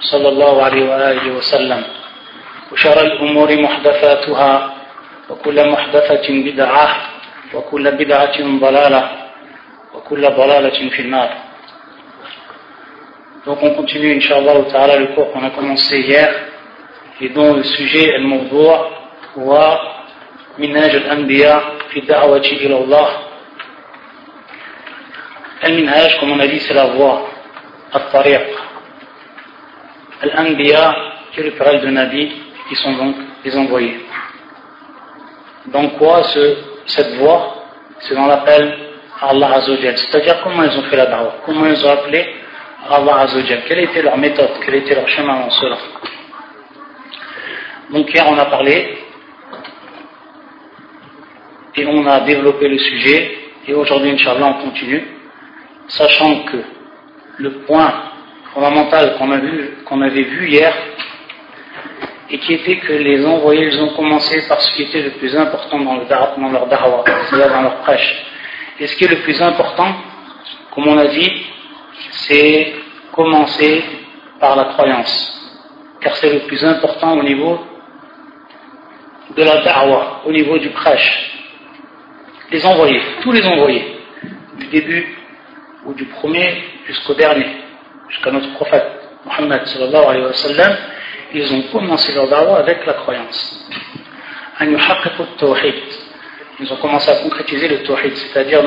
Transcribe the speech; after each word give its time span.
صلى 0.00 0.28
الله 0.28 0.62
عليه 0.62 0.90
وآله 0.90 1.36
وسلم 1.36 1.82
وشر 2.72 3.00
الأمور 3.00 3.56
محدثاتها 3.62 4.74
وكل 5.30 5.70
محدثة 5.70 6.26
بدعة 6.28 6.96
وكل 7.54 7.90
بدعة 7.90 8.36
ضلالة 8.60 9.10
وكل 9.94 10.22
ضلالة 10.22 10.88
في 10.88 11.02
النار 11.02 11.30
Donc 13.46 13.62
on 13.62 13.74
continue, 13.76 14.12
Inch'Allah, 14.12 14.62
ta'ala, 14.70 14.98
le 14.98 15.06
cours 15.14 15.32
qu'on 15.32 15.42
a 15.42 15.48
commencé 15.50 16.00
hier, 16.00 16.28
et 17.18 17.30
dont 17.30 17.54
le 17.54 17.62
sujet 17.62 18.10
est 18.10 18.18
le 18.18 18.26
mawdoua, 18.26 18.90
wa 19.36 19.80
minaj 20.58 20.94
al-anbiya 20.96 21.62
fi 21.88 22.02
da'wati 22.02 22.56
ila 22.56 22.76
Allah. 22.76 23.08
Al-minhaj, 25.62 26.20
comme 26.20 26.32
on 26.32 26.40
a 26.40 26.46
dit, 26.46 26.60
c'est 26.60 26.74
la 26.74 26.86
voie, 26.88 27.26
al-tariq. 27.94 28.42
Al-anbiya, 30.22 30.94
qui 31.32 31.40
est 31.40 31.44
le 31.44 31.50
pluriel 31.52 31.80
de 31.80 31.88
Nabi, 31.88 32.32
qui 32.68 32.74
sont 32.76 32.92
donc 32.92 33.16
les 33.44 33.56
envoyés. 33.56 34.00
Donc 35.66 35.98
quoi, 35.98 36.22
ce, 36.24 36.56
cette 36.86 37.14
voie, 37.16 37.54
dans 38.14 38.26
l'appel 38.26 38.78
à 39.20 39.30
Allah 39.30 39.54
Azzawajal. 39.54 39.96
C'est-à-dire 39.98 40.40
comment 40.42 40.62
ils 40.62 40.78
ont 40.78 40.82
fait 40.84 40.96
la 40.96 41.06
da'wah, 41.06 41.34
comment 41.44 41.66
ils 41.66 41.84
ont 41.84 41.90
appelé 41.90 42.26
Allah 42.88 43.20
Azzawajal, 43.20 43.62
quelle 43.66 43.80
était 43.80 44.02
leur 44.02 44.16
méthode, 44.16 44.50
quel 44.64 44.76
était 44.76 44.94
leur 44.94 45.08
chemin 45.08 45.40
dans 45.40 45.50
cela. 45.50 45.76
Donc 47.90 48.12
hier 48.12 48.24
on 48.28 48.38
a 48.38 48.44
parlé 48.46 48.98
et 51.74 51.86
on 51.86 52.06
a 52.06 52.20
développé 52.20 52.68
le 52.68 52.78
sujet 52.78 53.38
et 53.66 53.74
aujourd'hui 53.74 54.10
Inch'Allah 54.10 54.56
on 54.58 54.64
continue, 54.64 55.06
sachant 55.88 56.44
que 56.44 56.58
le 57.38 57.50
point 57.60 57.92
fondamental 58.58 59.16
qu'on 59.84 60.02
avait 60.02 60.22
vu 60.22 60.48
hier 60.48 60.74
et 62.30 62.38
qui 62.38 62.54
était 62.54 62.78
que 62.78 62.92
les 62.92 63.24
envoyés 63.24 63.66
ils 63.66 63.80
ont 63.80 63.94
commencé 63.94 64.46
par 64.48 64.60
ce 64.60 64.74
qui 64.74 64.82
était 64.82 65.02
le 65.02 65.10
plus 65.12 65.34
important 65.36 65.78
dans, 65.78 65.96
dans 65.96 66.48
leur 66.50 66.66
da'wah, 66.66 67.04
c'est-à-dire 67.06 67.50
dans 67.50 67.62
leur 67.62 67.76
prêche. 67.78 68.24
Et 68.80 68.86
ce 68.86 68.96
qui 68.96 69.04
est 69.04 69.08
le 69.08 69.20
plus 69.22 69.40
important, 69.40 69.94
comme 70.74 70.88
on 70.88 70.98
a 70.98 71.06
dit, 71.06 71.46
c'est 72.10 72.74
commencer 73.12 73.82
par 74.40 74.56
la 74.56 74.64
croyance, 74.64 75.14
car 76.00 76.14
c'est 76.16 76.32
le 76.32 76.40
plus 76.40 76.62
important 76.64 77.16
au 77.16 77.22
niveau 77.22 77.60
de 79.36 79.42
la 79.42 79.62
da'wah, 79.62 80.22
au 80.26 80.32
niveau 80.32 80.58
du 80.58 80.70
prêche. 80.70 81.32
Les 82.50 82.64
envoyés, 82.66 83.00
tous 83.22 83.32
les 83.32 83.46
envoyés, 83.46 84.00
du 84.58 84.66
début 84.66 85.16
ou 85.86 85.94
du 85.94 86.04
premier 86.06 86.62
jusqu'au 86.86 87.14
dernier, 87.14 87.67
jusqu'à 88.10 88.30
notre 88.30 88.52
prophète 88.54 88.86
Muhammad 89.24 89.66
sallallahu 89.66 90.04
alayhi 90.04 90.26
wa 90.26 90.32
sallam, 90.32 90.76
ils 91.34 91.52
ont 91.52 91.62
commencé 91.72 92.14
leur 92.14 92.28
da'wah 92.28 92.58
avec 92.58 92.86
la 92.86 92.94
croyance. 92.94 93.68
Ils 94.60 94.76
ont 96.72 96.76
commencé 96.76 97.10
à 97.10 97.16
concrétiser 97.16 97.68
le 97.68 97.82
tawhid, 97.82 98.16
c'est-à-dire 98.16 98.62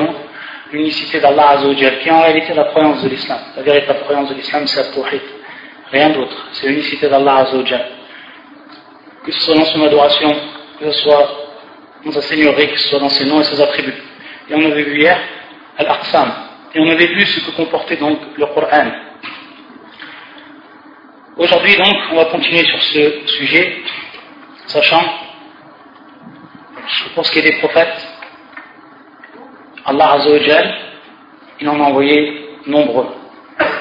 l'unicité 0.72 1.20
d'Allah 1.20 1.50
Azzawajal, 1.50 1.98
qui 1.98 2.08
est 2.08 2.12
en 2.12 2.22
réalité 2.22 2.54
la 2.54 2.64
croyance 2.64 3.02
de 3.02 3.08
l'islam. 3.08 3.38
La 3.56 3.62
véritable 3.62 4.00
croyance 4.00 4.30
de 4.30 4.34
l'islam, 4.34 4.66
c'est 4.66 4.88
le 4.88 4.94
tawhid. 4.94 5.20
Rien 5.90 6.10
d'autre. 6.10 6.48
C'est 6.52 6.68
l'unicité 6.68 7.08
d'Allah 7.08 7.38
Azzawajal. 7.38 7.86
Que 9.24 9.32
ce 9.32 9.40
soit 9.40 9.54
dans 9.54 9.66
son 9.66 9.84
adoration, 9.84 10.34
que 10.80 10.90
ce 10.90 11.02
soit 11.02 11.30
dans 12.04 12.12
sa 12.12 12.22
seigneurie, 12.22 12.68
que 12.68 12.78
ce 12.78 12.88
soit 12.88 13.00
dans 13.00 13.10
ses 13.10 13.26
noms 13.26 13.40
et 13.40 13.44
ses 13.44 13.60
attributs. 13.60 14.02
Et 14.48 14.54
on 14.54 14.64
avait 14.64 14.82
vu 14.82 14.98
hier 14.98 15.18
Al-Aqsam. 15.78 16.32
Et 16.74 16.80
on 16.80 16.88
avait 16.88 17.06
vu 17.06 17.26
ce 17.26 17.40
que 17.40 17.50
comportait 17.54 17.96
donc 17.96 18.18
le 18.36 18.46
Coran. 18.46 18.90
Aujourd'hui 21.38 21.74
donc, 21.76 21.94
on 22.12 22.16
va 22.16 22.26
continuer 22.26 22.62
sur 22.62 22.82
ce 22.82 23.26
sujet, 23.26 23.78
sachant, 24.66 25.02
pour 27.14 27.24
ce 27.24 27.32
qui 27.32 27.38
est 27.38 27.50
des 27.50 27.58
prophètes, 27.58 28.06
Allah 29.86 30.12
Azzawajal, 30.12 30.78
il 31.58 31.68
en 31.70 31.80
a 31.80 31.84
envoyé 31.84 32.58
nombreux. 32.66 33.06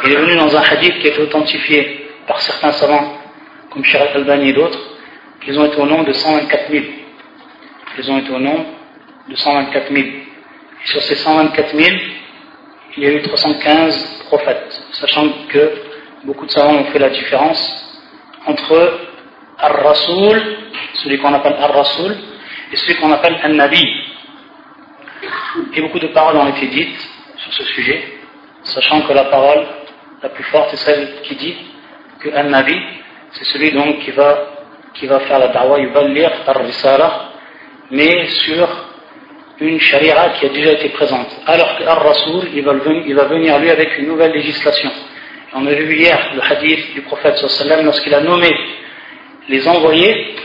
Il 0.05 0.13
est 0.13 0.15
venu 0.15 0.35
dans 0.37 0.55
un 0.55 0.61
hadith 0.61 0.99
qui 0.99 1.07
est 1.07 1.19
authentifié 1.19 2.09
par 2.25 2.39
certains 2.39 2.71
savants, 2.71 3.17
comme 3.69 3.83
Shirat 3.83 4.15
al-Bani 4.15 4.49
et 4.49 4.53
d'autres, 4.53 4.79
qu'ils 5.43 5.59
ont 5.59 5.65
été 5.65 5.75
au 5.75 5.85
nombre 5.85 6.05
de 6.05 6.13
124 6.13 6.71
000. 6.71 6.85
Ils 7.97 8.11
ont 8.11 8.17
été 8.17 8.31
au 8.31 8.39
nombre 8.39 8.65
de 9.27 9.35
124 9.35 9.91
000. 9.91 10.07
Et 10.07 10.87
sur 10.87 11.01
ces 11.01 11.15
124 11.15 11.75
000, 11.75 11.97
il 12.95 13.03
y 13.03 13.07
a 13.07 13.11
eu 13.11 13.21
315 13.21 14.23
prophètes, 14.29 14.83
sachant 14.93 15.27
que 15.49 15.90
beaucoup 16.23 16.45
de 16.45 16.51
savants 16.51 16.75
ont 16.75 16.85
fait 16.85 16.99
la 16.99 17.09
différence 17.09 17.61
entre 18.45 18.99
Ar-Rasoul, 19.59 20.41
celui 20.95 21.17
qu'on 21.19 21.33
appelle 21.33 21.55
Ar-Rasoul, 21.59 22.15
et 22.71 22.75
celui 22.77 22.95
qu'on 22.95 23.11
appelle 23.11 23.39
An-Nabi. 23.43 23.83
Et 25.75 25.81
beaucoup 25.81 25.99
de 25.99 26.07
paroles 26.07 26.37
ont 26.37 26.47
été 26.47 26.67
dites 26.67 27.09
sur 27.37 27.53
ce 27.53 27.63
sujet, 27.65 28.03
sachant 28.63 29.01
que 29.01 29.13
la 29.13 29.25
parole 29.25 29.65
la 30.21 30.29
plus 30.29 30.43
forte 30.45 30.73
est 30.73 30.77
celle 30.77 31.21
qui 31.23 31.35
dit 31.35 31.55
que 32.19 32.29
An-Nabi, 32.29 32.79
c'est 33.31 33.45
celui 33.45 33.71
donc 33.71 33.99
qui 33.99 34.11
va, 34.11 34.47
qui 34.93 35.07
va 35.07 35.19
faire 35.21 35.39
la 35.39 35.47
da'wah, 35.47 35.79
il 35.79 35.89
va 35.89 36.03
lire 36.03 36.31
Ar-Risala, 36.47 37.29
mais 37.89 38.27
sur 38.27 38.67
une 39.59 39.79
sharia 39.79 40.29
qui 40.39 40.45
a 40.45 40.49
déjà 40.49 40.71
été 40.73 40.89
présente. 40.89 41.29
Alors 41.45 41.77
que 41.77 41.83
Ar-Rasoul, 41.83 42.49
il 42.53 42.57
il 42.57 43.15
va 43.15 43.25
venir 43.25 43.59
lui 43.59 43.69
avec 43.69 43.97
une 43.97 44.07
nouvelle 44.07 44.31
législation. 44.31 44.91
On 45.53 45.67
a 45.67 45.73
vu 45.73 45.97
hier 45.97 46.31
le 46.33 46.41
hadith 46.41 46.93
du 46.93 47.01
prophète 47.01 47.35
sallam 47.35 47.83
lorsqu'il 47.83 48.13
a 48.13 48.21
nommé 48.21 48.49
les 49.49 49.67
envoyés, 49.67 50.35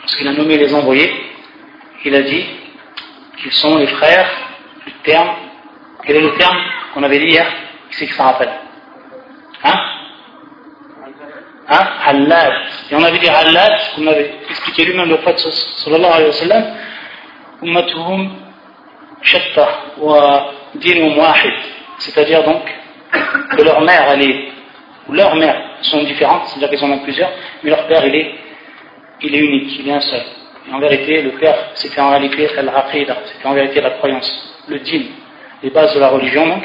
lorsqu'il 0.00 0.28
a 0.28 0.32
nommé 0.32 0.56
les 0.58 0.72
envoyés, 0.72 1.12
il 2.04 2.14
a 2.14 2.22
dit 2.22 2.44
qu'ils 3.38 3.52
sont 3.52 3.76
les 3.78 3.88
frères 3.88 4.30
du 4.86 4.92
terme. 5.02 5.28
Quel 6.04 6.16
est 6.16 6.20
le 6.20 6.34
terme 6.34 6.56
qu'on 6.94 7.02
avait 7.02 7.18
dit 7.18 7.26
hier? 7.26 7.46
Qui 7.90 7.96
c'est 7.96 8.06
qui 8.06 8.12
s'en 8.12 8.22
rappelle? 8.22 8.52
Hein? 9.64 9.80
Hein? 11.68 11.86
Halal. 12.06 12.62
Et 12.92 12.94
on 12.94 13.02
avait 13.02 13.18
dit 13.18 13.28
Halal, 13.28 13.80
qu'on 13.96 14.06
avait 14.06 14.34
expliqué 14.48 14.84
lui-même 14.84 15.08
le 15.08 15.16
prophète 15.16 15.40
sallallahu 15.40 16.12
alayhi 16.12 16.28
wa 16.28 16.32
sallam, 16.32 16.64
Ummatuhum 17.60 18.30
shatta 19.20 19.68
wa 19.98 20.52
dinum 20.76 21.18
wahid. 21.18 21.54
C'est-à-dire 21.98 22.44
donc 22.44 22.62
que 23.56 23.62
leur 23.62 23.80
mère, 23.82 24.08
elle 24.12 24.22
est, 24.22 24.48
ou 25.08 25.12
leurs 25.12 25.34
mères 25.36 25.60
sont 25.82 26.02
différentes, 26.04 26.46
c'est-à-dire 26.46 26.70
qu'ils 26.70 26.84
en 26.84 26.92
ont 26.92 27.00
plusieurs, 27.00 27.30
mais 27.62 27.70
leur 27.70 27.86
père, 27.86 28.04
il 28.06 28.14
est, 28.14 28.34
il 29.22 29.34
est 29.34 29.38
unique, 29.38 29.78
il 29.78 29.88
est 29.88 29.92
un 29.92 30.00
seul. 30.00 30.22
Et 30.68 30.72
en 30.72 30.78
vérité, 30.78 31.22
le 31.22 31.30
père, 31.32 31.56
c'était 31.74 32.00
en 32.00 32.10
réalité 32.10 32.48
c'était 32.48 33.46
en 33.46 33.54
vérité 33.54 33.80
la 33.80 33.90
croyance, 33.90 34.64
le 34.68 34.78
din, 34.78 35.02
les 35.62 35.70
bases 35.70 35.94
de 35.94 36.00
la 36.00 36.08
religion 36.08 36.46
donc. 36.46 36.62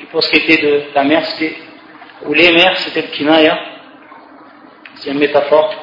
Et 0.00 0.04
pour 0.06 0.22
ce 0.22 0.30
qui 0.30 0.36
était 0.36 0.62
de 0.62 0.82
la 0.94 1.04
mère, 1.04 1.24
c'était, 1.24 1.56
ou 2.26 2.32
les 2.32 2.52
mères, 2.52 2.76
c'était 2.76 3.02
le 3.02 3.08
kinaya, 3.08 3.58
c'est 4.96 5.10
une 5.10 5.18
métaphore 5.18 5.74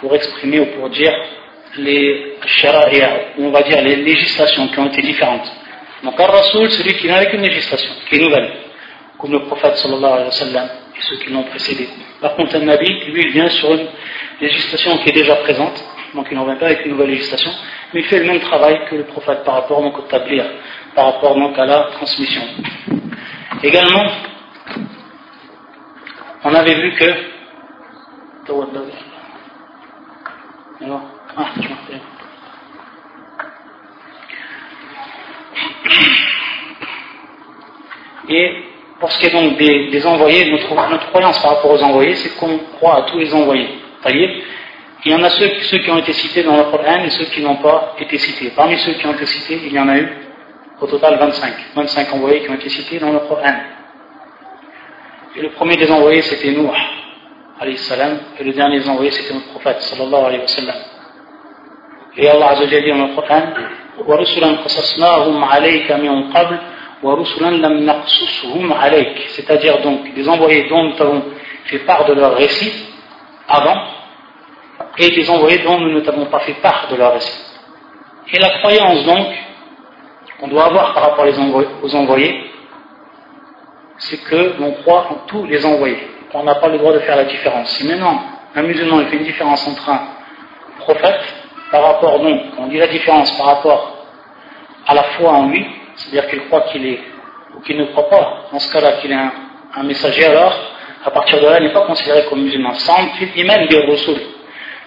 pour 0.00 0.14
exprimer 0.14 0.60
ou 0.60 0.66
pour 0.78 0.88
dire 0.90 1.12
les 1.78 2.36
shara'a, 2.46 3.10
on 3.38 3.50
va 3.50 3.62
dire 3.62 3.82
les 3.82 3.96
législations 3.96 4.68
qui 4.68 4.78
ont 4.78 4.86
été 4.86 5.02
différentes. 5.02 5.50
Donc 6.02 6.18
al-rasoul, 6.18 6.70
celui 6.70 6.94
qui 6.94 7.08
n'a 7.08 7.24
qu'une 7.26 7.42
législation, 7.42 7.90
qui 8.08 8.16
est 8.16 8.20
nouvelle, 8.20 8.50
comme 9.18 9.32
le 9.32 9.40
prophète 9.40 9.76
sallallahu 9.76 10.12
alayhi 10.12 10.26
wa 10.26 10.30
sallam 10.32 10.68
et 10.96 11.00
ceux 11.02 11.16
qui 11.16 11.30
l'ont 11.32 11.44
précédé. 11.44 11.88
Par 12.20 12.34
contre, 12.36 12.56
un 12.56 12.60
nabi, 12.60 12.86
lui, 13.06 13.22
il 13.22 13.30
vient 13.32 13.48
sur 13.48 13.72
une 13.72 13.86
législation 14.40 14.98
qui 14.98 15.10
est 15.10 15.12
déjà 15.12 15.36
présente, 15.36 15.82
donc 16.14 16.26
il 16.30 16.36
n'en 16.36 16.44
vient 16.44 16.56
pas 16.56 16.66
avec 16.66 16.84
une 16.84 16.92
nouvelle 16.92 17.10
législation, 17.10 17.50
mais 17.92 18.00
il 18.00 18.06
fait 18.06 18.18
le 18.18 18.26
même 18.26 18.40
travail 18.40 18.80
que 18.88 18.96
le 18.96 19.04
prophète 19.04 19.44
par 19.44 19.54
rapport 19.54 19.82
donc, 19.82 19.98
au 19.98 20.02
tablir, 20.02 20.44
par 20.94 21.06
rapport 21.06 21.34
donc 21.34 21.58
à 21.58 21.66
la 21.66 21.84
transmission. 21.92 22.42
Également, 23.62 24.10
on 26.44 26.54
avait 26.54 26.74
vu 26.74 26.94
que. 26.94 27.36
Ah, 31.36 31.50
Et 38.28 38.75
pour 38.99 39.11
ce 39.11 39.19
qui 39.19 39.25
est 39.25 39.31
donc 39.31 39.57
des, 39.57 40.05
envoyés, 40.05 40.51
notre, 40.51 40.73
notre, 40.89 41.09
croyance 41.09 41.39
par 41.41 41.55
rapport 41.55 41.71
aux 41.71 41.83
envoyés, 41.83 42.15
c'est 42.15 42.37
qu'on 42.37 42.59
croit 42.77 42.97
à 42.97 43.01
tous 43.03 43.17
les 43.17 43.33
envoyés. 43.33 43.67
Il 45.03 45.11
y 45.11 45.15
en 45.15 45.23
a 45.23 45.29
ceux, 45.29 45.49
ceux, 45.61 45.79
qui 45.79 45.89
ont 45.89 45.97
été 45.97 46.13
cités 46.13 46.43
dans 46.43 46.55
le 46.55 46.63
Coran 46.65 47.03
et 47.03 47.09
ceux 47.09 47.25
qui 47.25 47.41
n'ont 47.41 47.55
pas 47.55 47.95
été 47.99 48.17
cités. 48.19 48.51
Parmi 48.55 48.77
ceux 48.77 48.93
qui 48.93 49.07
ont 49.07 49.13
été 49.13 49.25
cités, 49.25 49.59
il 49.65 49.73
y 49.73 49.79
en 49.79 49.89
a 49.89 49.97
eu 49.97 50.07
au 50.79 50.85
total 50.85 51.17
25. 51.17 51.53
25 51.75 52.13
envoyés 52.13 52.41
qui 52.41 52.49
ont 52.51 52.55
été 52.55 52.69
cités 52.69 52.99
dans 52.99 53.11
le 53.11 53.19
Coran. 53.19 53.55
Et 55.35 55.41
le 55.41 55.49
premier 55.49 55.77
des 55.77 55.89
envoyés, 55.89 56.21
c'était 56.21 56.51
Noah, 56.51 56.77
salam, 57.77 58.19
et 58.39 58.43
le 58.43 58.53
dernier 58.53 58.79
des 58.79 58.89
envoyés, 58.89 59.11
c'était 59.11 59.33
notre 59.33 59.49
prophète, 59.49 59.81
sallallahu 59.81 60.25
alayhi 60.25 60.41
wa 60.41 60.47
sallam. 60.47 60.75
Et 62.17 62.29
Allah 62.29 62.49
a 62.49 62.55
dit 62.55 62.89
dans 62.89 63.07
le 63.07 63.15
Coran, 63.15 63.53
وَرُسُلًا 64.07 64.63
قَصَصْنَاهُمْ 64.63 65.43
عَلَيْكَ 65.43 65.91
مِنْ 65.91 66.33
قَبْلِ 66.33 66.57
c'est-à-dire 69.34 69.82
donc 69.82 70.14
des 70.14 70.28
envoyés 70.28 70.68
dont 70.68 70.84
nous 70.84 71.00
avons 71.00 71.22
fait 71.64 71.80
part 71.80 72.04
de 72.06 72.14
leur 72.14 72.34
récit 72.34 72.72
avant 73.48 73.76
et 74.98 75.10
des 75.10 75.30
envoyés 75.30 75.58
dont 75.58 75.78
nous 75.78 75.92
ne 75.92 76.00
t'avons 76.00 76.26
pas 76.26 76.40
fait 76.40 76.54
part 76.54 76.88
de 76.90 76.96
leur 76.96 77.12
récit. 77.12 77.42
Et 78.32 78.38
la 78.38 78.58
croyance 78.58 79.04
donc 79.04 79.26
qu'on 80.40 80.48
doit 80.48 80.66
avoir 80.66 80.94
par 80.94 81.10
rapport 81.10 81.26
aux 81.82 81.94
envoyés, 81.94 82.50
c'est 83.98 84.22
que 84.24 84.54
l'on 84.58 84.72
croit 84.82 85.06
en 85.10 85.26
tous 85.26 85.44
les 85.46 85.64
envoyés. 85.64 86.08
On 86.34 86.44
n'a 86.44 86.56
pas 86.56 86.68
le 86.68 86.78
droit 86.78 86.92
de 86.92 86.98
faire 87.00 87.16
la 87.16 87.24
différence. 87.24 87.70
Si 87.70 87.86
maintenant 87.86 88.20
un 88.54 88.62
musulman 88.62 89.04
fait 89.06 89.16
une 89.16 89.24
différence 89.24 89.66
entre 89.68 89.88
un 89.88 90.00
prophète 90.80 91.20
par 91.70 91.82
rapport 91.82 92.20
donc, 92.20 92.42
on 92.58 92.66
dit 92.68 92.78
la 92.78 92.86
différence 92.88 93.30
par 93.38 93.46
rapport 93.46 93.96
à 94.86 94.94
la 94.94 95.02
foi 95.02 95.30
en 95.30 95.48
lui, 95.48 95.66
c'est-à-dire 95.95 96.29
qu'il 96.29 96.41
croit 96.47 96.61
qu'il 96.71 96.85
est, 96.85 96.99
ou 97.55 97.61
qu'il 97.61 97.77
ne 97.77 97.85
croit 97.85 98.09
pas, 98.09 98.45
dans 98.51 98.59
ce 98.59 98.71
cas-là, 98.71 98.93
qu'il 98.93 99.11
est 99.11 99.15
un, 99.15 99.83
messager, 99.83 100.25
alors, 100.25 100.53
à 101.05 101.11
partir 101.11 101.39
de 101.39 101.45
là, 101.45 101.57
il 101.59 101.67
n'est 101.67 101.73
pas 101.73 101.85
considéré 101.85 102.25
comme 102.29 102.41
musulman. 102.41 102.73
Ça 102.75 102.93
rentre 102.93 103.15
même 103.35 103.67
des 103.67 103.85
Rasul. 103.85 104.17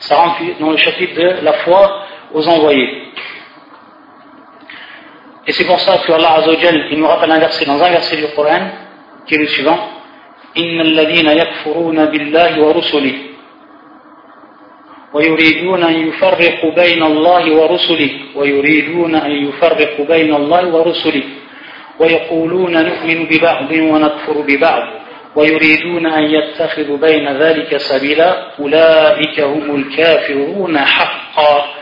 Ça 0.00 0.16
rentre 0.16 0.40
dans 0.60 0.70
le 0.70 0.76
chapitre 0.76 1.14
de 1.14 1.44
la 1.44 1.52
foi 1.54 2.06
aux 2.32 2.46
envoyés. 2.48 3.08
Et 5.46 5.52
c'est 5.52 5.64
pour 5.64 5.80
ça 5.80 5.98
que 5.98 6.12
Allah 6.12 6.34
Azzawajal, 6.38 6.86
il 6.90 6.98
nous 6.98 7.06
rappelle 7.06 7.30
un 7.30 7.38
verset 7.38 7.64
dans 7.64 7.82
un 7.82 7.90
verset 7.90 8.16
du 8.16 8.26
Coran, 8.34 8.70
qui 9.26 9.34
est 9.34 9.38
le 9.38 9.46
suivant. 9.48 9.78
إن 10.56 10.80
الذين 10.80 11.28
يكفرون 11.28 12.04
بالله 12.04 12.62
ورسله 12.62 13.14
ويريدون 15.13 15.83
أن 15.83 16.07
يفرقوا 16.07 16.71
بين 16.71 17.03
الله 17.03 17.55
ورسله. 17.55 18.09
ويريدون 18.35 19.15
أن 19.15 19.31
يفرقوا 19.31 20.05
بين 20.05 20.35
الله 20.35 20.67
ورسله. 20.75 21.23
ويقولون 21.99 22.85
نؤمن 22.85 23.25
ببعض 23.25 23.71
ونكفر 23.71 24.41
ببعض. 24.41 24.83
ويريدون 25.35 26.05
أن 26.05 26.23
يتخذوا 26.23 26.97
بين 26.97 27.27
ذلك 27.37 27.77
سبيلا. 27.77 28.59
أولئك 28.59 29.39
هم 29.39 29.75
الكافرون 29.75 30.77
حقا. 30.77 31.79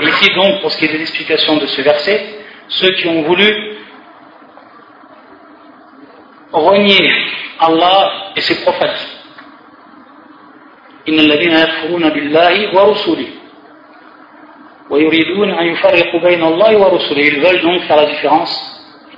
Ici 0.00 0.28
donc, 0.34 0.60
pour 0.60 0.72
ce 0.72 0.78
qui 0.78 0.86
est 0.86 0.92
de 0.92 0.98
l'explication 0.98 1.56
de 1.56 1.66
ce 1.66 1.82
verset, 1.82 2.20
ceux 2.68 2.90
qui 2.96 3.06
ont 3.08 3.22
voulu 3.22 3.76
renier 6.52 7.10
Allah 7.60 8.10
et 8.36 8.40
ses 8.40 8.60
prophètes, 8.64 9.11
إن 11.09 11.19
الذين 11.19 11.51
يكفرون 11.51 12.09
بالله 12.09 12.75
ورسله 12.75 13.27
ويريدون 14.89 15.49
أن 15.49 15.65
يفرقوا 15.65 16.19
بين 16.19 16.43
الله 16.43 16.77
ورسله 16.77 17.21
ils 17.21 17.39
veulent 17.39 17.61
donc 17.61 17.81
faire 17.83 17.97
la 17.97 18.05
différence 18.05 18.53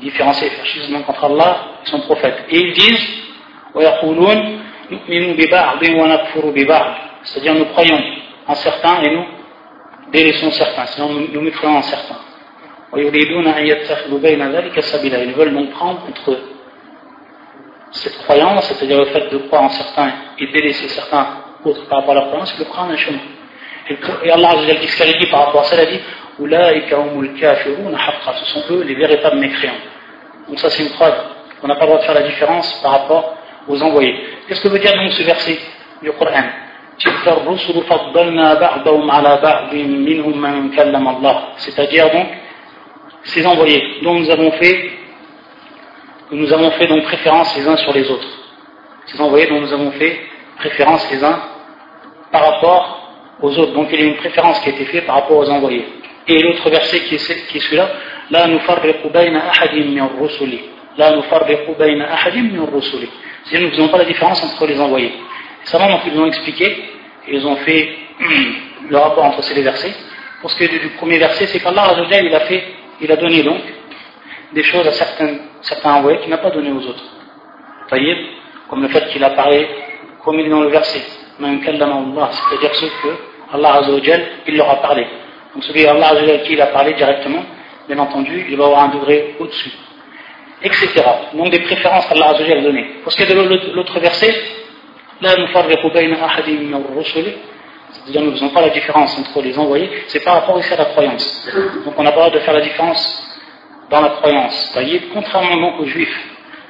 différencier 0.02 0.50
le 0.50 0.56
fascisme 0.56 0.96
entre 0.96 1.24
Allah 1.24 1.58
et 1.84 1.90
son 1.90 2.00
prophète 2.02 2.46
et 2.50 2.58
ils 2.58 2.74
disent 2.74 3.08
ويقولون 3.76 4.60
نؤمن 4.92 5.34
ببعض 5.36 5.84
ونكفر 5.84 6.50
ببعض 6.50 6.96
c'est-à-dire 7.24 7.54
nous 7.56 7.66
croyons 7.66 8.02
en 8.48 8.56
certains 8.56 9.02
et 9.04 9.10
nous 9.16 9.26
délaissons 10.12 10.52
certains 10.52 10.86
sinon 10.86 11.10
nous, 11.10 11.28
nous 11.34 11.42
mécréons 11.42 11.78
en 11.78 11.82
certains 11.82 12.20
ويريدون 12.92 13.48
أن 13.48 13.68
يتخذوا 13.68 14.20
بين 14.20 14.52
ذلك 14.52 14.80
سبيلا 14.80 15.24
ils 15.24 15.34
veulent 15.34 15.54
donc 15.54 15.70
prendre 15.72 16.02
entre 16.08 16.38
cette 17.92 18.18
croyance 18.24 18.66
c'est-à-dire 18.66 18.98
le 19.00 19.06
fait 19.06 19.30
de 19.32 19.38
croire 19.38 19.64
en 19.64 19.70
certains 19.70 20.12
et 20.40 20.48
délaisser 20.48 20.88
certains 20.88 21.28
autre 21.65 21.87
par 21.89 22.01
rapport 22.01 22.13
à 22.13 22.21
la 22.21 22.27
croyance, 22.27 22.55
c'est 22.57 22.65
le 22.65 22.71
Coran 22.71 22.91
un 22.91 22.97
chemin. 22.97 23.19
Et 24.25 24.31
Allah 24.31 24.51
a 24.51 24.75
dit 24.75 24.89
ce 24.89 24.97
qu'elle 24.97 25.19
dit 25.19 25.27
par 25.27 25.47
rapport 25.47 25.63
à 25.63 25.65
ça, 25.65 25.77
elle 25.77 25.89
a 25.89 25.91
dit 25.91 26.01
ce 26.39 28.45
sont 28.47 28.65
eux 28.71 28.83
les 28.83 28.95
véritables 28.95 29.39
mécréants. 29.39 29.75
Donc 30.49 30.59
ça 30.59 30.71
c'est 30.71 30.83
une 30.83 30.91
preuve 30.91 31.15
qu'on 31.61 31.69
n'a 31.69 31.77
pas 31.77 31.83
le 31.83 31.89
droit 31.89 32.01
de 32.01 32.05
faire 32.05 32.15
la 32.15 32.23
différence 32.23 32.81
par 32.83 32.93
rapport 32.93 33.37
aux 33.69 33.83
envoyés. 33.83 34.19
Qu'est-ce 34.49 34.63
que 34.63 34.69
veut 34.69 34.79
dire 34.79 34.93
donc 34.93 35.13
ce 35.13 35.23
verset 35.23 35.59
du 36.03 36.11
Coran 36.13 36.43
c'est-à-dire 41.57 42.13
donc 42.13 42.27
ces 43.25 43.47
envoyés 43.47 43.83
dont 44.03 44.15
nous 44.15 44.31
avons 44.31 44.53
fait 44.53 44.91
nous 46.31 46.53
avons 46.53 46.71
fait 46.73 46.87
donc 46.87 47.03
préférence 47.05 47.57
les 47.57 47.67
uns 47.67 47.77
sur 47.79 47.93
les 47.93 48.09
autres 48.09 48.29
ces 49.07 49.21
envoyés 49.21 49.49
dont 49.49 49.61
nous 49.61 49.73
avons 49.73 49.91
fait 49.93 50.21
préférence 50.59 51.11
les 51.11 51.25
uns 51.25 51.41
par 52.35 52.53
rapport 52.53 53.13
aux 53.41 53.59
autres. 53.59 53.73
Donc 53.75 53.89
il 53.93 54.01
y 54.01 54.03
a 54.03 54.07
une 54.07 54.17
préférence 54.17 54.59
qui 54.59 54.71
a 54.71 54.73
été 54.73 54.85
faite 54.87 55.07
par 55.07 55.15
rapport 55.15 55.37
aux 55.37 55.49
envoyés. 55.49 55.87
Et 56.27 56.43
l'autre 56.43 56.69
verset 56.69 56.99
qui 57.03 57.15
est, 57.15 57.19
celui-là, 57.19 57.89
La 58.31 58.49
bayna 58.49 59.41
ahadim 59.51 59.95
min 59.95 60.11
rusuli. 60.21 60.61
La 60.99 61.13
bayna 61.79 62.13
ahadim 62.13 62.49
min 62.55 62.67
rusuli. 62.75 63.09
C'est-à-dire 63.45 63.61
nous 63.61 63.71
ne 63.71 63.77
faisons 63.77 63.89
pas 63.89 63.99
la 63.99 64.05
différence 64.05 64.43
entre 64.43 64.67
les 64.67 64.81
envoyés. 64.81 65.13
Ça 65.63 65.79
donc 65.79 66.01
ils 66.07 66.19
ont 66.19 66.27
expliqué, 66.27 66.77
ils 67.29 67.47
ont 67.47 67.57
fait 67.57 67.97
le 68.91 68.97
rapport 68.97 69.25
entre 69.27 69.43
ces 69.45 69.55
deux 69.55 69.63
versets. 69.63 69.95
Pour 70.41 70.51
ce 70.51 70.57
qui 70.57 70.65
est 70.65 70.69
du 70.69 70.89
premier 70.99 71.19
verset, 71.19 71.47
c'est 71.47 71.61
qu'Allah 71.61 71.95
il 72.21 72.35
a 72.35 72.41
fait, 72.41 72.65
il 73.01 73.13
a 73.13 73.17
donné 73.17 73.45
donc 73.45 73.61
des 74.53 74.63
choses 74.65 74.87
à 74.89 74.93
certains, 74.93 75.37
certains 75.63 75.93
envoyés 75.95 76.19
qu'il 76.19 76.31
n'a 76.31 76.39
pas 76.39 76.51
donné 76.51 76.73
aux 76.73 76.85
autres. 76.85 77.05
voyez 77.89 78.17
Comme 78.69 78.83
le 78.83 78.89
fait 78.89 79.09
qu'il 79.11 79.23
a 79.23 79.31
parlé, 79.31 79.69
comme 80.25 80.41
il 80.41 80.47
est 80.47 80.51
dans 80.51 80.63
le 80.63 80.71
verset 80.71 81.24
c'est-à-dire 81.39 82.75
ceux 82.75 82.89
que 83.03 83.09
Allah 83.53 83.83
il 84.47 84.57
leur 84.57 84.71
a 84.71 84.77
parlé. 84.77 85.07
Donc 85.55 85.65
celui 85.65 85.87
Allah 85.87 86.13
qui 86.45 86.53
il 86.55 86.61
a 86.61 86.67
parlé 86.67 86.95
directement, 86.95 87.45
bien 87.89 87.99
entendu, 87.99 88.47
il 88.49 88.57
va 88.57 88.65
avoir 88.65 88.85
un 88.85 88.89
degré 88.89 89.37
au-dessus. 89.39 89.73
Etc. 90.63 90.89
Donc 91.35 91.51
des 91.51 91.61
préférences 91.61 92.07
qu'Allah 92.07 92.31
a 92.31 92.61
données. 92.63 92.87
Pour 93.03 93.13
ce 93.13 93.17
qui 93.17 93.23
est 93.23 93.35
de 93.35 93.73
l'autre 93.75 94.01
verset, 94.01 94.35
là 95.21 95.35
nous 95.37 95.47
c'est-à-dire 97.91 98.23
nous 98.23 98.31
ne 98.31 98.37
faisons 98.37 98.49
pas 98.51 98.63
la 98.63 98.71
différence 98.71 99.17
entre 99.19 99.43
les 99.43 99.57
envoyés, 99.59 99.89
c'est 100.09 100.21
par 100.25 100.35
rapport 100.35 100.57
aussi 100.57 100.73
à 100.73 100.77
la 100.77 100.87
croyance. 100.87 101.49
Donc 101.85 101.95
on 101.97 102.03
n'a 102.03 102.13
pas 102.13 102.25
le 102.25 102.31
de 102.31 102.39
faire 102.41 102.55
la 102.55 102.61
différence 102.61 103.41
dans 103.91 104.01
la 104.01 104.09
croyance. 104.09 104.71
Voyez, 104.73 105.03
contrairement 105.13 105.79
aux 105.79 105.85
juifs, 105.85 106.29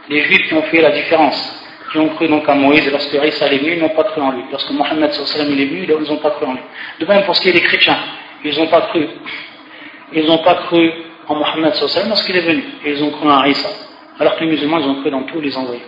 les 0.08 0.22
juifs 0.22 0.48
qui 0.48 0.54
ont 0.54 0.62
fait 0.62 0.80
la 0.80 0.90
différence 0.90 1.63
qui 1.94 2.00
ont 2.00 2.08
cru 2.08 2.26
donc 2.26 2.48
à 2.48 2.56
Moïse 2.56 2.90
lorsque 2.90 3.14
Isa 3.14 3.46
est 3.52 3.58
venu, 3.58 3.74
ils 3.76 3.80
n'ont 3.80 3.90
pas 3.90 4.02
cru 4.02 4.20
en 4.20 4.32
lui. 4.32 4.42
Lorsque 4.50 4.70
Mohammed 4.72 5.10
est 5.10 5.44
venu, 5.44 5.86
ils 5.88 6.08
n'ont 6.10 6.16
pas 6.16 6.30
cru 6.32 6.44
en 6.44 6.54
lui. 6.54 6.60
De 6.98 7.06
même 7.06 7.22
pour 7.22 7.36
ce 7.36 7.40
qui 7.40 7.50
est 7.50 7.52
des 7.52 7.60
chrétiens, 7.60 7.96
ils 8.44 8.58
n'ont 8.58 8.66
pas 8.66 8.80
cru. 8.80 9.06
Ils 10.12 10.26
n'ont 10.26 10.38
pas 10.38 10.54
cru 10.54 10.92
en 11.28 11.36
Mohammed 11.36 11.72
lorsqu'il 12.08 12.36
est 12.36 12.40
venu. 12.40 12.64
Et 12.84 12.90
ils 12.90 13.04
ont 13.04 13.12
cru 13.12 13.30
en 13.30 13.44
Isa. 13.44 13.68
Alors 14.18 14.34
que 14.34 14.40
les 14.40 14.50
musulmans, 14.50 14.78
ils 14.78 14.88
ont 14.88 15.02
cru 15.02 15.10
dans 15.12 15.22
tous 15.22 15.40
les 15.40 15.56
envoyés. 15.56 15.84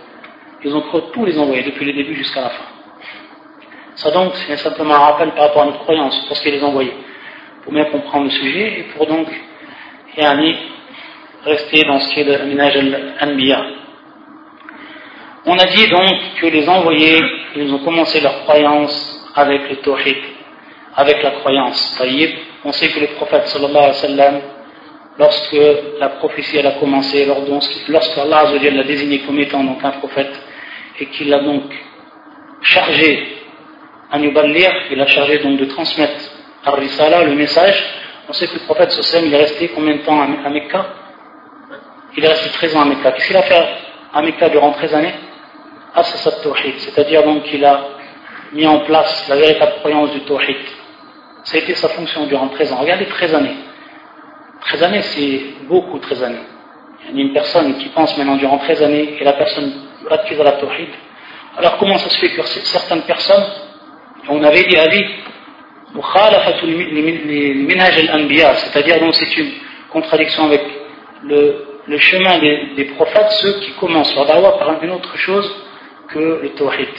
Ils 0.63 0.73
ont 0.73 0.81
cru 0.81 1.01
tous 1.11 1.25
les 1.25 1.37
envoyés, 1.37 1.63
depuis 1.63 1.85
le 1.85 1.91
début 1.91 2.15
jusqu'à 2.15 2.39
la 2.39 2.49
fin. 2.51 2.63
Ça 3.95 4.11
donc, 4.11 4.33
c'est 4.47 4.55
simplement 4.57 4.93
un 4.93 4.99
rappel 4.99 5.31
par 5.31 5.47
rapport 5.47 5.63
à 5.63 5.65
notre 5.65 5.79
croyance, 5.79 6.17
pour 6.27 6.37
ce 6.37 6.41
qui 6.41 6.47
est 6.47 6.57
des 6.57 6.63
envoyés. 6.63 6.93
Pour 7.63 7.73
bien 7.73 7.83
comprendre 7.85 8.25
le 8.25 8.31
sujet 8.31 8.79
et 8.79 8.83
pour 8.95 9.07
donc, 9.07 9.27
yani, 10.15 10.55
rester 11.43 11.83
dans 11.83 11.99
ce 11.99 12.13
qui 12.13 12.21
est 12.21 12.23
de 12.23 12.31
l'aménage 12.31 12.77
al-anbiya. 12.77 13.65
On 15.49 15.57
a 15.57 15.65
dit 15.67 15.87
donc 15.87 16.11
que 16.41 16.47
les 16.47 16.67
envoyés, 16.67 17.21
ils 17.55 17.73
ont 17.73 17.79
commencé 17.79 18.19
leur 18.19 18.43
croyance 18.43 19.31
avec 19.33 19.69
le 19.69 19.77
tawhid, 19.77 20.17
avec 20.93 21.23
la 21.23 21.31
croyance. 21.31 22.03
On 22.65 22.71
sait 22.73 22.89
que 22.89 22.99
le 22.99 23.07
prophète 23.15 23.47
sallallahu 23.47 23.93
alayhi 24.03 24.19
wa 24.19 24.41
lorsque 25.17 25.57
la 26.01 26.09
prophétie 26.09 26.59
a 26.59 26.71
commencé, 26.71 27.25
lorsque 27.87 28.17
Allah 28.17 28.43
l'a 28.61 28.83
désigné 28.83 29.19
comme 29.19 29.39
étant 29.39 29.63
donc 29.63 29.81
un 29.85 29.91
prophète, 29.91 30.33
et 30.99 31.05
qu'il 31.05 31.29
l'a 31.29 31.39
donc 31.39 31.63
chargé 32.61 33.37
à 34.11 34.19
nous 34.19 34.33
il 34.91 35.01
a 35.01 35.07
chargé 35.07 35.39
donc 35.39 35.57
de 35.59 35.65
transmettre 35.65 36.29
à 36.65 36.71
Risala 36.71 37.23
le 37.23 37.35
message, 37.35 37.85
on 38.27 38.33
sait 38.33 38.47
que 38.47 38.55
le 38.55 38.65
prophète 38.65 38.91
sallallahu 38.91 39.27
il 39.29 39.33
est 39.33 39.37
resté 39.37 39.69
combien 39.69 39.95
de 39.95 40.01
temps 40.01 40.21
à 40.21 40.49
Mecca 40.49 40.87
Il 42.17 42.25
est 42.25 42.27
resté 42.27 42.49
13 42.49 42.75
ans 42.75 42.81
à 42.81 42.85
Mecca. 42.85 43.13
Qu'est-ce 43.13 43.27
qu'il 43.27 43.37
a 43.37 43.43
fait 43.43 43.65
à 44.13 44.21
Mecca 44.21 44.49
durant 44.49 44.71
13 44.71 44.93
années? 44.93 45.13
Tawhid, 46.03 46.77
c'est-à-dire 46.79 47.23
donc 47.23 47.43
qu'il 47.43 47.63
a 47.65 47.81
mis 48.53 48.65
en 48.65 48.79
place 48.79 49.27
la 49.29 49.35
véritable 49.35 49.73
croyance 49.79 50.11
du 50.11 50.21
Tawhid. 50.21 50.57
Ça 51.43 51.57
a 51.57 51.59
été 51.59 51.75
sa 51.75 51.89
fonction 51.89 52.25
durant 52.25 52.49
13 52.49 52.73
ans. 52.73 52.77
Regardez 52.77 53.05
13 53.05 53.35
années. 53.35 53.55
13 54.61 54.83
années, 54.83 55.01
c'est 55.01 55.41
beaucoup 55.67 55.99
13 55.99 56.23
années. 56.23 56.45
Il 57.09 57.17
y 57.17 57.21
a 57.21 57.25
une 57.25 57.33
personne 57.33 57.77
qui 57.77 57.89
pense 57.89 58.17
maintenant 58.17 58.35
durant 58.35 58.57
13 58.57 58.83
années 58.83 59.17
et 59.19 59.23
la 59.23 59.33
personne 59.33 59.71
baptise 60.09 60.39
à 60.39 60.43
la 60.43 60.51
Tawhid. 60.53 60.89
Alors 61.57 61.77
comment 61.77 61.97
ça 61.97 62.09
se 62.09 62.19
fait 62.19 62.29
que 62.29 62.43
certaines 62.43 63.03
personnes, 63.03 63.45
on 64.29 64.43
avait 64.43 64.63
dit 64.63 64.77
Ali, 64.77 65.05
c'est-à-dire 68.55 68.99
donc 68.99 69.15
c'est 69.15 69.37
une 69.37 69.51
contradiction 69.89 70.45
avec 70.45 70.61
le, 71.23 71.97
chemin 71.97 72.39
des, 72.39 72.85
prophètes, 72.95 73.31
ceux 73.41 73.59
qui 73.61 73.71
commencent 73.73 74.13
leur 74.15 74.25
dawa 74.25 74.57
par 74.59 74.83
une 74.83 74.91
autre 74.91 75.17
chose 75.17 75.49
que 76.09 76.19
le 76.19 76.49
tawhid 76.55 76.89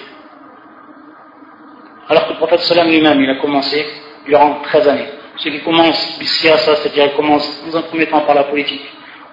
alors 2.09 2.27
que 2.27 2.33
le 2.33 2.39
prophète 2.39 2.61
sallam 2.61 2.89
lui-même 2.89 3.21
il 3.21 3.31
a 3.31 3.37
commencé 3.37 3.87
durant 4.27 4.61
13 4.63 4.89
années 4.89 5.09
ceux 5.37 5.51
qui 5.51 5.61
commencent 5.61 6.19
ça 6.41 6.77
c'est-à-dire 6.77 7.07
ils 7.07 7.17
commencent 7.17 7.65
dans 7.67 7.79
un 7.79 7.83
premier 7.83 8.07
temps 8.07 8.21
par 8.23 8.35
la 8.35 8.45
politique 8.45 8.87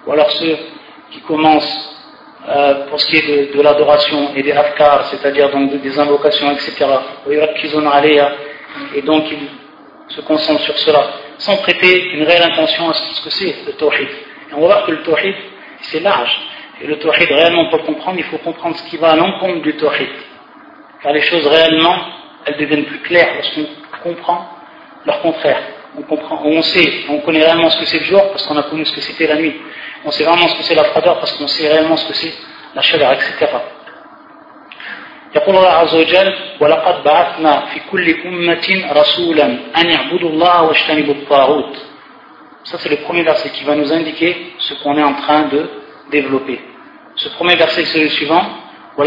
ou 0.06 0.12
alors 0.12 0.30
ceux 0.30 0.56
qui 1.10 1.20
commencent 1.20 1.96
euh, 2.48 2.86
pour 2.86 3.00
ce 3.00 3.06
qui 3.06 3.16
est 3.16 3.52
de, 3.52 3.60
l'adoration 3.60 4.32
et 4.36 4.42
des 4.42 4.52
afkar, 4.52 5.06
c'est-à-dire 5.06 5.50
donc 5.50 5.80
des 5.80 5.98
invocations, 5.98 6.52
etc. 6.52 6.86
Et 8.94 9.02
donc 9.02 9.24
ils 9.32 10.14
se 10.14 10.20
concentrent 10.20 10.60
sur 10.60 10.78
cela, 10.78 11.08
sans 11.38 11.56
prêter 11.56 12.10
une 12.12 12.22
réelle 12.22 12.44
intention 12.44 12.88
à 12.88 12.94
ce 12.94 13.24
que 13.24 13.30
c'est 13.30 13.56
le 13.66 13.72
tawhid. 13.72 14.08
Et 14.50 14.54
on 14.54 14.60
va 14.60 14.66
voir 14.66 14.86
que 14.86 14.92
le 14.92 15.02
tawhid, 15.02 15.34
c'est 15.82 15.98
large. 15.98 16.40
Et 16.81 16.87
le 16.87 16.97
tawhid, 16.97 17.29
réellement, 17.29 17.69
pour 17.69 17.79
le 17.79 17.83
comprendre, 17.83 18.17
il 18.17 18.25
faut 18.25 18.37
comprendre 18.39 18.75
ce 18.77 18.83
qui 18.89 18.97
va 18.97 19.11
à 19.11 19.15
l'encontre 19.15 19.61
du 19.61 19.75
tawhid. 19.75 20.09
Car 21.01 21.13
les 21.13 21.21
choses, 21.21 21.45
réellement, 21.47 21.97
elles 22.45 22.57
deviennent 22.57 22.85
plus 22.85 22.99
claires 22.99 23.35
lorsqu'on 23.35 23.65
comprend 24.03 24.47
leur 25.05 25.21
contraire. 25.21 25.61
On, 25.97 26.03
comprend, 26.03 26.41
on 26.43 26.61
sait, 26.61 27.05
on 27.09 27.19
connaît 27.19 27.43
réellement 27.43 27.69
ce 27.69 27.79
que 27.79 27.85
c'est 27.85 27.99
le 27.99 28.05
jour 28.05 28.21
parce 28.31 28.45
qu'on 28.47 28.57
a 28.57 28.63
connu 28.63 28.85
ce 28.85 28.93
que 28.93 29.01
c'était 29.01 29.27
la 29.27 29.35
nuit. 29.35 29.55
On 30.05 30.11
sait 30.11 30.23
vraiment 30.23 30.47
ce 30.47 30.57
que 30.57 30.63
c'est 30.63 30.75
la 30.75 30.85
froideur 30.85 31.19
parce 31.19 31.33
qu'on 31.33 31.47
sait 31.47 31.67
réellement 31.67 31.97
ce 31.97 32.07
que 32.07 32.13
c'est 32.13 32.33
la 32.75 32.81
chaleur, 32.81 33.11
etc. 33.13 33.47
يقول 35.35 35.55
الله 35.55 35.69
عز 35.69 35.95
وجل 35.95 36.33
ولقد 36.59 37.03
بعثنا 37.03 37.65
في 37.65 37.79
كل 37.91 38.15
أمة 38.25 38.67
رسولا 38.91 39.45
أن 39.77 39.89
يعبدوا 39.89 40.29
الله 40.29 40.63
واجتنبوا 40.63 41.13
الطاغوت 41.13 41.77
Ça 42.63 42.77
c'est 42.77 42.89
le 42.89 42.97
premier 42.97 43.23
verset 43.23 43.49
qui 43.49 43.63
va 43.63 43.75
nous 43.75 43.91
indiquer 43.91 44.53
ce 44.59 44.75
qu'on 44.75 44.97
est 44.97 45.03
en 45.03 45.13
train 45.13 45.43
de 45.47 45.69
développé. 46.10 46.60
Ce 47.16 47.28
premier 47.30 47.56
verset, 47.56 47.84
c'est 47.86 48.00
le 48.00 48.08
suivant. 48.08 48.42
On 48.98 49.04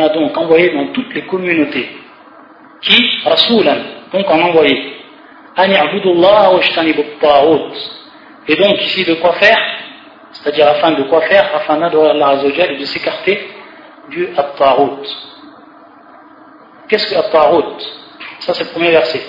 a 0.00 0.08
donc 0.10 0.36
envoyé 0.36 0.70
dans 0.70 0.88
toutes 0.92 1.14
les 1.14 1.22
communautés 1.22 1.88
qui, 2.82 3.20
Rasulan, 3.24 3.78
donc 4.12 4.26
on 4.28 4.40
a 4.40 4.44
envoyé, 4.44 4.96
et 8.48 8.56
donc 8.56 8.82
ici 8.82 9.04
de 9.04 9.14
quoi 9.14 9.32
faire? 9.34 9.58
C'est-à-dire 10.32 10.68
afin 10.68 10.92
de 10.92 11.02
quoi 11.04 11.22
faire? 11.22 11.50
Afin 11.54 11.78
d'adorer 11.78 12.10
Allah 12.10 12.28
Azzawajal 12.28 12.72
et 12.72 12.78
de 12.78 12.84
s'écarter 12.84 13.48
du 14.10 14.28
Attarout. 14.36 15.02
Qu'est-ce 16.88 17.12
que 17.12 17.18
Attarout 17.18 17.76
Ça 18.40 18.54
c'est 18.54 18.64
le 18.64 18.70
premier 18.70 18.90
verset. 18.90 19.22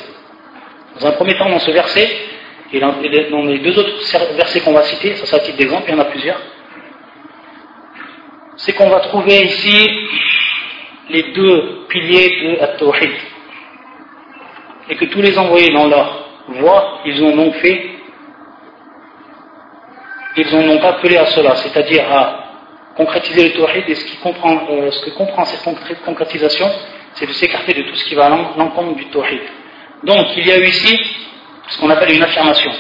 Dans 1.00 1.08
un 1.08 1.12
premier 1.14 1.38
temps 1.38 1.50
dans 1.50 1.60
ce 1.60 1.72
verset, 1.72 2.10
et 2.74 2.80
dans 2.80 3.44
les 3.44 3.60
deux 3.60 3.78
autres 3.78 4.36
versets 4.36 4.62
qu'on 4.62 4.74
va 4.74 4.84
citer, 4.84 5.16
ça 5.16 5.26
c'est 5.26 5.36
un 5.36 5.40
titre 5.40 5.58
d'exemple, 5.58 5.84
il 5.88 5.92
y 5.92 5.96
en 5.96 6.00
a 6.00 6.06
plusieurs, 6.06 6.42
c'est 8.58 8.74
qu'on 8.74 8.90
va 8.90 9.00
trouver 9.02 9.42
ici 9.42 9.90
les 11.10 11.24
deux 11.34 11.86
piliers 11.90 12.30
de 12.30 12.62
At-Tawhid. 12.62 13.12
Et 14.90 14.96
que 14.96 15.06
tous 15.06 15.22
les 15.22 15.38
envoyés 15.38 15.72
dans 15.74 15.88
leur 15.88 16.30
voie, 16.48 17.00
ils 17.06 17.24
ont 17.24 17.36
donc 17.36 17.56
fait 17.56 17.92
ils 20.38 20.56
ont 20.56 20.82
appelé 20.84 21.18
à 21.18 21.26
cela, 21.28 21.56
c'est-à-dire 21.58 22.10
à 22.12 22.42
concrétiser 22.96 23.50
le 23.50 23.54
tawhid 23.54 23.84
et 23.88 23.96
ce, 23.96 24.06
qui 24.06 24.18
comprend, 24.18 24.68
euh, 24.70 24.92
ce 24.92 25.06
que 25.06 25.10
comprend 25.12 25.46
cette 25.46 25.64
concrétisation, 26.04 26.70
c'est 27.16 27.26
de 27.26 27.34
s'écarter 27.34 27.74
de 27.74 27.82
tout 27.84 27.96
ce 27.96 28.06
qui 28.06 28.16
va 28.16 28.26
à 28.26 28.30
l'encontre 28.30 28.96
du 28.96 29.06
tawhid. 29.10 29.42
Donc 30.04 30.26
il 30.38 30.48
y 30.48 30.52
a 30.52 30.58
eu 30.58 30.66
ici 30.66 30.98
ce 31.72 31.80
qu'on 31.80 31.90
appelle 31.90 32.14
une 32.16 32.24
affirmation. 32.24 32.72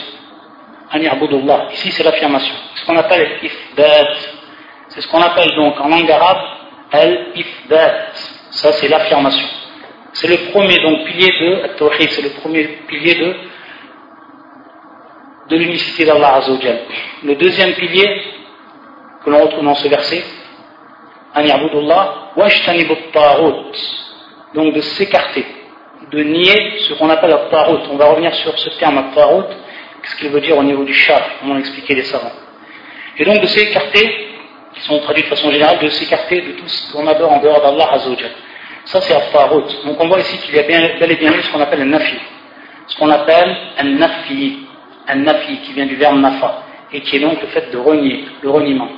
Ici 1.73 1.91
c'est 1.91 2.03
l'affirmation. 2.03 2.53
Ce 2.75 2.85
qu'on 2.85 2.97
appelle 2.97 3.39
ifdat. 3.41 4.07
C'est 4.89 5.01
ce 5.01 5.07
qu'on 5.07 5.21
appelle 5.21 5.49
donc 5.55 5.79
en 5.79 5.87
langue 5.87 6.11
arabe 6.11 6.37
al-ifdat. 6.91 8.11
Ça 8.51 8.73
c'est 8.73 8.89
l'affirmation. 8.89 9.47
C'est 10.13 10.27
le 10.27 10.51
premier 10.51 10.77
donc 10.79 11.05
pilier 11.05 11.29
de 11.39 11.67
tawhid, 11.77 12.11
c'est 12.11 12.21
le 12.21 12.31
premier 12.41 12.63
pilier 12.87 13.15
de 13.15 13.35
de 15.49 15.57
l'unicité 15.57 16.05
d'Allah 16.05 16.35
Azzawajal. 16.35 16.79
Le 17.23 17.35
deuxième 17.35 17.73
pilier 17.73 18.21
que 19.23 19.29
l'on 19.29 19.43
retrouve 19.43 19.63
dans 19.63 19.75
ce 19.75 19.87
verset, 19.87 20.23
donc 24.53 24.73
de 24.73 24.81
s'écarter, 24.81 25.45
de 26.09 26.23
nier 26.23 26.79
ce 26.87 26.93
qu'on 26.93 27.09
appelle 27.09 27.29
la 27.29 27.49
tarot. 27.49 27.79
On 27.91 27.97
va 27.97 28.05
revenir 28.05 28.33
sur 28.35 28.57
ce 28.57 28.69
terme 28.79 29.03
tarot, 29.13 29.43
qu'est-ce 30.01 30.15
qu'il 30.17 30.29
veut 30.29 30.41
dire 30.41 30.57
au 30.57 30.63
niveau 30.63 30.83
du 30.83 30.93
char, 30.93 31.21
comment 31.39 31.55
l'expliquer 31.55 31.95
les 31.95 32.03
savants. 32.03 32.31
Et 33.17 33.25
donc 33.25 33.39
de 33.41 33.47
s'écarter, 33.47 34.29
qui 34.73 34.81
sont 34.81 34.99
traduits 34.99 35.23
de 35.23 35.27
façon 35.27 35.51
générale, 35.51 35.79
de 35.79 35.89
s'écarter 35.89 36.41
de 36.41 36.51
tout 36.53 36.67
ce 36.67 36.93
qu'on 36.93 37.05
adore 37.07 37.31
en 37.33 37.41
dehors 37.41 37.61
d'Allah 37.61 37.93
Azzawajal. 37.93 38.31
Ça 38.85 39.01
c'est 39.01 39.13
la 39.13 39.21
tarot. 39.21 39.63
Donc 39.85 39.97
on 39.99 40.07
voit 40.07 40.19
ici 40.19 40.37
qu'il 40.39 40.55
y 40.55 40.59
a 40.59 40.63
bien, 40.63 40.97
bel 40.99 41.11
et 41.11 41.15
bien 41.15 41.33
ce 41.41 41.51
qu'on 41.51 41.61
appelle 41.61 41.81
un 41.81 41.85
nafi. 41.85 42.17
Ce 42.87 42.97
qu'on 42.97 43.09
appelle 43.09 43.55
un 43.77 43.83
nafi 43.83 44.67
un 45.07 45.15
nafi 45.15 45.57
qui 45.57 45.73
vient 45.73 45.85
du 45.85 45.95
verbe 45.95 46.19
nafa 46.19 46.63
et 46.93 47.01
qui 47.01 47.17
est 47.17 47.19
donc 47.19 47.41
le 47.41 47.47
fait 47.47 47.71
de 47.71 47.77
renier, 47.77 48.25
le 48.41 48.49
reniement. 48.49 48.89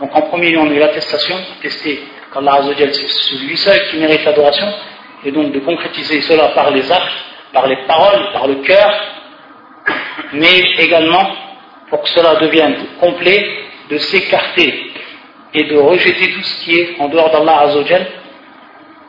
Donc 0.00 0.14
en 0.14 0.22
premier 0.22 0.50
lieu, 0.50 0.58
on 0.58 0.70
a 0.70 0.72
eu 0.72 0.78
l'attestation, 0.78 1.36
attester 1.58 2.02
qu'Allah 2.32 2.54
Azzawajal 2.54 2.94
c'est 2.94 3.36
lui 3.36 3.56
seul 3.56 3.88
qui 3.88 3.98
mérite 3.98 4.24
l'adoration, 4.24 4.66
et 5.24 5.30
donc 5.30 5.52
de 5.52 5.60
concrétiser 5.60 6.20
cela 6.22 6.48
par 6.48 6.70
les 6.70 6.90
actes, 6.90 7.24
par 7.52 7.66
les 7.66 7.76
paroles, 7.86 8.32
par 8.32 8.46
le 8.46 8.56
cœur, 8.56 8.92
mais 10.32 10.60
également 10.78 11.26
pour 11.88 12.02
que 12.02 12.08
cela 12.08 12.36
devienne 12.36 12.76
complet, 13.00 13.58
de 13.90 13.98
s'écarter 13.98 14.92
et 15.52 15.64
de 15.64 15.76
rejeter 15.76 16.32
tout 16.32 16.42
ce 16.42 16.64
qui 16.64 16.78
est 16.78 16.96
en 16.98 17.08
dehors 17.08 17.30
d'Allah 17.30 17.60
Azzawajal 17.60 18.06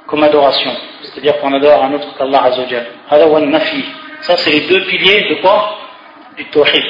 comme 0.08 0.24
adoration. 0.24 0.72
C'est-à-dire 1.02 1.40
qu'on 1.40 1.54
adore 1.54 1.84
un 1.84 1.94
autre 1.94 2.18
qu'Allah 2.18 2.44
Azzawajal. 2.44 2.88
Ça, 4.22 4.38
c'est 4.38 4.52
les 4.52 4.62
deux 4.62 4.82
piliers 4.86 5.30
de 5.30 5.36
quoi? 5.36 5.78
Du 6.36 6.46
tawhid, 6.46 6.84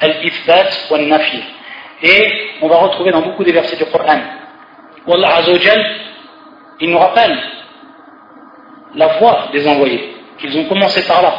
al-ithbat 0.00 0.88
wa 0.90 0.98
nafi. 0.98 1.42
Et 2.02 2.50
on 2.60 2.68
va 2.68 2.76
retrouver 2.76 3.10
dans 3.10 3.22
beaucoup 3.22 3.42
des 3.42 3.52
versets 3.52 3.76
du 3.76 3.86
Coran. 3.86 4.20
Allah 5.08 5.36
Azzawajal, 5.36 5.84
il 6.80 6.90
nous 6.90 6.98
rappelle 6.98 7.36
la 8.95 9.17
voie 9.19 9.49
des 9.51 9.67
envoyés, 9.67 10.13
qu'ils 10.37 10.57
ont 10.57 10.65
commencé 10.65 11.05
par 11.07 11.21
là. 11.21 11.33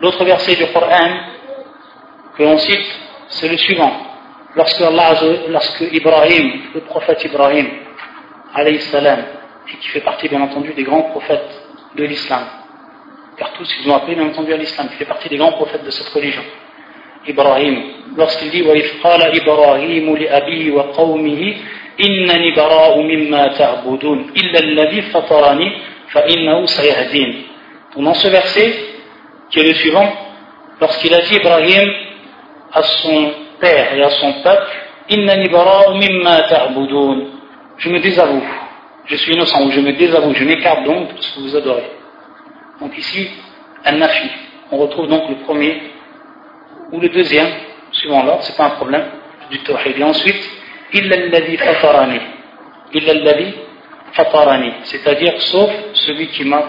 L'autre 0.00 0.24
verset 0.24 0.56
du 0.56 0.66
Coran 0.72 1.10
que 2.36 2.42
l'on 2.42 2.58
cite, 2.58 2.98
c'est 3.28 3.48
le 3.48 3.56
suivant. 3.56 3.92
Lorsque, 4.54 4.80
Allah, 4.80 5.14
lorsque 5.48 5.80
Ibrahim, 5.92 6.60
le 6.74 6.80
prophète 6.80 7.24
Ibrahim, 7.24 7.66
alayhi 8.54 8.80
salam, 8.80 9.24
et 9.68 9.76
qui 9.78 9.88
fait 9.88 10.00
partie 10.00 10.28
bien 10.28 10.40
entendu 10.40 10.72
des 10.74 10.82
grands 10.82 11.02
prophètes 11.02 11.62
de 11.94 12.04
l'islam, 12.04 12.44
car 13.36 13.52
tous 13.52 13.68
ils 13.80 13.90
ont 13.90 13.96
appelé 13.96 14.14
bien 14.14 14.26
entendu 14.26 14.52
à 14.52 14.56
l'islam, 14.56 14.88
il 14.90 14.96
fait 14.96 15.04
partie 15.04 15.28
des 15.28 15.36
grands 15.36 15.52
prophètes 15.52 15.84
de 15.84 15.90
cette 15.90 16.08
religion. 16.08 16.42
Ibrahim, 17.26 17.82
lorsqu'il 18.16 18.50
dit 18.50 18.62
وَإِذْ 18.62 19.02
قَالَ 19.02 19.22
إِبْرَاهِيمُ 19.22 20.16
لِأَبِيهِ 20.16 20.70
وَقَوْمِهِ 20.70 21.56
إِنَّنِي 22.00 22.50
بَرَاءُ 22.52 23.02
مِمَّا 23.02 23.46
تَعْبُدُونَ 23.46 24.30
إِلَّا 24.36 24.58
الَّذِي 24.58 25.02
فَطَرَنِي 25.02 25.68
فَإِنَّهُ 25.72 25.74
سَيَهْدِينِ 25.74 25.89
donc 26.13 28.03
dans 28.03 28.13
ce 28.13 28.27
verset, 28.27 28.73
qui 29.49 29.59
est 29.59 29.63
le 29.63 29.73
suivant, 29.73 30.11
lorsqu'il 30.79 31.13
a 31.13 31.21
dit 31.21 31.35
Ibrahim 31.35 31.89
à 32.73 32.83
son 32.83 33.33
père 33.59 33.93
et 33.93 34.03
à 34.03 34.09
son 34.09 34.33
peuple, 34.41 34.71
Je 37.77 37.89
me 37.89 37.99
désavoue, 37.99 38.43
je 39.05 39.15
suis 39.15 39.33
innocent, 39.33 39.65
ou 39.65 39.71
je 39.71 39.79
me 39.79 39.93
désavoue, 39.93 40.33
je 40.33 40.43
m'écarte 40.43 40.83
donc 40.83 41.15
de 41.15 41.21
ce 41.21 41.35
que 41.35 41.39
vous 41.41 41.55
adorez. 41.55 41.91
Donc 42.79 42.97
ici, 42.97 43.29
An-Nafi, 43.85 44.29
on 44.71 44.77
retrouve 44.77 45.07
donc 45.07 45.29
le 45.29 45.35
premier 45.43 45.81
ou 46.91 46.99
le 46.99 47.09
deuxième, 47.09 47.49
suivant 47.91 48.23
l'ordre, 48.23 48.43
c'est 48.43 48.55
pas 48.57 48.65
un 48.65 48.71
problème, 48.71 49.05
du 49.49 49.59
tawhid. 49.59 49.97
Et 49.97 50.03
ensuite, 50.03 50.49
Illa 50.93 51.15
alladhi 51.15 51.57
fatarani. 51.57 52.19
Illa 52.93 53.11
alladhi 53.11 53.53
Fatarani, 54.13 54.73
c'est-à-dire 54.83 55.41
sauf 55.41 55.71
celui 55.93 56.27
qui 56.27 56.43
m'a 56.43 56.63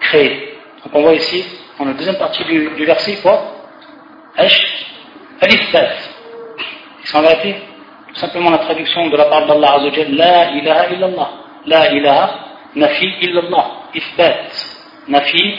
créé. 0.00 0.58
Donc 0.84 0.94
on 0.94 1.02
voit 1.02 1.14
ici, 1.14 1.44
dans 1.78 1.84
la 1.84 1.92
deuxième 1.92 2.16
partie 2.16 2.44
du, 2.44 2.84
verset, 2.84 3.16
quoi? 3.22 3.40
Ash, 4.36 4.86
Alifat. 5.40 5.88
Ils 7.00 7.06
sont 7.06 7.20
vérité, 7.22 7.56
tout 8.08 8.16
simplement 8.16 8.50
la 8.50 8.58
traduction 8.58 9.08
de 9.08 9.16
la 9.16 9.24
parole 9.26 9.46
d'Allah 9.48 9.74
Azzawajal, 9.74 10.14
La 10.14 10.50
ilaha 10.52 10.86
illallah. 10.92 11.30
La 11.66 11.92
ilaha, 11.92 12.30
nafi 12.74 13.06
illallah, 13.22 13.66
ifbat. 13.94 14.50
Nafi, 15.08 15.58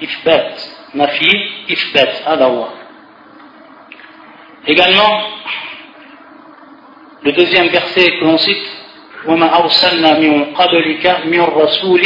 ifbat. 0.00 0.54
Nafi, 0.94 1.50
ifbat. 1.68 2.22
Adawa. 2.26 2.68
Également, 4.66 5.22
le 7.22 7.32
deuxième 7.32 7.68
verset 7.68 8.10
que 8.18 8.24
l'on 8.24 8.38
cite, 8.38 8.77
وما 9.27 9.59
أرسلنا 9.59 10.19
من 10.19 10.45
قبلك 10.45 11.17
من 11.25 11.41
رسول 11.41 12.01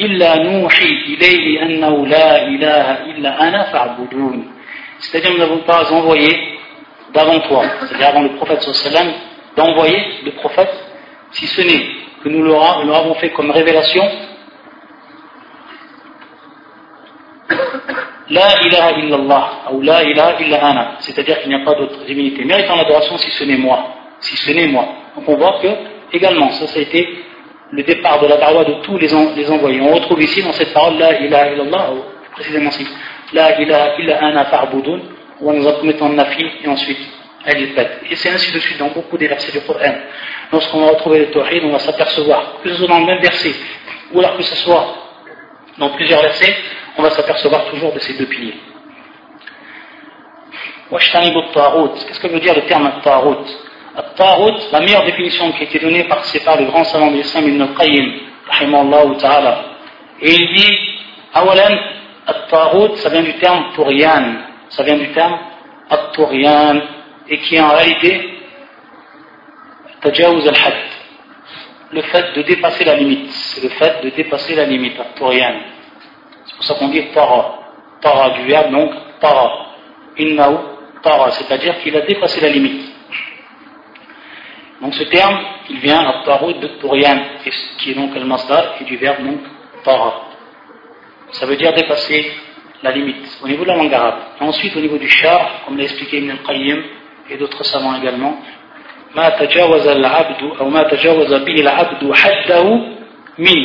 إلا 0.00 0.42
نوحي 0.42 0.92
إليه 1.06 1.62
أنه 1.62 2.06
لا 2.06 2.46
إله 2.46 2.86
إلا 3.10 3.48
أنا 3.48 3.62
فاعبدون 3.72 4.50
c'est-à-dire 4.98 5.32
nous 5.32 5.38
n'avons 5.38 5.58
pas 5.58 5.92
envoyé 5.92 6.58
d'avant 7.12 7.40
toi 7.40 7.62
c'est-à-dire 7.80 8.08
avant 8.08 8.22
le 8.22 8.30
prophète 8.36 8.62
sallam 8.62 9.08
d'envoyer 9.56 10.00
le 10.24 10.32
prophète 10.32 10.74
si 11.32 11.46
ce 11.46 11.62
n'est 11.62 11.86
que 12.22 12.28
nous 12.28 12.42
leur 12.42 12.62
avons 12.80 13.14
fait 13.14 13.30
comme 13.30 13.50
révélation 13.50 14.04
La 18.30 18.48
ilaha 18.64 18.92
illallah, 18.92 19.50
ou 19.72 19.82
la 19.82 20.02
ilaha 20.02 20.40
illa 20.40 20.64
ana, 20.64 20.92
c'est-à-dire 21.00 21.40
qu'il 21.40 21.50
n'y 21.50 21.60
a 21.60 21.64
pas 21.64 21.74
d'autre 21.74 22.04
divinité 22.06 22.42
méritant 22.44 22.74
l'adoration 22.74 23.18
si 23.18 23.30
ce 23.30 23.44
n'est 23.44 23.58
moi, 23.58 23.78
si 24.20 24.34
ce 24.36 24.50
n'est 24.50 24.66
moi. 24.66 24.86
Donc 25.14 25.28
on 25.28 25.36
voit 25.36 25.58
que, 25.60 25.68
également, 26.13 26.51
ça, 26.51 26.67
ça 26.67 26.79
a 26.79 26.81
été 26.81 27.25
le 27.71 27.83
départ 27.83 28.19
de 28.21 28.27
la 28.27 28.37
parole 28.37 28.65
de 28.65 28.73
tous 28.83 28.97
les, 28.97 29.13
envoyés. 29.13 29.81
On 29.81 29.93
retrouve 29.93 30.21
ici 30.21 30.41
dans 30.41 30.53
cette 30.53 30.73
parole 30.73 30.97
la 30.97 31.19
ilaha 31.21 31.51
illallah, 31.51 31.93
précisément 32.31 32.69
ici, 32.69 32.87
la 33.33 33.61
ilaha 33.61 33.99
illa 33.99 34.23
ana 34.23 34.45
fa'budun, 34.45 34.99
où 35.41 35.53
nous 35.53 35.67
en 35.67 36.09
nafi 36.09 36.45
et 36.63 36.67
ensuite 36.67 36.99
faite. 37.75 38.01
Et 38.09 38.15
c'est 38.15 38.29
ainsi 38.29 38.51
de 38.51 38.59
suite 38.59 38.77
dans 38.77 38.89
beaucoup 38.89 39.17
des 39.17 39.27
versets 39.27 39.51
du 39.51 39.61
Coran. 39.65 39.95
Lorsqu'on 40.51 40.81
va 40.81 40.91
retrouver 40.91 41.19
le 41.19 41.31
Tawhid, 41.31 41.63
on 41.63 41.71
va 41.71 41.79
s'apercevoir, 41.79 42.55
que 42.63 42.69
ce 42.69 42.75
soit 42.75 42.87
dans 42.87 42.99
le 42.99 43.05
même 43.05 43.21
verset, 43.21 43.53
ou 44.11 44.19
alors 44.19 44.35
que 44.37 44.43
ce 44.43 44.55
soit 44.57 44.95
dans 45.77 45.89
plusieurs 45.89 46.21
versets, 46.21 46.55
on 46.97 47.03
va 47.03 47.09
s'apercevoir 47.11 47.65
toujours 47.65 47.93
de 47.93 47.99
ces 47.99 48.13
deux 48.13 48.25
piliers. 48.25 48.59
Qu'est-ce 50.89 52.19
que 52.19 52.27
veut 52.27 52.39
dire 52.39 52.55
le 52.55 52.63
terme 52.63 52.91
ta'arut 53.03 53.45
Ta'arut, 54.15 54.53
la 54.71 54.79
meilleure 54.81 55.05
définition 55.05 55.51
qui 55.53 55.61
a 55.61 55.63
été 55.63 55.79
donnée 55.79 56.03
par, 56.03 56.23
c'est 56.25 56.43
par 56.43 56.57
le 56.57 56.65
grand 56.65 56.83
savant 56.83 57.11
de 57.11 57.17
l'islam 57.17 57.47
Ibn 57.47 57.75
Qayyim, 57.75 59.17
ta'ala. 59.19 59.65
Et 60.21 60.33
il 60.33 60.53
dit, 60.53 60.77
awalan, 61.33 61.77
ta'arut, 62.49 62.95
ça 62.97 63.09
vient 63.09 63.23
du 63.23 63.33
terme 63.35 63.71
turian, 63.73 64.35
ça 64.69 64.83
vient 64.83 64.97
du 64.97 65.09
terme 65.11 65.37
at-turian, 65.89 66.81
et 67.27 67.39
qui 67.39 67.55
est 67.55 67.61
en 67.61 67.69
réalité 67.69 68.35
tajawuz 70.01 70.47
al-had, 70.47 70.73
le 71.91 72.01
fait 72.03 72.33
de 72.35 72.41
dépasser 72.43 72.85
la 72.85 72.95
limite, 72.95 73.31
c'est 73.31 73.63
le 73.63 73.69
fait 73.69 74.03
de 74.03 74.09
dépasser 74.09 74.55
la 74.55 74.65
limite, 74.65 74.99
at-turian. 74.99 75.55
C'est 76.45 76.55
pour 76.55 76.63
ça 76.63 76.73
qu'on 76.75 76.89
dit 76.89 77.03
tara. 77.13 77.55
Tara 78.01 78.29
du 78.31 78.43
verbe, 78.45 78.71
donc 78.71 78.91
tara. 79.19 79.67
Innahu 80.17 80.55
tara, 81.03 81.31
c'est-à-dire 81.31 81.79
qu'il 81.79 81.95
a 81.95 82.01
dépassé 82.01 82.41
la 82.41 82.49
limite. 82.49 82.88
Donc 84.80 84.94
ce 84.94 85.04
terme, 85.04 85.38
il 85.70 85.78
vient 85.78 86.00
à 86.00 86.24
taro 86.24 86.52
de 86.52 86.66
turian, 86.80 87.18
qui 87.78 87.90
est 87.90 87.94
donc 87.94 88.14
le 88.14 88.24
masdar, 88.24 88.74
et 88.80 88.84
du 88.84 88.96
verbe 88.96 89.24
donc 89.24 89.40
tara. 89.84 90.28
Ça 91.32 91.46
veut 91.46 91.56
dire 91.56 91.72
dépasser 91.72 92.32
la 92.82 92.90
limite, 92.90 93.38
au 93.42 93.48
niveau 93.48 93.64
de 93.64 93.68
la 93.68 93.76
langue 93.76 93.94
arabe. 93.94 94.18
Et 94.40 94.44
ensuite, 94.44 94.76
au 94.76 94.80
niveau 94.80 94.98
du 94.98 95.08
char, 95.08 95.62
comme 95.64 95.76
l'a 95.76 95.84
expliqué 95.84 96.18
Ibn 96.18 96.30
al-Qayyim 96.30 96.82
et 97.30 97.36
d'autres 97.36 97.64
savants 97.64 97.94
également, 97.96 98.36
ما 99.14 99.28
تجاوز 99.28 99.86
العبد 99.86 100.42
أو 100.60 100.68
ما 100.68 100.82
تجاوز 100.82 101.34
به 101.34 101.54
العبد 101.54 102.12
حده 102.12 102.64
من 103.38 103.58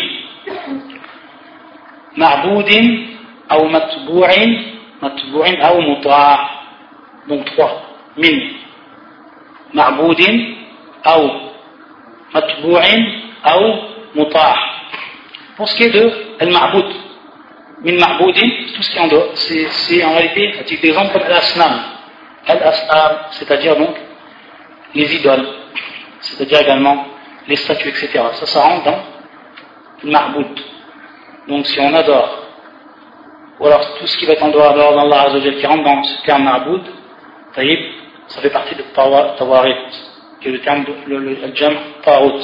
معبود 2.18 2.72
أو 3.51 3.68
متبوع 3.68 4.29
متبوع 5.03 5.48
أو 5.68 5.82
مطاع 5.82 6.50
donc 7.29 7.46
trois 7.46 7.72
من 8.18 8.51
معبود 9.74 10.22
أو 11.08 11.29
متبوع 12.36 12.84
أو 13.46 13.62
مطاع 14.15 14.56
pour 15.58 15.68
ce 15.68 15.75
qui 15.75 15.84
est 15.84 15.89
de 15.89 16.12
al-ma'boud 16.39 16.86
min 17.83 17.98
ma'boudin 18.00 18.50
tout 18.75 18.81
ce 18.81 18.92
qui 18.92 18.98
est 18.98 19.01
en 19.01 19.07
dehors 19.07 19.31
c'est 19.35 20.03
en 20.03 20.14
réalité 20.14 20.53
à 20.59 20.64
titre 20.64 20.81
d'exemple 20.81 21.12
comme 21.14 21.24
al-asnam 21.24 21.75
al-asnam 22.48 23.12
c'est-à-dire 23.31 23.75
donc 23.75 23.96
les 24.96 25.16
idoles 25.16 25.48
c'est-à-dire 26.22 26.62
également 26.62 27.05
les 27.48 27.57
statues 27.57 27.90
etc 27.90 28.07
ça 28.33 28.46
ça 28.46 28.62
rentre 28.62 28.85
dans 28.85 29.00
le 30.03 30.12
ma'boud 30.12 30.59
Donc 31.50 31.66
si 31.66 31.79
on 31.79 31.92
adore, 31.96 32.44
ou 33.59 33.66
alors 33.66 33.98
tout 33.98 34.05
ce 34.05 34.18
qui 34.20 34.25
va 34.27 34.33
être 34.33 34.44
en 34.44 34.50
dehors 34.50 34.74
d'Allah 34.75 35.22
Azzawajal 35.24 35.55
qui 35.57 35.66
rentre 35.66 35.83
dans 35.83 36.03
ce 36.03 36.22
terme 36.24 36.44
ma'boud, 36.44 36.83
ça 38.27 38.42
fait 38.42 38.51
partie 38.51 38.75
de 38.75 38.83
tawarit, 38.94 39.74
qui 40.45 40.50
est 40.50 40.52
le 40.52 40.61
terme, 40.61 40.85
le, 41.07 41.19
le, 41.19 41.35
le 41.35 41.54
jam 41.54 41.75
ta'out. 42.02 42.39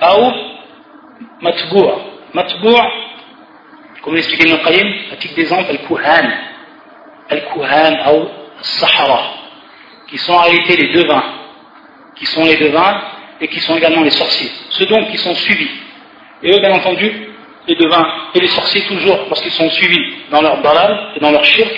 Ou 0.00 0.30
matbou'. 1.40 1.90
Matbou', 2.32 2.78
comme 4.02 4.14
l'expliquait 4.14 4.48
Ibn 4.48 4.62
Qayyim, 4.64 4.94
à 5.12 5.16
titre 5.16 5.34
d'exemple, 5.34 5.70
al-kuhan. 5.70 6.30
Al-kuhan 7.28 8.14
ou 8.14 8.28
sahara, 8.60 9.20
qui 10.06 10.16
sont 10.18 10.32
en 10.32 10.42
réalité 10.42 10.76
les 10.76 10.92
devins, 10.92 11.24
qui 12.14 12.26
sont 12.26 12.44
les 12.44 12.56
devins 12.56 13.00
et 13.40 13.48
qui 13.48 13.58
sont 13.60 13.76
également 13.76 14.02
les 14.02 14.10
sorciers. 14.10 14.50
Ceux 14.70 14.86
donc 14.86 15.10
qui 15.10 15.18
sont 15.18 15.34
suivis. 15.34 15.70
Et 16.42 16.52
eux, 16.52 16.60
bien 16.60 16.72
entendu, 16.72 17.10
les 17.66 17.74
devins 17.74 18.06
et 18.34 18.40
les 18.40 18.48
sorciers 18.48 18.82
toujours, 18.82 19.26
parce 19.28 19.40
qu'ils 19.40 19.52
sont 19.52 19.70
suivis 19.70 20.14
dans 20.30 20.40
leur 20.40 20.62
balal 20.62 21.12
et 21.16 21.20
dans 21.20 21.30
leur 21.32 21.44
shirk, 21.44 21.72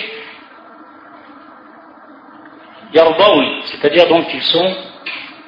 yarbaoun, 2.93 3.61
c'est-à-dire 3.65 4.07
donc 4.07 4.27
qu'ils 4.27 4.43
sont, 4.43 4.75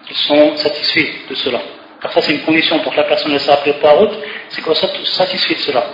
qu'ils 0.10 0.18
sont 0.18 0.58
satisfaits 0.58 1.30
de 1.30 1.36
cela. 1.36 1.62
Car 2.02 2.12
ça 2.12 2.22
c'est 2.22 2.34
une 2.34 2.42
condition 2.42 2.80
pour 2.80 2.92
que 2.92 2.98
la 2.98 3.06
personne 3.06 3.32
ne 3.32 3.38
s'appelle 3.38 3.80
pas 3.80 3.94
route, 3.94 4.12
c'est 4.50 4.62
qu'on 4.62 4.74
soit 4.74 4.90
satisfait 5.06 5.54
de 5.54 5.60
cela. 5.60 5.86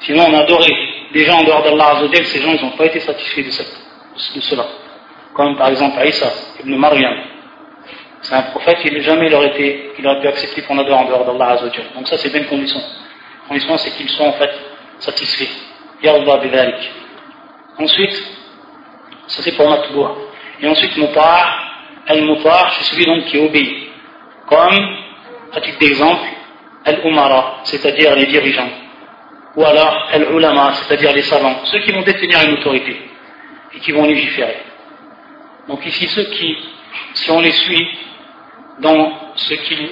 Sinon 0.00 0.26
on 0.28 0.34
adorait 0.34 0.76
des 1.12 1.24
gens 1.24 1.38
en 1.38 1.42
dehors 1.42 1.64
d'Allah 1.64 2.02
ces 2.24 2.40
gens 2.40 2.52
ils 2.52 2.62
n'ont 2.62 2.76
pas 2.76 2.86
été 2.86 3.00
satisfaits 3.00 3.42
de, 3.42 4.36
de, 4.36 4.40
cela. 4.40 4.66
Comme 5.34 5.56
par 5.56 5.70
exemple 5.70 5.98
Aïssa 5.98 6.32
ibn 6.60 6.76
Maryam. 6.76 7.16
C'est 8.20 8.34
un 8.36 8.42
prophète, 8.42 8.78
il 8.84 9.02
jamais 9.02 9.34
aurait, 9.34 9.48
été, 9.48 9.90
il 9.98 10.06
aurait 10.06 10.20
pu 10.20 10.28
accepter 10.28 10.62
qu'on 10.62 10.78
adore 10.78 11.00
en 11.00 11.04
dehors 11.06 11.24
d'Allah 11.24 11.54
Azzawajal. 11.54 11.86
Donc 11.96 12.06
ça 12.06 12.16
c'est 12.18 12.30
bien 12.30 12.42
une 12.42 12.46
condition 12.46 12.80
condition, 13.52 13.76
c'est 13.76 13.90
qu'ils 13.96 14.08
sont 14.10 14.24
en 14.24 14.32
fait 14.32 14.50
satisfaits. 14.98 15.50
Ya 16.02 16.14
Allah 16.14 16.38
bidalik. 16.38 16.90
Ensuite, 17.78 18.14
ça 19.26 19.42
c'est 19.42 19.52
pour 19.52 19.68
Matboua. 19.68 20.16
Et 20.60 20.68
ensuite, 20.68 20.96
Moutar, 20.96 21.71
Al-Moutar, 22.06 22.72
c'est 22.74 22.84
celui 22.84 23.04
donc 23.06 23.24
qui 23.26 23.38
obéit. 23.38 23.88
Comme, 24.46 24.96
à 25.52 25.60
titre 25.60 25.78
d'exemple, 25.78 26.24
Al-Umara, 26.84 27.60
c'est-à-dire 27.64 28.14
les 28.16 28.26
dirigeants. 28.26 28.70
Ou 29.56 29.64
alors 29.64 30.08
Al-Ulama, 30.12 30.72
c'est-à-dire 30.74 31.12
les 31.12 31.22
savants, 31.22 31.64
ceux 31.64 31.80
qui 31.80 31.92
vont 31.92 32.02
détenir 32.02 32.42
une 32.44 32.54
autorité 32.54 32.96
et 33.74 33.78
qui 33.80 33.92
vont 33.92 34.04
légiférer. 34.04 34.56
Donc 35.68 35.84
ici, 35.86 36.08
ceux 36.08 36.24
qui, 36.24 36.56
si 37.14 37.30
on 37.30 37.40
les 37.40 37.52
suit 37.52 37.86
dans 38.80 39.12
ce 39.36 39.54
qu'ils 39.54 39.88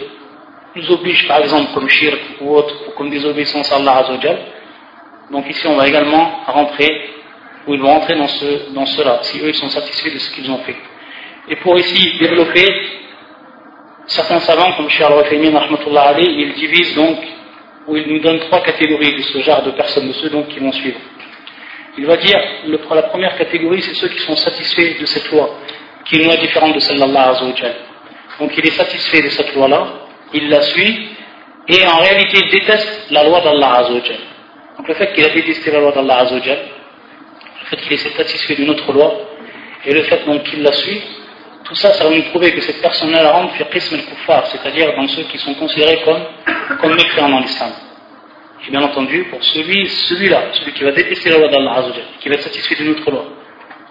nous 0.74 0.90
oblige 0.92 1.26
par 1.26 1.38
exemple 1.40 1.72
comme 1.74 1.88
shirk 1.88 2.20
ou 2.40 2.54
autre, 2.54 2.74
ou 2.88 2.90
comme 2.92 3.10
désobéissance 3.10 3.70
à 3.72 3.76
Allah 3.76 3.98
Azzawajal. 3.98 4.38
Donc 5.30 5.48
ici 5.48 5.66
on 5.66 5.76
va 5.76 5.86
également 5.86 6.42
rentrer, 6.46 7.10
ou 7.66 7.74
ils 7.74 7.80
vont 7.80 7.88
rentrer 7.88 8.16
dans, 8.16 8.28
ce, 8.28 8.72
dans 8.72 8.86
cela, 8.86 9.20
si 9.22 9.38
eux 9.40 9.48
ils 9.48 9.54
sont 9.54 9.68
satisfaits 9.68 10.12
de 10.12 10.18
ce 10.18 10.30
qu'ils 10.34 10.50
ont 10.50 10.58
fait. 10.58 10.76
Et 11.48 11.56
pour 11.56 11.78
ici 11.78 12.18
développer, 12.18 12.66
certains 14.06 14.40
savants 14.40 14.72
comme 14.72 14.88
Cheikh 14.88 15.06
Al-Rafaymin, 15.06 15.60
ils 16.18 16.52
divisent 16.54 16.94
donc, 16.94 17.18
ou 17.86 17.96
ils 17.96 18.06
nous 18.06 18.20
donnent 18.20 18.40
trois 18.40 18.62
catégories 18.62 19.16
de 19.16 19.22
ce 19.22 19.38
genre 19.40 19.62
de 19.62 19.70
personnes, 19.72 20.08
de 20.08 20.12
ceux 20.12 20.30
donc 20.30 20.48
qui 20.48 20.58
vont 20.58 20.72
suivre. 20.72 20.98
Il 21.98 22.06
va 22.06 22.16
dire, 22.16 22.38
la 22.66 23.02
première 23.02 23.36
catégorie, 23.36 23.82
c'est 23.82 23.94
ceux 23.94 24.08
qui 24.08 24.20
sont 24.20 24.36
satisfaits 24.36 25.00
de 25.00 25.06
cette 25.06 25.30
loi, 25.32 25.50
qui 26.04 26.16
est 26.16 26.18
une 26.20 26.26
loi 26.26 26.36
différente 26.36 26.74
de 26.74 26.78
celle 26.80 26.98
d'Allah 26.98 27.30
Azzawajal. 27.30 27.74
Donc 28.38 28.56
il 28.56 28.66
est 28.66 28.72
satisfait 28.72 29.22
de 29.22 29.28
cette 29.28 29.54
loi-là, 29.54 29.86
il 30.32 30.48
la 30.48 30.62
suit, 30.62 31.08
et 31.68 31.86
en 31.86 31.98
réalité 31.98 32.38
il 32.44 32.50
déteste 32.50 33.06
la 33.10 33.24
loi 33.24 33.40
d'Allah 33.40 33.72
Azzawajal. 33.78 34.18
Donc 34.78 34.88
le 34.88 34.94
fait 34.94 35.12
qu'il 35.12 35.24
a 35.24 35.30
détesté 35.30 35.70
la 35.72 35.80
loi 35.80 35.92
d'Allah 35.92 36.18
Azzawajal, 36.18 36.58
le 37.60 37.66
fait 37.66 37.76
qu'il 37.82 37.92
est 37.92 38.16
satisfait 38.16 38.54
d'une 38.54 38.70
autre 38.70 38.92
loi, 38.92 39.12
et 39.84 39.92
le 39.92 40.02
fait 40.04 40.22
qu'il 40.44 40.62
la 40.62 40.72
suit, 40.72 41.02
tout 41.70 41.76
ça, 41.76 41.94
ça 41.94 42.04
va 42.04 42.10
nous 42.10 42.24
prouver 42.24 42.52
que 42.52 42.60
cette 42.60 42.82
personne-là 42.82 43.30
rentre 43.30 43.54
fait 43.54 43.70
qism 43.70 43.94
al-kuffar, 43.94 44.46
c'est-à-dire 44.48 44.94
dans 44.94 45.08
ceux 45.08 45.22
qui 45.22 45.38
sont 45.38 45.54
considérés 45.54 46.02
comme, 46.04 46.22
comme 46.80 46.94
mécréants 46.94 47.30
dans 47.30 47.40
l'islam. 47.40 47.70
Et 48.66 48.70
bien 48.70 48.82
entendu, 48.82 49.24
pour 49.30 49.42
celui, 49.42 49.88
celui-là, 49.88 50.50
celui 50.52 50.72
qui 50.72 50.84
va 50.84 50.92
détester 50.92 51.30
la 51.30 51.38
loi 51.38 51.48
d'Allah 51.48 51.86
qui 52.20 52.28
va 52.28 52.34
être 52.34 52.42
satisfait 52.42 52.74
d'une 52.74 52.90
autre 52.90 53.10
loi. 53.10 53.24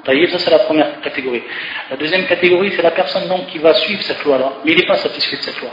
Ça, 0.05 0.39
c'est 0.39 0.51
la 0.51 0.59
première 0.59 1.01
catégorie. 1.01 1.43
La 1.89 1.97
deuxième 1.97 2.25
catégorie, 2.27 2.71
c'est 2.75 2.81
la 2.81 2.91
personne 2.91 3.27
donc 3.27 3.47
qui 3.47 3.57
va 3.57 3.73
suivre 3.73 4.01
cette 4.03 4.23
loi-là, 4.23 4.53
mais 4.63 4.73
il 4.73 4.77
n'est 4.77 4.87
pas 4.87 4.97
satisfait 4.97 5.37
de 5.37 5.41
cette 5.41 5.59
loi 5.61 5.71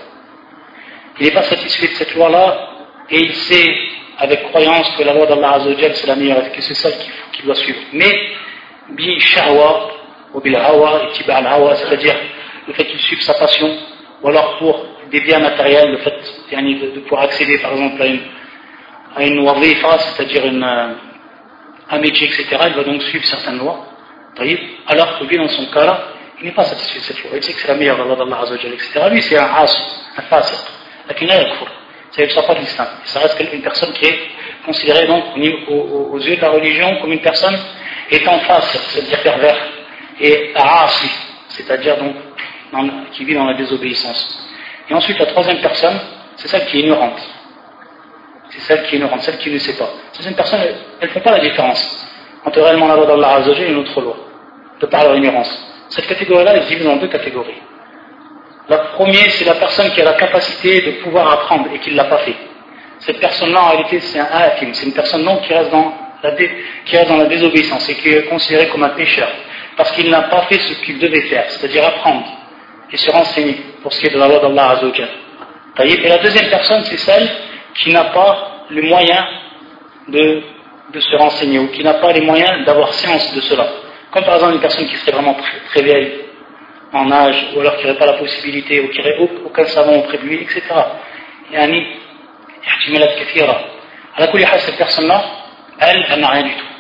il 1.19 1.27
n'est 1.27 1.33
pas 1.33 1.43
satisfait 1.43 1.89
de 1.89 1.95
cette 1.95 2.15
loi-là 2.15 2.71
et 3.11 3.19
il 3.19 3.35
sait 3.35 3.75
avec 4.19 4.45
croyance 4.45 4.91
que 4.97 5.03
la 5.03 5.13
loi 5.15 5.27
d'Allah 5.27 5.61
c'est 5.95 6.07
la 6.07 6.17
meilleure 6.17 6.45
et 6.47 6.51
que 6.51 6.61
c'est 6.63 6.75
celle 6.75 6.95
qu'il 7.33 7.45
doit 7.45 7.55
suivre. 7.55 7.79
Mais, 7.93 8.33
bi 8.91 9.19
shahwa, 9.21 9.91
ou 10.37 10.41
bil 10.41 10.55
hawa, 10.55 11.01
hawa, 11.29 11.75
c'est-à-dire 11.77 12.15
le 12.69 12.75
fait 12.75 12.85
qu'il 12.85 13.01
suive 13.01 13.23
sa 13.23 13.35
passion, 13.35 13.75
ou 14.23 14.29
alors 14.29 14.59
pour 14.59 14.85
des 15.11 15.21
biens 15.21 15.39
matériels, 15.39 15.93
le 15.93 15.99
fait 15.99 16.15
de, 16.95 17.01
pouvoir 17.01 17.23
accéder 17.23 17.59
par 17.59 17.73
exemple 17.73 18.03
à 18.03 18.07
une, 18.07 18.21
à 19.17 19.23
une 19.25 19.49
c'est-à-dire 19.99 20.43
euh, 20.45 20.93
un 21.91 21.99
métier, 21.99 22.27
etc., 22.27 22.47
il 22.67 22.75
va 22.75 22.85
donc 22.85 23.03
suivre 23.05 23.25
certaines 23.25 23.59
lois, 23.59 23.87
alors 24.89 25.19
que 25.19 25.25
lui, 25.25 25.39
dans 25.39 25.49
son 25.49 25.67
cas-là, 25.67 26.09
il 26.41 26.47
n'est 26.47 26.53
pas 26.55 26.65
satisfait 26.65 26.99
de 26.99 27.05
cette 27.05 27.23
loi. 27.23 27.31
Il 27.37 27.43
sait 27.43 27.55
que 27.55 27.61
c'est 27.61 27.69
la 27.69 27.75
meilleure 27.77 28.05
loi 28.05 28.15
d'Allah 28.15 28.45
etc. 28.53 29.09
Lui, 29.11 29.23
c'est 29.23 29.39
un 29.39 29.45
as, 29.45 30.05
un 30.19 30.23
fasiq. 30.23 30.59
Lakin 31.09 31.27
là, 31.27 31.43
il 31.43 31.49
Ça 32.11 32.23
ne 32.23 32.29
sort 32.29 32.47
pas 32.47 32.55
de 32.55 32.61
l'islam. 32.61 32.89
Ça 33.05 33.21
reste 33.21 33.41
une 33.51 33.63
personne 33.63 33.93
qui 33.95 34.05
est 34.05 34.19
considérée 34.67 35.07
donc 35.07 35.25
aux, 35.69 36.19
yeux 36.19 36.37
de 36.37 36.43
la 36.43 36.51
religion 36.51 36.99
comme 37.01 37.13
une 37.13 37.23
personne 37.23 37.59
étant 38.11 38.39
face, 38.41 38.77
c'est-à-dire 38.91 39.23
pervers, 39.23 39.57
et 40.21 40.53
asi, 40.55 41.11
c'est-à-dire 41.49 41.97
donc 41.99 42.15
qui 43.13 43.25
vit 43.25 43.35
dans 43.35 43.47
la 43.47 43.55
désobéissance. 43.55 44.49
Et 44.89 44.95
ensuite, 44.95 45.19
la 45.19 45.27
troisième 45.27 45.61
personne, 45.61 45.99
c'est 46.37 46.49
celle 46.49 46.67
qui 46.67 46.79
est 46.79 46.81
ignorante. 46.81 47.21
C'est 48.51 48.61
celle 48.61 48.83
qui 48.85 48.95
est 48.95 48.99
ignorante, 48.99 49.23
celle 49.23 49.39
qui 49.39 49.51
ne 49.51 49.59
sait 49.59 49.77
pas. 49.77 49.91
Une 50.25 50.35
personne, 50.35 50.61
elle 51.01 51.09
ne 51.09 51.13
fait 51.13 51.21
pas 51.21 51.33
la 51.33 51.41
différence 51.41 52.09
entre 52.45 52.61
réellement 52.61 52.89
la 52.89 52.97
loi 52.97 53.07
d'Allah 53.07 53.41
et 53.59 53.69
une 53.69 53.79
autre 53.79 54.01
loi, 54.01 54.17
de 54.81 54.87
par 54.87 55.05
leur 55.05 55.17
ignorance. 55.17 55.51
Cette 55.89 56.07
catégorie-là 56.07 56.57
est 56.57 56.67
divisée 56.67 56.89
en 56.89 56.97
deux 56.97 57.09
catégories. 57.09 57.61
La 58.69 58.79
première, 58.79 59.31
c'est 59.31 59.45
la 59.45 59.55
personne 59.55 59.91
qui 59.91 60.01
a 60.01 60.05
la 60.05 60.15
capacité 60.15 60.81
de 60.81 60.91
pouvoir 61.03 61.33
apprendre 61.33 61.69
et 61.73 61.79
qui 61.79 61.91
ne 61.91 61.97
l'a 61.97 62.05
pas 62.05 62.19
fait. 62.19 62.37
Cette 63.01 63.21
personne-là, 63.21 63.63
en 63.63 63.69
réalité, 63.71 64.01
c'est 64.01 64.19
un 64.19 64.25
hakim, 64.25 64.75
c'est 64.75 64.87
une 64.87 64.93
personne 64.93 65.23
non 65.23 65.37
qui 65.39 65.53
reste 65.53 65.71
dans 65.71 65.93
la 66.23 67.27
désobéissance 67.27 67.89
et 67.89 67.95
qui 67.95 68.09
est 68.09 68.25
considérée 68.25 68.69
comme 68.69 68.83
un 68.83 68.91
pécheur, 68.91 69.29
parce 69.77 69.93
qu'il 69.93 70.11
n'a 70.11 70.23
pas 70.23 70.43
fait 70.43 70.59
ce 70.59 70.85
qu'il 70.85 70.99
devait 70.99 71.23
faire, 71.23 71.45
c'est-à-dire 71.51 71.85
apprendre 71.85 72.27
et 72.91 72.97
se 72.97 73.11
renseigner 73.11 73.57
pour 73.83 73.93
ce 73.93 74.01
qui 74.01 74.07
est 74.07 74.15
de 74.15 74.19
la 74.19 74.29
loi 74.29 74.39
d'Allah 74.39 74.71
Azzawajal. 74.71 75.09
Et 75.79 76.09
la 76.09 76.19
deuxième 76.19 76.49
personne, 76.49 76.83
c'est 76.85 76.97
celle 76.97 77.29
qui 77.75 77.93
n'a 77.93 78.05
pas 78.05 78.65
les 78.71 78.83
moyens 78.83 79.25
de, 80.09 80.43
se 80.99 81.17
renseigner 81.17 81.59
ou 81.59 81.69
qui 81.69 81.85
n'a 81.85 81.95
pas 81.95 82.13
les 82.13 82.23
moyens 82.23 82.65
d'avoir 82.65 82.93
science 82.95 83.35
de 83.35 83.41
cela. 83.43 83.67
Comme 84.11 84.25
par 84.25 84.37
exemple 84.37 84.55
une 84.55 84.61
personne 84.61 84.87
qui 84.87 84.97
serait 84.97 85.13
vraiment 85.13 85.35
très, 85.35 85.59
très 85.69 85.83
vieille 85.83 86.21
en 86.93 87.11
âge, 87.13 87.49
ou 87.55 87.61
alors 87.61 87.77
qui 87.77 87.87
n'aurait 87.87 87.99
pas 87.99 88.07
la 88.07 88.15
possibilité, 88.15 88.81
ou 88.81 88.89
qui 88.89 88.99
n'aurait 88.99 89.19
aucun 89.45 89.67
savon 89.67 89.99
auprès 89.99 90.19
de 90.19 90.23
lui, 90.23 90.43
etc. 90.43 90.63
Yani, 91.53 91.85
cette 94.59 94.77
personne-là, 94.79 95.25
elle, 95.81 96.07
elle 96.11 96.21
n'a 96.21 96.29
rien 96.29 96.43
du 96.45 96.55
tout. 96.55 96.76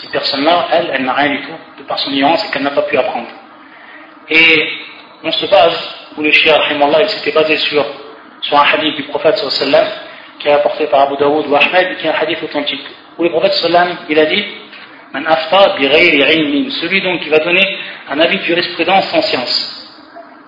Cette 0.00 0.12
personne-là, 0.12 0.68
elle, 0.70 0.90
elle 0.94 1.04
n'a 1.04 1.12
rien 1.12 1.30
du 1.30 1.40
tout, 1.42 1.58
de 1.78 1.82
par 1.82 1.98
son 1.98 2.12
ignorance 2.12 2.44
et 2.44 2.52
qu'elle 2.52 2.62
n'a 2.62 2.70
pas 2.70 2.82
pu 2.82 2.96
apprendre. 2.96 3.26
Et 4.30 4.68
on 5.24 5.32
se 5.32 5.46
base, 5.46 5.96
où 6.16 6.22
le 6.22 6.30
shia, 6.30 6.56
il 6.70 7.08
s'était 7.08 7.32
basé 7.32 7.56
sur, 7.56 7.84
sur 8.42 8.60
un 8.60 8.64
hadith 8.74 8.94
du 8.94 9.02
prophète 9.04 9.38
sallallahu 9.38 9.88
qui 10.38 10.46
est 10.46 10.52
apporté 10.52 10.86
par 10.86 11.00
Abu 11.00 11.16
Daoud 11.16 11.48
ou 11.48 11.56
Ahmed, 11.56 11.96
qui 11.98 12.06
est 12.06 12.10
un 12.10 12.14
hadith 12.14 12.40
authentique, 12.44 12.86
où 13.18 13.24
le 13.24 13.30
prophète 13.30 13.54
sallallahu 13.54 13.96
il 14.08 14.18
a 14.20 14.26
dit 14.26 14.44
Man 15.12 15.26
afta 15.26 15.76
celui 15.80 17.02
donc 17.02 17.20
qui 17.22 17.28
va 17.30 17.38
donner 17.38 17.78
un 18.08 18.20
avis 18.20 18.38
de 18.38 18.42
jurisprudence 18.44 19.08
sans 19.08 19.22
science. 19.22 19.74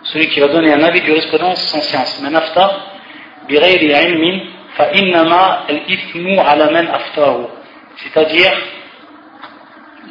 Celui 0.04 0.28
qui 0.28 0.38
va 0.38 0.46
donner 0.46 0.72
un 0.72 0.82
avis 0.82 1.00
de 1.00 1.06
jurisprudence 1.06 1.60
sans 1.62 1.80
science. 1.80 2.20
Man 2.22 2.36
afta 2.36 2.70
fa 4.76 4.90
innama 4.94 5.64
al-ithmu 5.68 6.38
ala 6.38 6.70
man. 6.70 6.88
C'est-à-dire, 7.96 8.52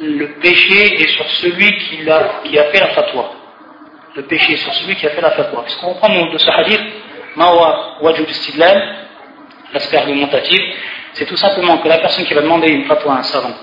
le 0.00 0.26
péché 0.40 1.02
est 1.02 1.08
sur 1.08 1.30
celui 1.30 1.76
qui 1.78 2.08
a, 2.08 2.16
a 2.18 2.64
fait 2.72 2.80
la 2.80 2.88
fatwa 2.88 3.40
le 4.16 4.22
péché 4.22 4.56
sur 4.56 4.72
celui 4.74 4.96
qui 4.96 5.06
a 5.06 5.10
fait 5.10 5.20
la 5.20 5.30
fatwa. 5.32 5.64
Ce 5.66 5.76
qu'on 5.80 5.94
comprend 5.94 6.26
de 6.26 6.38
ce 6.38 6.50
hadith, 6.50 6.80
Mawa 7.36 7.98
Wajud 8.00 8.28
Istidlal, 8.28 9.06
l'aspect 9.72 9.98
argumentatif, 9.98 10.60
c'est 11.12 11.26
tout 11.26 11.36
simplement 11.36 11.78
que 11.78 11.88
la 11.88 11.98
personne 11.98 12.24
qui 12.24 12.34
va 12.34 12.42
demander 12.42 12.68
une 12.68 12.84
fatwa 12.86 13.14
à 13.14 13.18
un 13.18 13.22
savant, 13.22 13.54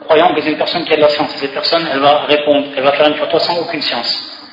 croyant 0.00 0.34
que 0.34 0.40
c'est 0.40 0.50
une 0.50 0.58
personne 0.58 0.84
qui 0.84 0.92
a 0.92 0.96
de 0.96 1.00
la 1.02 1.08
science, 1.08 1.34
et 1.34 1.38
cette 1.38 1.54
personne, 1.54 1.86
elle 1.92 2.00
va 2.00 2.20
répondre, 2.26 2.68
elle 2.76 2.84
va 2.84 2.92
faire 2.92 3.08
une 3.08 3.16
fatwa 3.16 3.40
sans 3.40 3.58
aucune 3.60 3.82
science. 3.82 4.48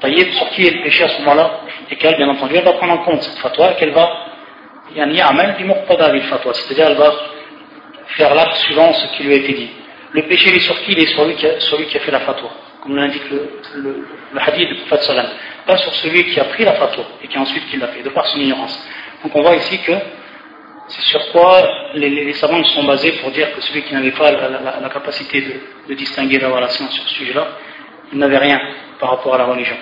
voyez, 0.00 0.32
sur 0.32 0.48
qui 0.50 0.66
est 0.66 0.70
le 0.70 0.82
péché 0.82 1.04
à 1.04 1.08
ce 1.08 1.18
moment-là, 1.20 1.60
et 1.90 1.96
qu'elle, 1.96 2.16
bien 2.16 2.28
entendu, 2.28 2.54
elle 2.56 2.64
va 2.64 2.72
prendre 2.72 2.94
en 2.94 3.04
compte 3.04 3.22
cette 3.22 3.38
fatwa, 3.38 3.72
et 3.72 3.74
qu'elle 3.76 3.92
va, 3.92 4.08
c'est-à-dire 4.92 6.86
elle 6.86 6.96
va 6.96 7.12
faire 8.16 8.34
l'acte 8.34 8.56
suivant 8.56 8.92
ce 8.92 9.16
qui 9.16 9.22
lui 9.22 9.34
a 9.34 9.36
été 9.36 9.52
dit. 9.52 9.70
Le 10.12 10.22
péché, 10.22 10.50
il 10.50 10.56
est 10.56 10.60
sur 10.60 10.80
qui? 10.82 10.92
Il 10.92 10.98
est 10.98 11.06
sur 11.60 11.78
lui 11.78 11.86
qui 11.86 11.96
a, 11.96 12.00
fait 12.00 12.10
la 12.10 12.20
fatwa 12.20 12.50
comme 12.82 12.96
l'indique 12.96 13.22
le, 13.30 14.04
hadith 14.38 14.68
du 14.68 14.74
prophète 14.76 15.02
sallam, 15.02 15.26
pas 15.66 15.76
sur 15.76 15.92
celui 15.94 16.24
qui 16.30 16.40
a 16.40 16.44
pris 16.44 16.64
la 16.64 16.74
fatwa 16.74 17.04
et 17.22 17.28
qui 17.28 17.38
ensuite 17.38 17.64
l'a 17.78 17.88
fait, 17.88 18.02
de 18.02 18.08
par 18.08 18.26
son 18.26 18.38
ignorance. 18.40 18.88
Donc 19.22 19.36
on 19.36 19.42
voit 19.42 19.56
ici 19.56 19.78
que 19.82 19.92
c'est 20.88 21.02
sur 21.02 21.30
quoi 21.30 21.62
les, 21.94 22.08
les, 22.08 22.32
savants 22.32 22.64
sont 22.64 22.84
basés 22.84 23.12
pour 23.20 23.30
dire 23.30 23.54
que 23.54 23.60
celui 23.60 23.82
qui 23.82 23.94
n'avait 23.94 24.10
pas 24.12 24.32
la, 24.32 24.88
capacité 24.88 25.62
de, 25.88 25.94
distinguer 25.94 26.38
la 26.38 26.68
science 26.68 26.92
sur 26.92 27.04
ce 27.04 27.14
sujet-là, 27.14 27.48
il 28.12 28.18
n'avait 28.18 28.38
rien 28.38 28.60
par 28.98 29.10
rapport 29.10 29.34
à 29.34 29.38
la 29.38 29.44
religion. 29.44 29.76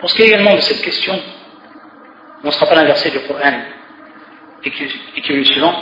Pour 0.00 0.10
ce 0.10 0.16
qui 0.16 0.22
est 0.22 0.26
également 0.28 0.54
de 0.54 0.60
cette 0.60 0.82
question, 0.82 1.20
on 2.42 2.46
ne 2.46 2.52
sera 2.52 2.66
pas 2.66 2.76
l'inversé 2.76 3.10
du 3.10 3.20
Coran 3.26 3.62
et 4.64 4.70
qui 4.70 4.84
est 4.84 5.36
le 5.36 5.44
suivant, 5.44 5.74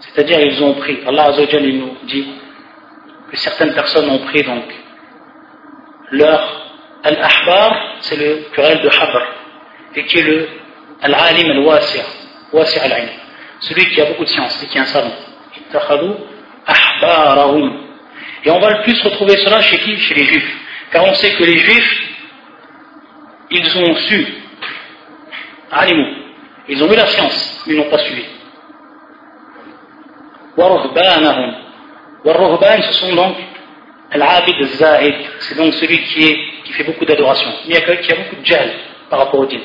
c'est-à-dire 0.00 0.40
ils 0.40 0.62
ont 0.62 0.74
pris. 0.74 0.98
Allah 1.06 1.30
nous 1.30 1.96
dit 2.04 2.26
que 3.30 3.36
certaines 3.36 3.74
personnes 3.74 4.08
ont 4.10 4.18
pris 4.18 4.42
donc 4.42 4.64
leur 6.10 6.40
al-ahbar 7.04 7.96
c'est 8.00 8.16
le 8.16 8.48
pluriel 8.52 8.80
de 8.80 8.88
habr 8.88 9.22
et 9.94 10.04
qui 10.04 10.18
est 10.18 10.22
le 10.22 10.48
al-alim 11.02 11.50
al-wasi' 11.50 12.00
wasi' 12.52 12.78
al 12.80 13.08
celui 13.60 13.86
qui 13.90 14.00
a 14.00 14.06
beaucoup 14.06 14.24
de 14.24 14.28
science 14.28 14.62
et 14.62 14.66
qui 14.66 14.78
est 14.78 14.80
un 14.80 14.86
savant. 14.86 15.14
et 18.44 18.50
on 18.50 18.60
va 18.60 18.70
le 18.70 18.82
plus 18.82 19.02
retrouver 19.02 19.36
cela 19.38 19.60
chez 19.60 19.78
qui? 19.78 19.96
Chez 19.98 20.14
les 20.14 20.24
juifs. 20.24 20.56
Car 20.92 21.04
on 21.04 21.14
sait 21.14 21.32
que 21.34 21.44
les 21.44 21.58
juifs 21.58 22.07
ils 23.50 23.78
ont 23.78 23.94
su, 23.96 24.26
animaux, 25.70 26.14
ils 26.68 26.82
ont 26.82 26.92
eu 26.92 26.96
la 26.96 27.06
science, 27.06 27.62
mais 27.66 27.74
ils 27.74 27.78
n'ont 27.78 27.90
pas 27.90 27.98
suivi. 27.98 28.24
Warruhban, 30.56 31.22
ce 32.82 32.92
sont 32.94 33.14
donc 33.14 33.36
l'abid 34.12 34.64
zahid, 34.64 35.14
c'est 35.40 35.56
donc 35.56 35.74
celui 35.74 36.02
qui, 36.02 36.24
est, 36.24 36.38
qui 36.64 36.72
fait 36.72 36.84
beaucoup 36.84 37.04
d'adoration, 37.04 37.48
qui 37.64 37.76
a 37.76 37.80
beaucoup 37.80 38.36
de 38.36 38.44
jahl 38.44 38.70
par 39.08 39.20
rapport 39.20 39.40
au 39.40 39.46
din, 39.46 39.60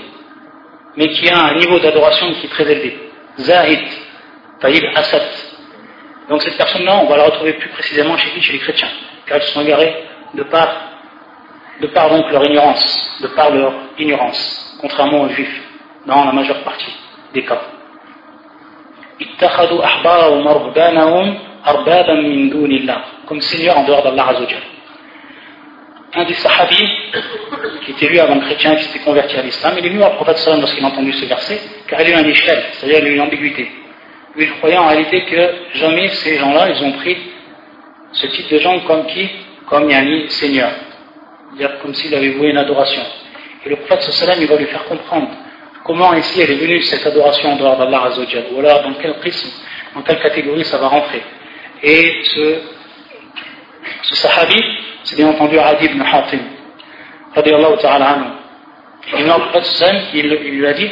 mais 0.95 1.09
qui 1.09 1.27
a 1.29 1.37
un 1.37 1.55
niveau 1.55 1.79
d'adoration 1.79 2.31
qui 2.33 2.45
est 2.45 2.49
très 2.49 2.71
élevé. 2.71 2.99
Zahid, 3.39 3.81
taïb 4.59 4.83
asad. 4.95 5.23
Donc 6.29 6.41
cette 6.43 6.57
personne-là, 6.57 6.99
on 7.03 7.07
va 7.07 7.17
la 7.17 7.25
retrouver 7.25 7.53
plus 7.53 7.69
précisément 7.69 8.15
chez, 8.17 8.39
chez 8.39 8.53
les 8.53 8.59
chrétiens, 8.59 8.89
car 9.25 9.39
ils 9.39 9.43
sont 9.45 9.61
égarés 9.61 10.05
de 10.35 10.43
part 10.43 10.92
de 11.83 11.87
par 11.87 12.09
donc 12.09 12.31
leur 12.31 12.45
ignorance, 12.45 13.19
de 13.21 13.27
par 13.27 13.51
leur 13.51 13.73
ignorance, 13.99 14.77
contrairement 14.79 15.23
aux 15.23 15.29
juifs, 15.29 15.61
dans 16.05 16.23
la 16.23 16.31
majeure 16.31 16.63
partie 16.63 16.95
des 17.33 17.43
cas. 17.43 17.61
comme 23.27 23.41
seigneur 23.41 23.77
en 23.77 23.83
dehors 23.83 24.03
d'Allah 24.03 24.27
Azzawajal. 24.29 24.61
Un 26.15 26.23
des 26.25 26.33
sahabis, 26.35 26.89
qui 27.83 27.91
était 27.91 28.07
lui 28.07 28.19
avant 28.19 28.39
chrétien, 28.39 28.75
qui 28.75 28.83
s'était 28.85 29.03
converti 29.03 29.35
à 29.35 29.41
l'islam, 29.41 29.73
il 29.77 29.85
est 29.85 29.89
venu 29.89 30.03
au 30.03 30.09
prophète 30.11 30.37
sallam 30.37 30.61
lorsqu'il 30.61 30.85
a 30.85 30.87
entendu 30.87 31.11
ce 31.11 31.25
verset, 31.25 31.59
car 31.87 31.99
il 31.99 32.07
a 32.07 32.09
eu 32.11 32.13
un 32.13 32.27
échelle, 32.29 32.63
c'est-à-dire 32.73 32.99
il 32.99 33.07
a 33.07 33.09
une 33.09 33.21
ambiguïté. 33.21 33.69
Il 34.37 34.51
croyait 34.53 34.77
en 34.77 34.87
réalité 34.87 35.25
que 35.25 35.77
jamais 35.79 36.07
ces 36.09 36.37
gens-là, 36.37 36.69
ils 36.69 36.83
ont 36.83 36.93
pris 36.93 37.17
ce 38.13 38.27
type 38.27 38.49
de 38.51 38.59
gens 38.59 38.79
comme 38.81 39.05
qui? 39.07 39.29
Comme 39.67 39.89
Yani, 39.89 40.29
Seigneur 40.29 40.69
comme 41.81 41.93
s'il 41.93 42.13
avait 42.15 42.31
voué 42.31 42.49
une 42.49 42.57
adoration. 42.57 43.01
Et 43.65 43.69
le 43.69 43.75
prophète 43.77 44.01
sallam, 44.11 44.39
il 44.41 44.47
va 44.47 44.55
lui 44.57 44.65
faire 44.65 44.85
comprendre 44.85 45.29
comment 45.83 46.13
ici 46.13 46.41
elle 46.41 46.51
est 46.51 46.55
venue 46.55 46.81
cette 46.81 47.05
adoration 47.05 47.51
en 47.53 47.55
dehors 47.57 47.77
d'Allah 47.77 48.03
Azzawajal, 48.05 48.45
ou 48.51 48.59
alors 48.59 48.83
dans 48.83 48.93
quel 48.93 49.13
prisme, 49.15 49.49
dans 49.95 50.01
quelle 50.01 50.19
catégorie 50.19 50.65
ça 50.65 50.77
va 50.77 50.87
rentrer. 50.87 51.21
Et 51.81 52.23
ce, 52.23 52.59
ce 54.03 54.15
sahabi, 54.15 54.61
c'est 55.03 55.15
bien 55.15 55.27
entendu 55.27 55.57
Adi 55.59 55.85
ibn 55.85 56.01
Hatim, 56.01 56.39
radiallahu 57.35 57.77
ta'ala 57.77 58.09
anhu. 58.09 58.25
Et 59.17 59.23
le 59.23 59.29
prophète 59.29 59.65
sallam, 59.65 60.01
il, 60.13 60.25
il 60.25 60.59
lui 60.59 60.67
a 60.67 60.73
dit, 60.73 60.89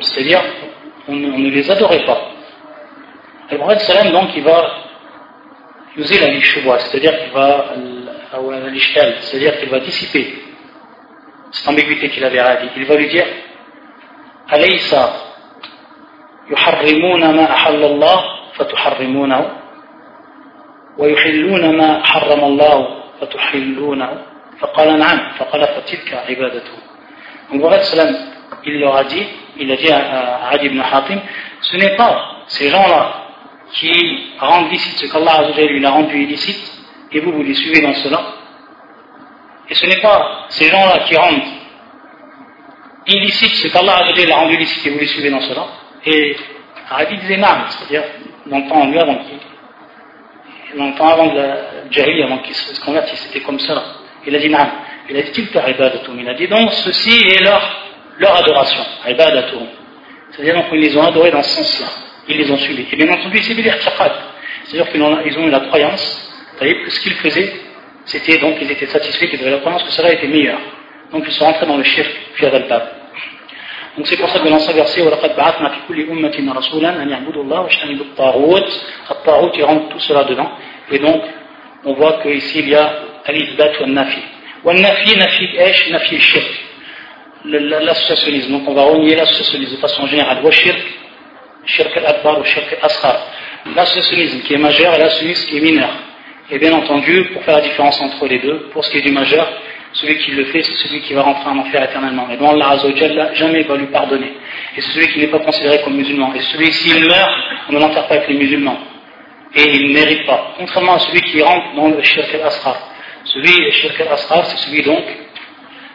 c'est-à-dire, 0.00 0.42
on, 1.08 1.14
ne 1.14 1.50
les 1.50 1.70
adorait 1.70 2.04
pas. 2.04 2.30
Le 3.50 3.58
prophète 3.58 3.80
sallam, 3.80 4.12
donc, 4.12 4.30
il 4.36 4.42
va 4.42 4.70
يزيل 5.96 6.24
عن 6.30 6.36
الشبهة 6.36 6.78
c'est-à-dire 6.78 7.18
qu'il 7.18 7.32
va 7.32 7.74
أو 8.34 8.52
l'ishkal 8.70 9.14
c'est-à-dire 9.20 9.58
qu'il 9.58 9.68
va 9.68 9.80
dissiper 9.80 10.34
cette 11.50 11.68
ambiguïté 11.68 12.08
qu'il 12.08 12.24
avait 12.24 12.38
dit 12.62 12.70
il 12.76 12.84
va 12.84 12.96
lui 12.96 13.08
dire 13.08 13.26
أليس 14.52 14.96
يحرمون 16.50 17.36
ما 17.36 17.52
أحل 17.52 17.84
الله 17.84 18.20
فتحرمونه 18.54 19.50
ويحلون 20.98 21.76
ما 21.76 22.06
حرم 22.06 22.44
الله 22.44 22.88
فتحلونه 23.20 24.22
فقال 24.60 24.98
نعم 24.98 25.32
فقال 25.38 25.64
فتلك 25.64 26.14
عبادته 26.14 26.78
Donc 27.52 27.60
le 27.60 28.32
il 28.64 28.80
leur 28.80 28.96
a 28.96 29.04
dit, 29.04 29.26
il 29.58 29.70
a 29.70 29.76
dit 29.76 29.90
à, 29.90 30.48
Adi 30.52 30.66
ibn 30.66 30.80
Hatim, 30.80 31.20
ce 31.60 31.76
n'est 31.76 31.96
pas 31.96 32.36
ces 32.46 32.70
gens-là 32.70 33.21
qui 33.72 34.34
rendent 34.38 34.70
licite 34.70 34.98
ce 34.98 35.06
qu'Allah 35.06 35.50
lui 35.56 35.84
a 35.84 35.90
rendu 35.90 36.22
illicite, 36.22 36.72
et 37.10 37.20
vous, 37.20 37.32
vous 37.32 37.42
les 37.42 37.54
suivez 37.54 37.80
dans 37.80 37.94
cela. 37.94 38.20
Et 39.68 39.74
ce 39.74 39.86
n'est 39.86 40.00
pas 40.00 40.46
ces 40.50 40.66
gens-là 40.66 41.00
qui 41.08 41.16
rendent 41.16 41.42
illicite 43.06 43.54
ce 43.54 43.68
qu'Allah 43.68 43.96
a 43.96 44.36
rendu 44.36 44.54
illicite, 44.54 44.86
et 44.86 44.90
vous 44.90 44.98
les 44.98 45.06
suivez 45.06 45.30
dans 45.30 45.40
cela. 45.40 45.66
Et 46.04 46.36
Adi 46.90 47.16
disait 47.18 47.36
non, 47.36 47.48
c'est-à-dire 47.68 48.04
dans 48.46 48.58
le 48.58 48.68
temps 48.68 48.82
avant 48.82 49.14
qu'il 49.24 49.38
dans 50.78 50.86
le 50.86 50.94
temps 50.94 51.08
avant 51.08 51.32
la 51.32 51.90
Jahili, 51.90 52.22
avant 52.22 52.38
qu'il 52.38 52.54
se 52.54 52.80
convertisse, 52.84 53.20
c'était 53.20 53.44
comme 53.44 53.58
ça. 53.58 53.82
Il 54.26 54.34
a 54.34 54.38
dit 54.38 54.48
non. 54.48 54.66
Il 55.08 55.16
a 55.16 55.22
dit 55.22 55.48
Il 56.18 56.28
a 56.28 56.34
dit 56.34 56.48
donc 56.48 56.72
ceci 56.72 57.10
est 57.10 57.42
leur, 57.42 57.62
leur 58.18 58.36
adoration. 58.36 58.82
C'est-à-dire 59.04 60.54
donc 60.54 60.64
ils 60.72 60.80
les 60.80 60.96
ont 60.96 61.02
adorés 61.02 61.30
dans 61.30 61.42
ce 61.42 61.62
sens-là 61.62 62.11
Ils 62.29 62.37
les 62.37 62.51
ont 62.51 62.57
suivis. 62.57 62.85
Et 62.91 62.95
bien 62.95 63.09
entendu, 63.11 63.37
c'est 63.39 63.53
C'est-à-dire 63.53 64.91
qu'ils 64.91 65.01
ont, 65.01 65.17
ils 65.25 65.37
ont 65.37 65.47
eu 65.47 65.49
la 65.49 65.61
croyance 65.61 66.27
que 66.59 66.89
ce 66.89 66.99
qu'ils 67.01 67.13
faisaient, 67.13 67.53
c'était 68.05 68.37
donc 68.37 68.55
ils 68.61 68.71
étaient 68.71 68.87
satisfaits 68.87 69.27
qu'ils 69.27 69.41
avaient 69.41 69.51
la 69.51 69.57
croyance 69.59 69.83
que 69.83 69.91
cela 69.91 70.13
était 70.13 70.27
meilleur. 70.27 70.59
Donc 71.11 71.23
ils 71.25 71.33
sont 71.33 71.45
rentrés 71.45 71.65
dans 71.65 71.77
le 71.77 71.83
shirk, 71.83 72.09
fi 72.35 72.45
al 72.45 72.67
Donc 73.97 74.07
c'est 74.07 74.17
pour 74.17 74.29
ça 74.29 74.39
que 74.39 74.47
dans 74.49 74.59
ce 74.59 74.71
verset, 74.73 75.01
وَلَقَدْ 75.01 75.35
بَعَثْنَا 75.35 75.69
فِي 75.69 75.79
كُلِّ 75.87 76.09
أُمَّةٍ 76.09 76.53
رَسُولًا 76.57 77.03
أَنْ 77.03 77.09
يَعْبُدُوا 77.09 77.43
اللَّهَ 77.43 77.59
وَاجْتَنِبُوا 77.61 78.05
الطَّاغُوتِ 78.05 78.69
الطَّاغُوتِ 79.11 79.57
il 79.57 79.63
rentre 79.63 79.89
tout 79.89 79.99
cela 79.99 80.23
dedans. 80.25 80.51
Et 80.91 80.99
donc, 80.99 81.21
on 81.85 81.93
voit 81.93 82.19
qu'ici 82.21 82.59
il 82.59 82.69
y 82.69 82.75
a 82.75 82.93
al-ibdat 83.25 83.79
wa 83.81 83.87
nafi. 83.87 84.21
Wa 84.63 84.73
nafi, 84.73 85.17
nafi 85.17 85.45
esh, 85.57 85.89
nafi 85.89 86.19
shirk. 86.19 86.51
L'associationnisme. 87.45 88.51
Donc 88.51 88.67
on 88.67 88.73
va 88.73 88.83
renier 88.83 89.15
l'associationnisme 89.15 89.75
de 89.75 89.81
façon 89.81 90.05
générale. 90.07 90.43
Wa 90.43 90.51
shirk, 90.51 90.77
shirk 91.64 91.96
al-akbar 91.96 92.40
ou 92.40 92.44
shirk 92.44 92.72
al-asghar. 92.80 93.16
L'associationnisme 93.76 94.40
qui 94.42 94.54
est 94.54 94.58
majeur 94.58 94.94
et 94.94 94.98
l'associationnisme 94.98 95.48
qui 95.48 95.58
est 95.58 95.60
mineur. 95.60 95.90
Et 96.50 96.58
bien 96.58 96.72
entendu, 96.72 97.24
pour 97.32 97.42
faire 97.44 97.56
la 97.56 97.62
différence 97.62 98.00
entre 98.00 98.26
les 98.26 98.38
deux, 98.38 98.68
pour 98.72 98.84
ce 98.84 98.90
qui 98.90 98.98
est 98.98 99.02
du 99.02 99.12
majeur, 99.12 99.48
celui 99.94 100.18
qui 100.18 100.30
le 100.32 100.44
fait, 100.46 100.62
c'est 100.62 100.86
celui 100.86 101.00
qui 101.02 101.12
va 101.12 101.22
rentrer 101.22 101.48
en 101.48 101.58
enfer 101.58 101.82
éternellement. 101.82 102.28
Et 102.30 102.36
donc 102.36 102.50
Allah 102.52 103.34
jamais 103.34 103.62
va 103.62 103.76
lui 103.76 103.86
pardonner. 103.86 104.32
Et 104.76 104.80
c'est 104.80 104.92
celui 104.92 105.12
qui 105.12 105.20
n'est 105.20 105.28
pas 105.28 105.40
considéré 105.40 105.82
comme 105.82 105.94
musulman. 105.94 106.32
Et 106.34 106.40
celui, 106.40 106.72
s'il 106.72 107.06
meurt, 107.06 107.30
on 107.68 107.72
ne 107.74 107.78
l'enterre 107.78 108.06
pas 108.06 108.14
avec 108.14 108.28
les 108.28 108.34
musulmans. 108.34 108.78
Et 109.54 109.62
il 109.62 109.88
ne 109.88 109.92
mérite 109.92 110.26
pas. 110.26 110.54
Contrairement 110.58 110.94
à 110.94 110.98
celui 110.98 111.20
qui 111.20 111.42
rentre 111.42 111.74
dans 111.76 111.88
le 111.88 112.02
shirk 112.02 112.34
al-asghar. 112.34 112.76
Celui, 113.24 113.64
le 113.64 113.70
shirk 113.70 114.00
al-asghar, 114.00 114.46
c'est 114.46 114.56
celui 114.68 114.82
donc 114.82 115.04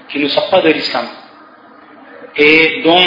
qui 0.10 0.19
ne 0.19 0.27
sort 0.27 0.49
pas 0.49 0.62
de 0.62 0.69
l'islam. 0.69 1.08
Et 2.38 2.82
dont 2.84 3.06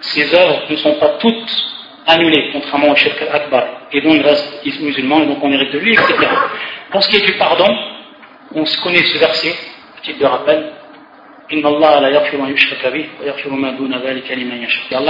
ses 0.00 0.32
œuvres 0.34 0.62
ne 0.70 0.76
sont 0.76 0.94
pas 0.94 1.18
toutes 1.20 1.64
annulées, 2.08 2.50
contrairement 2.52 2.90
au 2.90 2.96
shirk 2.96 3.20
al-akbar. 3.22 3.64
Et 3.92 4.00
dont 4.00 4.14
il 4.14 4.22
reste 4.22 4.64
musulman, 4.80 5.22
et 5.22 5.26
donc 5.26 5.38
on 5.42 5.52
hérite 5.52 5.72
de 5.72 5.78
lui, 5.78 5.92
etc. 5.92 6.14
Pour 6.90 7.02
ce 7.02 7.10
qui 7.10 7.16
est 7.18 7.26
du 7.26 7.34
pardon, 7.34 7.68
on 8.54 8.64
se 8.64 8.80
connaît 8.82 9.04
ce 9.04 9.18
verset, 9.18 9.54
petit 10.00 10.14
de 10.14 10.24
rappel. 10.24 10.72
Allah 11.50 11.96
Allah 11.96 12.20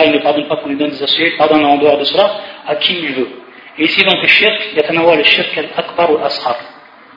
il 0.06 0.12
ne 0.12 0.18
pardonne 0.18 0.46
pas 0.46 0.56
qu'on 0.56 0.68
lui 0.68 0.76
donne 0.76 0.90
des 0.90 1.02
associés, 1.02 1.32
pardonne 1.36 1.64
en 1.64 1.78
dehors 1.78 1.98
de 1.98 2.04
cela 2.04 2.30
à 2.66 2.76
qui 2.76 2.94
il 2.96 3.12
veut. 3.12 3.28
Et 3.76 3.84
ici 3.84 4.04
donc 4.04 4.22
le 4.22 4.28
shirk, 4.28 4.60
il 4.72 4.78
y 4.78 4.80
a 4.80 5.16
le 5.16 5.24
shirk 5.24 5.58
al-akbar 5.58 6.12
ou 6.12 6.18
al-asghar. 6.18 6.56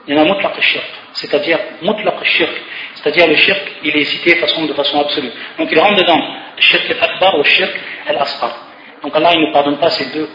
Il 0.07 0.15
y 0.15 0.19
en 0.19 0.23
a 0.23 0.25
mutlaq 0.25 0.55
al-shirk, 0.57 0.85
c'est-à-dire 1.13 1.59
mutlaq 1.83 2.15
al-shirk, 2.19 2.51
c'est-à-dire 2.95 3.27
le 3.27 3.35
shirk, 3.35 3.61
il 3.83 3.95
est 3.95 4.05
cité 4.05 4.33
de 4.33 4.39
façon, 4.39 4.65
de 4.65 4.73
façon 4.73 4.99
absolue. 5.01 5.31
Donc 5.59 5.69
il 5.71 5.79
rentre 5.79 6.01
dedans 6.01 6.19
le 6.55 6.61
shirk 6.61 6.89
al-akbar 6.89 7.35
ou 7.35 7.43
le 7.43 7.43
shirk 7.43 7.73
al-asghar. 8.07 8.70
Donc 9.03 9.15
Allah 9.15 9.31
il 9.33 9.47
ne 9.47 9.53
pardonne 9.53 9.77
pas 9.77 9.89
ces 9.89 10.05
deux 10.11 10.29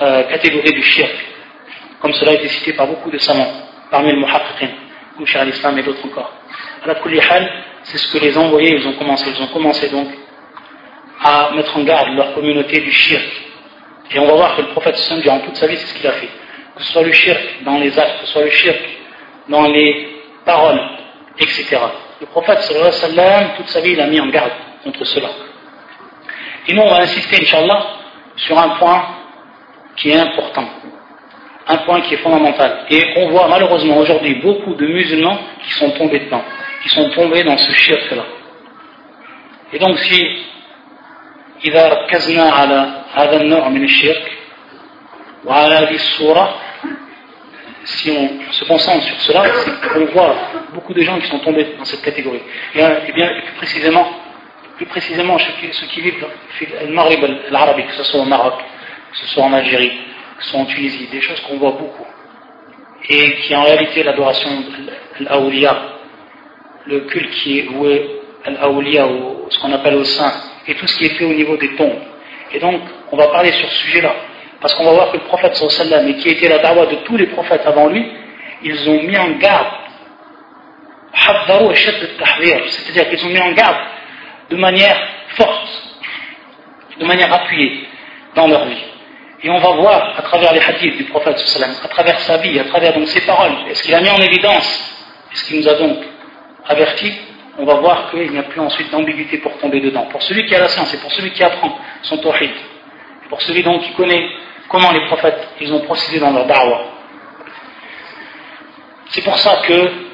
euh, 0.00 0.22
catégories 0.24 0.72
du 0.72 0.82
shirk, 0.82 1.14
comme 2.00 2.12
cela 2.12 2.32
a 2.32 2.34
été 2.34 2.48
cité 2.48 2.72
par 2.72 2.86
beaucoup 2.86 3.10
de 3.10 3.18
savants, 3.18 3.52
parmi 3.90 4.12
les 4.12 4.18
muhaqqiqin, 4.18 4.68
comme 5.16 5.26
Cheikh 5.26 5.42
al-Islam 5.42 5.78
et 5.78 5.82
d'autres 5.82 6.06
encore 6.06 6.32
c'est 7.82 7.98
ce 7.98 8.12
que 8.12 8.18
les 8.18 8.36
envoyés 8.36 8.76
ils 8.76 8.86
ont 8.86 8.92
commencé. 8.94 9.30
Ils 9.30 9.42
ont 9.42 9.48
commencé 9.48 9.88
donc 9.88 10.08
à 11.22 11.50
mettre 11.54 11.76
en 11.76 11.82
garde 11.82 12.14
leur 12.14 12.34
communauté 12.34 12.80
du 12.80 12.92
shirk. 12.92 13.24
Et 14.10 14.18
on 14.18 14.26
va 14.26 14.34
voir 14.34 14.56
que 14.56 14.62
le 14.62 14.68
prophète 14.68 14.96
durant 15.22 15.40
toute 15.40 15.56
sa 15.56 15.66
vie, 15.66 15.76
c'est 15.76 15.86
ce 15.86 15.94
qu'il 15.94 16.06
a 16.06 16.12
fait. 16.12 16.28
Que 16.76 16.82
ce 16.82 16.92
soit 16.92 17.02
le 17.02 17.12
shirk 17.12 17.62
dans 17.64 17.78
les 17.78 17.98
actes, 17.98 18.20
que 18.20 18.26
ce 18.26 18.32
soit 18.32 18.44
le 18.44 18.50
shirk 18.50 18.80
dans 19.48 19.66
les 19.66 20.22
paroles, 20.44 20.80
etc. 21.38 21.78
Le 22.20 22.26
prophète 22.26 22.60
sallam, 22.60 23.50
toute 23.56 23.68
sa 23.68 23.80
vie, 23.80 23.92
il 23.92 24.00
a 24.00 24.06
mis 24.06 24.20
en 24.20 24.28
garde 24.28 24.52
contre 24.84 25.04
cela. 25.04 25.28
Et 26.67 26.73
nous, 26.73 26.81
on 26.81 26.89
va 26.89 27.01
insister, 27.01 27.41
Inch'Allah, 27.41 27.83
sur 28.35 28.57
un 28.57 28.69
point 28.69 29.05
qui 29.95 30.09
est 30.09 30.19
important 30.19 30.67
un 31.67 31.77
point 31.77 32.01
qui 32.01 32.13
est 32.15 32.17
fondamental. 32.17 32.85
Et 32.89 33.01
on 33.17 33.29
voit 33.29 33.47
malheureusement 33.47 33.97
aujourd'hui 33.97 34.35
beaucoup 34.35 34.73
de 34.75 34.85
musulmans 34.85 35.37
qui 35.63 35.73
sont 35.73 35.91
tombés 35.91 36.19
dedans, 36.19 36.43
qui 36.81 36.89
sont 36.89 37.09
tombés 37.11 37.43
dans 37.43 37.57
ce 37.57 37.71
shirk-là. 37.71 38.23
Et 39.71 39.79
donc 39.79 39.97
si 39.99 40.45
إذا 41.65 41.87
ركزنا 41.87 42.51
على 42.51 43.03
هذا 43.13 43.41
النوع 43.41 43.69
من 43.69 43.83
الشرك 43.83 44.31
وعلى 45.45 45.75
هذه 45.75 45.95
الصورة 45.95 46.55
si 47.85 48.11
on 48.11 48.51
se 48.51 48.65
concentre 48.65 49.03
sur 49.05 49.19
cela, 49.21 49.43
c'est 49.63 49.89
qu'on 49.89 50.05
voit 50.05 50.35
beaucoup 50.73 50.93
de 50.93 51.01
gens 51.01 51.19
qui 51.19 51.27
sont 51.27 51.39
tombés 51.39 51.67
dans 51.77 51.83
cette 51.83 52.01
catégorie. 52.01 52.41
Et, 52.75 52.79
et 52.79 53.11
bien, 53.11 53.29
et 53.29 53.41
plus 53.41 53.53
précisément, 53.57 54.07
plus 54.78 54.86
précisément 54.86 55.36
ceux 55.38 55.86
qui, 55.88 56.00
vivent 56.00 56.20
dans 56.20 57.08
le 57.08 57.50
l'Arabie, 57.50 57.82
que 57.82 57.94
ce 57.94 58.04
soit 58.04 58.20
au 58.20 58.24
Maroc, 58.24 58.54
que 59.10 59.18
ce 59.18 59.26
soit 59.26 59.42
en 59.42 59.52
Algérie, 59.52 59.92
sont 60.40 60.60
en 60.60 60.64
Tunisie, 60.66 61.08
des 61.10 61.20
choses 61.20 61.40
qu'on 61.40 61.56
voit 61.56 61.72
beaucoup, 61.72 62.06
et 63.08 63.32
qui 63.40 63.56
en 63.56 63.64
réalité 63.64 64.04
l'adoration 64.04 64.50
de 65.18 65.24
l'Aoulia, 65.24 65.76
le 66.86 67.00
culte 67.00 67.30
qui 67.30 67.58
est 67.58 67.62
voué 67.62 68.20
à 68.44 68.50
l'Aoulia, 68.50 69.08
ou 69.08 69.46
ce 69.50 69.58
qu'on 69.58 69.72
appelle 69.72 69.96
au 69.96 70.04
saint, 70.04 70.32
et 70.68 70.74
tout 70.76 70.86
ce 70.86 70.96
qui 70.96 71.06
est 71.06 71.14
fait 71.18 71.24
au 71.24 71.34
niveau 71.34 71.56
des 71.56 71.74
tombes. 71.74 71.98
Et 72.52 72.60
donc, 72.60 72.80
on 73.10 73.16
va 73.16 73.26
parler 73.28 73.50
sur 73.50 73.68
ce 73.68 73.78
sujet-là, 73.78 74.14
parce 74.60 74.74
qu'on 74.74 74.84
va 74.84 74.92
voir 74.92 75.10
que 75.10 75.16
le 75.16 75.24
prophète 75.24 75.56
sallam, 75.56 76.06
et 76.06 76.14
qui 76.18 76.28
était 76.28 76.48
la 76.48 76.58
dawa 76.58 76.86
de 76.86 76.96
tous 77.04 77.16
les 77.16 77.26
prophètes 77.26 77.66
avant 77.66 77.88
lui, 77.88 78.08
ils 78.62 78.88
ont 78.88 79.02
mis 79.02 79.18
en 79.18 79.30
garde, 79.38 79.74
c'est-à-dire 81.74 83.10
qu'ils 83.10 83.26
ont 83.26 83.30
mis 83.30 83.40
en 83.40 83.52
garde 83.52 83.76
de 84.50 84.56
manière 84.56 84.96
forte, 85.36 85.68
de 86.98 87.04
manière 87.04 87.32
appuyée 87.32 87.86
dans 88.34 88.46
leur 88.46 88.64
vie. 88.66 88.84
Et 89.42 89.50
on 89.50 89.58
va 89.58 89.70
voir 89.72 90.18
à 90.18 90.22
travers 90.22 90.52
les 90.52 90.60
hadiths 90.60 90.96
du 90.96 91.04
prophète, 91.04 91.42
à 91.84 91.88
travers 91.88 92.18
sa 92.20 92.38
vie, 92.38 92.58
à 92.58 92.64
travers 92.64 92.92
donc 92.92 93.06
ses 93.08 93.20
paroles, 93.24 93.52
est-ce 93.70 93.82
qu'il 93.82 93.94
a 93.94 94.00
mis 94.00 94.10
en 94.10 94.18
évidence, 94.18 94.66
est-ce 95.32 95.44
qu'il 95.44 95.60
nous 95.60 95.68
a 95.68 95.74
donc 95.74 95.98
averti, 96.66 97.12
on 97.58 97.64
va 97.64 97.74
voir 97.74 98.10
qu'il 98.10 98.30
n'y 98.30 98.38
a 98.38 98.44
plus 98.44 98.60
ensuite 98.60 98.90
d'ambiguïté 98.90 99.38
pour 99.38 99.56
tomber 99.58 99.80
dedans. 99.80 100.06
Pour 100.10 100.22
celui 100.22 100.46
qui 100.46 100.54
a 100.54 100.60
la 100.60 100.68
science 100.68 100.92
et 100.94 100.98
pour 100.98 101.12
celui 101.12 101.32
qui 101.32 101.42
apprend 101.42 101.76
son 102.02 102.18
tawhid, 102.18 102.50
pour 103.28 103.40
celui 103.42 103.62
donc 103.62 103.82
qui 103.82 103.92
connaît 103.94 104.28
comment 104.68 104.92
les 104.92 105.04
prophètes 105.06 105.48
ils 105.60 105.72
ont 105.72 105.80
procédé 105.80 106.20
dans 106.20 106.30
leur 106.30 106.46
da'wah. 106.46 106.84
C'est 109.10 109.22
pour 109.22 109.38
ça 109.38 109.60
que 109.66 110.07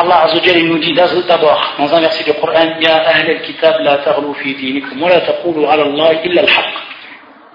Allah 0.00 0.24
Azzawajal 0.24 0.62
nous 0.62 0.78
dit 0.78 0.92
d'abord 0.94 1.74
dans 1.78 1.94
un 1.94 2.00
verset 2.00 2.24
du 2.24 2.32
Coran 2.34 2.80
Ya 2.80 2.96
ahl 2.96 3.30
al-kitab 3.30 3.80
la 3.80 3.98
taghlu 3.98 4.34
fi 4.34 4.54
dinikum 4.54 5.02
wa 5.02 5.10
la 5.10 5.20
taqulu 5.20 5.64
ala 5.66 5.84
Allah 5.84 6.24
illa 6.24 6.42
al-haqq 6.42 6.90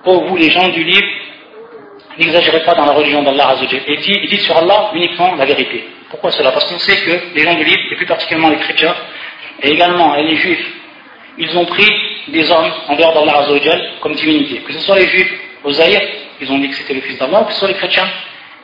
pour 0.06 0.24
vous 0.26 0.38
les 0.38 0.52
gens 0.52 0.68
du 0.70 0.84
livre, 0.84 1.08
n'exagérez 2.18 2.62
pas 2.64 2.76
dans 2.76 2.86
la 2.86 2.94
religion 2.94 3.24
d'Allah 3.24 3.50
Azzawajal. 3.50 3.82
Et 3.88 3.98
dit, 3.98 4.20
il 4.24 4.30
dit 4.30 4.38
sur 4.38 4.56
Allah 4.56 4.92
uniquement 4.94 5.36
la 5.36 5.46
vérité. 5.46 5.84
Pourquoi 6.12 6.32
cela? 6.32 6.52
Parce 6.52 6.66
qu'on 6.72 6.78
sait 6.78 6.96
que 6.98 7.36
les 7.36 7.42
gens 7.42 7.56
du 7.56 7.64
livre, 7.64 7.80
et 7.92 7.96
plus 7.96 8.06
particulièrement 8.06 8.50
les 8.50 8.58
chrétiens, 8.58 8.96
et 9.64 9.70
également 9.72 10.16
les 10.16 10.36
juifs, 10.36 10.68
ils 11.40 11.58
ont 11.58 11.66
pris 11.66 11.92
des 12.28 12.50
hommes 12.52 12.72
en 12.88 12.96
dehors 12.96 13.14
d'Allah 13.14 13.40
Azzawajal 13.40 13.92
comme 14.00 14.14
divinité. 14.14 14.60
Que 14.60 14.74
ce 14.74 14.80
soit 14.80 15.00
les 15.00 15.08
juifs, 15.08 15.34
aux 15.64 15.72
Zahir, 15.72 16.00
ils 16.40 16.52
ont 16.52 16.60
dit 16.60 16.70
que 16.70 16.76
c'était 16.76 16.94
le 16.94 17.02
fils 17.02 17.18
d'Allah, 17.18 17.46
que 17.48 17.54
ce 17.54 17.60
soit 17.60 17.70
les 17.70 17.74
chrétiens, 17.74 18.08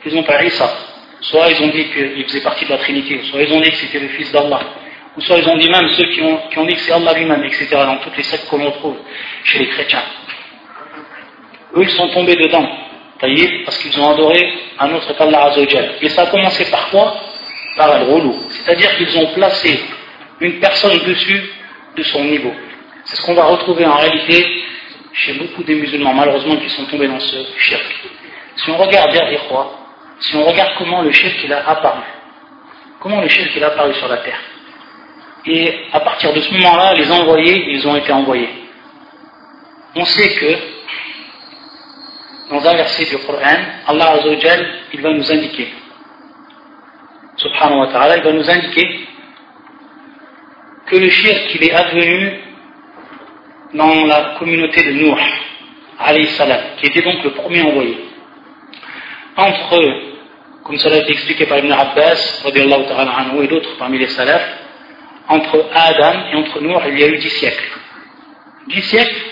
ils 0.06 0.16
ont 0.16 0.22
parlé 0.22 0.48
ça. 0.50 0.72
Soit 1.22 1.50
ils 1.50 1.62
ont 1.62 1.68
dit 1.68 1.86
qu'il 1.90 2.24
faisait 2.24 2.42
partie 2.42 2.64
de 2.66 2.70
la 2.70 2.78
Trinité, 2.78 3.20
soit 3.30 3.42
ils 3.42 3.52
ont 3.52 3.60
dit 3.60 3.70
que 3.70 3.76
c'était 3.76 4.00
le 4.00 4.08
fils 4.08 4.30
d'Allah, 4.32 4.60
ou 5.16 5.20
soit 5.20 5.38
ils 5.38 5.48
ont 5.48 5.56
dit 5.56 5.70
même 5.70 5.88
ceux 5.96 6.06
qui 6.12 6.20
ont, 6.20 6.38
qui 6.50 6.58
ont 6.58 6.66
dit 6.66 6.74
que 6.74 6.80
c'est 6.80 6.92
Allah 6.92 7.14
lui-même, 7.14 7.44
etc. 7.44 7.68
dans 7.72 7.96
toutes 7.98 8.16
les 8.16 8.22
sectes 8.24 8.48
qu'on 8.48 8.64
retrouve 8.64 8.96
chez 9.44 9.60
les 9.60 9.68
chrétiens 9.68 10.02
eux 11.76 11.82
ils 11.82 11.90
sont 11.90 12.08
tombés 12.08 12.36
dedans, 12.36 12.68
parce 13.64 13.78
qu'ils 13.78 14.00
ont 14.00 14.10
adoré 14.10 14.52
un 14.78 14.92
autre 14.94 15.16
qu'Allah 15.16 15.44
Azzawajal. 15.44 15.94
Et 16.02 16.08
ça 16.08 16.22
a 16.22 16.26
commencé 16.26 16.70
par 16.70 16.90
quoi? 16.90 17.14
Par 17.76 17.90
al-Roulou. 17.90 18.34
C'est-à-dire 18.50 18.96
qu'ils 18.96 19.16
ont 19.18 19.26
placé 19.28 19.80
une 20.40 20.58
personne 20.58 20.98
dessus 21.06 21.50
de 21.96 22.02
son 22.02 22.24
niveau. 22.24 22.52
C'est 23.04 23.16
ce 23.16 23.22
qu'on 23.22 23.34
va 23.34 23.44
retrouver 23.44 23.86
en 23.86 23.96
réalité 23.96 24.44
chez 25.12 25.34
beaucoup 25.34 25.62
des 25.62 25.74
musulmans, 25.74 26.14
malheureusement, 26.14 26.56
qui 26.56 26.68
sont 26.70 26.84
tombés 26.86 27.08
dans 27.08 27.20
ce 27.20 27.36
shirk. 27.58 27.84
Si 28.56 28.70
on 28.70 28.76
regarde, 28.76 29.16
quoi 29.48 29.81
si 30.22 30.36
on 30.36 30.44
regarde 30.44 30.72
comment 30.78 31.02
le 31.02 31.12
shirk 31.12 31.34
il 31.44 31.52
a 31.52 31.68
apparu, 31.68 32.02
comment 33.00 33.20
le 33.20 33.28
shirk 33.28 33.50
il 33.54 33.62
a 33.64 33.68
apparu 33.68 33.92
sur 33.94 34.08
la 34.08 34.18
terre, 34.18 34.40
et 35.44 35.86
à 35.92 36.00
partir 36.00 36.32
de 36.32 36.40
ce 36.40 36.52
moment-là, 36.54 36.94
les 36.94 37.10
envoyés, 37.10 37.72
ils 37.72 37.86
ont 37.86 37.96
été 37.96 38.12
envoyés. 38.12 38.48
On 39.96 40.04
sait 40.04 40.28
que 40.28 40.56
dans 42.50 42.66
un 42.66 42.74
verset 42.74 43.04
du 43.06 43.18
Coran, 43.18 43.58
Allah 43.86 44.12
Azzawajal, 44.12 44.68
il 44.92 45.00
va 45.00 45.12
nous 45.12 45.32
indiquer, 45.32 45.68
subhanahu 47.36 47.80
wa 47.80 47.86
ta'ala, 47.88 48.16
il 48.18 48.22
va 48.22 48.32
nous 48.32 48.48
indiquer 48.48 49.00
que 50.86 50.96
le 50.96 51.08
shirk 51.10 51.54
il 51.54 51.64
est 51.64 51.72
advenu 51.72 52.40
dans 53.74 54.04
la 54.04 54.36
communauté 54.38 54.82
de 54.82 54.92
Nour, 54.92 55.18
alayhi 55.98 56.28
salam, 56.28 56.60
qui 56.78 56.86
était 56.86 57.02
donc 57.02 57.24
le 57.24 57.30
premier 57.30 57.62
envoyé. 57.62 57.98
Entre, 59.36 60.11
comme 60.64 60.78
cela 60.78 60.96
a 60.96 60.98
été 61.00 61.12
expliqué 61.12 61.46
par 61.46 61.58
Ibn 61.58 61.72
Abbas, 61.72 62.44
et 62.54 63.46
d'autres 63.48 63.76
parmi 63.78 63.98
les 63.98 64.08
salafs, 64.08 64.58
entre 65.28 65.66
Adam 65.74 66.26
et 66.32 66.36
entre 66.36 66.60
Nour, 66.60 66.82
il 66.88 66.98
y 66.98 67.04
a 67.04 67.08
eu 67.08 67.18
dix 67.18 67.30
siècles. 67.30 67.78
Dix 68.68 68.82
siècles, 68.82 69.22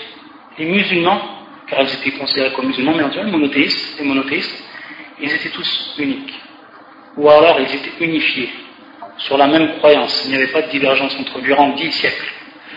les 0.57 0.65
musulmans, 0.65 1.21
car 1.67 1.81
ils 1.81 1.93
étaient 1.93 2.17
considérés 2.17 2.51
comme 2.51 2.67
musulmans, 2.67 2.93
mais 2.95 3.03
en 3.03 3.09
tout 3.09 3.23
monothéistes, 3.23 3.99
les 3.99 4.05
monothéistes, 4.05 4.63
ils 5.21 5.31
étaient 5.31 5.49
tous 5.49 5.95
uniques. 5.97 6.33
Ou 7.17 7.29
alors 7.29 7.59
ils 7.59 7.75
étaient 7.75 8.03
unifiés 8.03 8.49
sur 9.17 9.37
la 9.37 9.47
même 9.47 9.77
croyance. 9.77 10.23
Il 10.25 10.31
n'y 10.31 10.37
avait 10.37 10.51
pas 10.51 10.63
de 10.63 10.69
divergence 10.69 11.15
entre 11.19 11.39
durant 11.41 11.69
dix 11.69 11.91
siècles. 11.91 12.33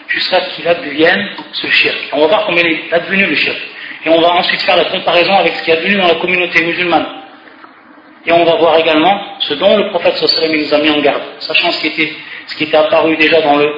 Jusqu'à 0.08 0.40
ce 0.42 0.56
qu'il 0.56 0.68
advienne 0.68 1.30
ce 1.52 1.66
shirk. 1.68 1.96
On 2.12 2.20
va 2.20 2.26
voir 2.26 2.46
comment 2.46 2.58
il 2.58 2.66
est 2.66 2.92
advenu 2.92 3.26
le 3.26 3.34
shirk. 3.34 3.58
Et 4.04 4.10
on 4.10 4.20
va 4.20 4.34
ensuite 4.34 4.60
faire 4.62 4.76
la 4.76 4.84
comparaison 4.84 5.34
avec 5.34 5.54
ce 5.54 5.62
qui 5.62 5.70
est 5.70 5.78
advenu 5.78 5.96
dans 5.96 6.08
la 6.08 6.16
communauté 6.16 6.62
musulmane. 6.64 7.06
Et 8.26 8.32
on 8.32 8.44
va 8.44 8.56
voir 8.56 8.78
également 8.78 9.20
ce 9.40 9.54
dont 9.54 9.76
le 9.76 9.90
prophète 9.90 10.16
sallallahu 10.16 10.64
nous 10.64 10.74
a 10.74 10.78
mis 10.78 10.90
en 10.90 11.00
garde, 11.00 11.22
sachant 11.40 11.70
ce 11.72 11.80
qui 11.80 11.88
était, 11.88 12.12
ce 12.46 12.56
qui 12.56 12.64
était 12.64 12.76
apparu 12.76 13.16
déjà 13.16 13.40
dans 13.42 13.56
le 13.56 13.72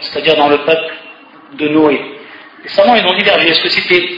c'est-à-dire 0.00 0.36
dans 0.36 0.48
le 0.48 0.58
peuple 0.58 0.94
de 1.54 1.68
Noé. 1.68 2.00
Les 2.62 2.68
savants 2.68 2.94
ils 2.94 3.04
ont 3.04 3.16
divergé. 3.16 3.48
Est-ce 3.48 3.62
que 3.62 3.68
c'était 3.68 4.08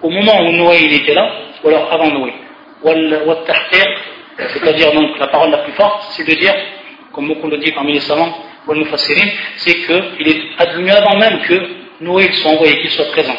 au 0.00 0.10
moment 0.10 0.40
où 0.42 0.52
Noé 0.52 0.78
il 0.82 0.92
était 0.94 1.14
là, 1.14 1.28
ou 1.62 1.68
alors 1.68 1.92
avant 1.92 2.08
Noé? 2.08 2.32
C'est-à-dire 4.38 4.92
donc 4.92 5.18
la 5.18 5.26
parole 5.26 5.50
la 5.50 5.58
plus 5.58 5.72
forte, 5.72 6.04
c'est 6.10 6.24
de 6.26 6.34
dire, 6.34 6.54
comme 7.12 7.26
beaucoup 7.28 7.48
le 7.48 7.58
dit 7.58 7.72
parmi 7.72 7.94
les 7.94 8.00
savants, 8.00 8.32
c'est 9.56 9.74
qu'il 9.74 10.28
est 10.28 10.42
advenu 10.58 10.90
avant 10.90 11.16
même 11.16 11.40
que 11.40 11.60
Noé 12.00 12.30
soit 12.32 12.52
envoyé, 12.52 12.80
qu'il 12.80 12.90
soit 12.90 13.10
présent. 13.10 13.36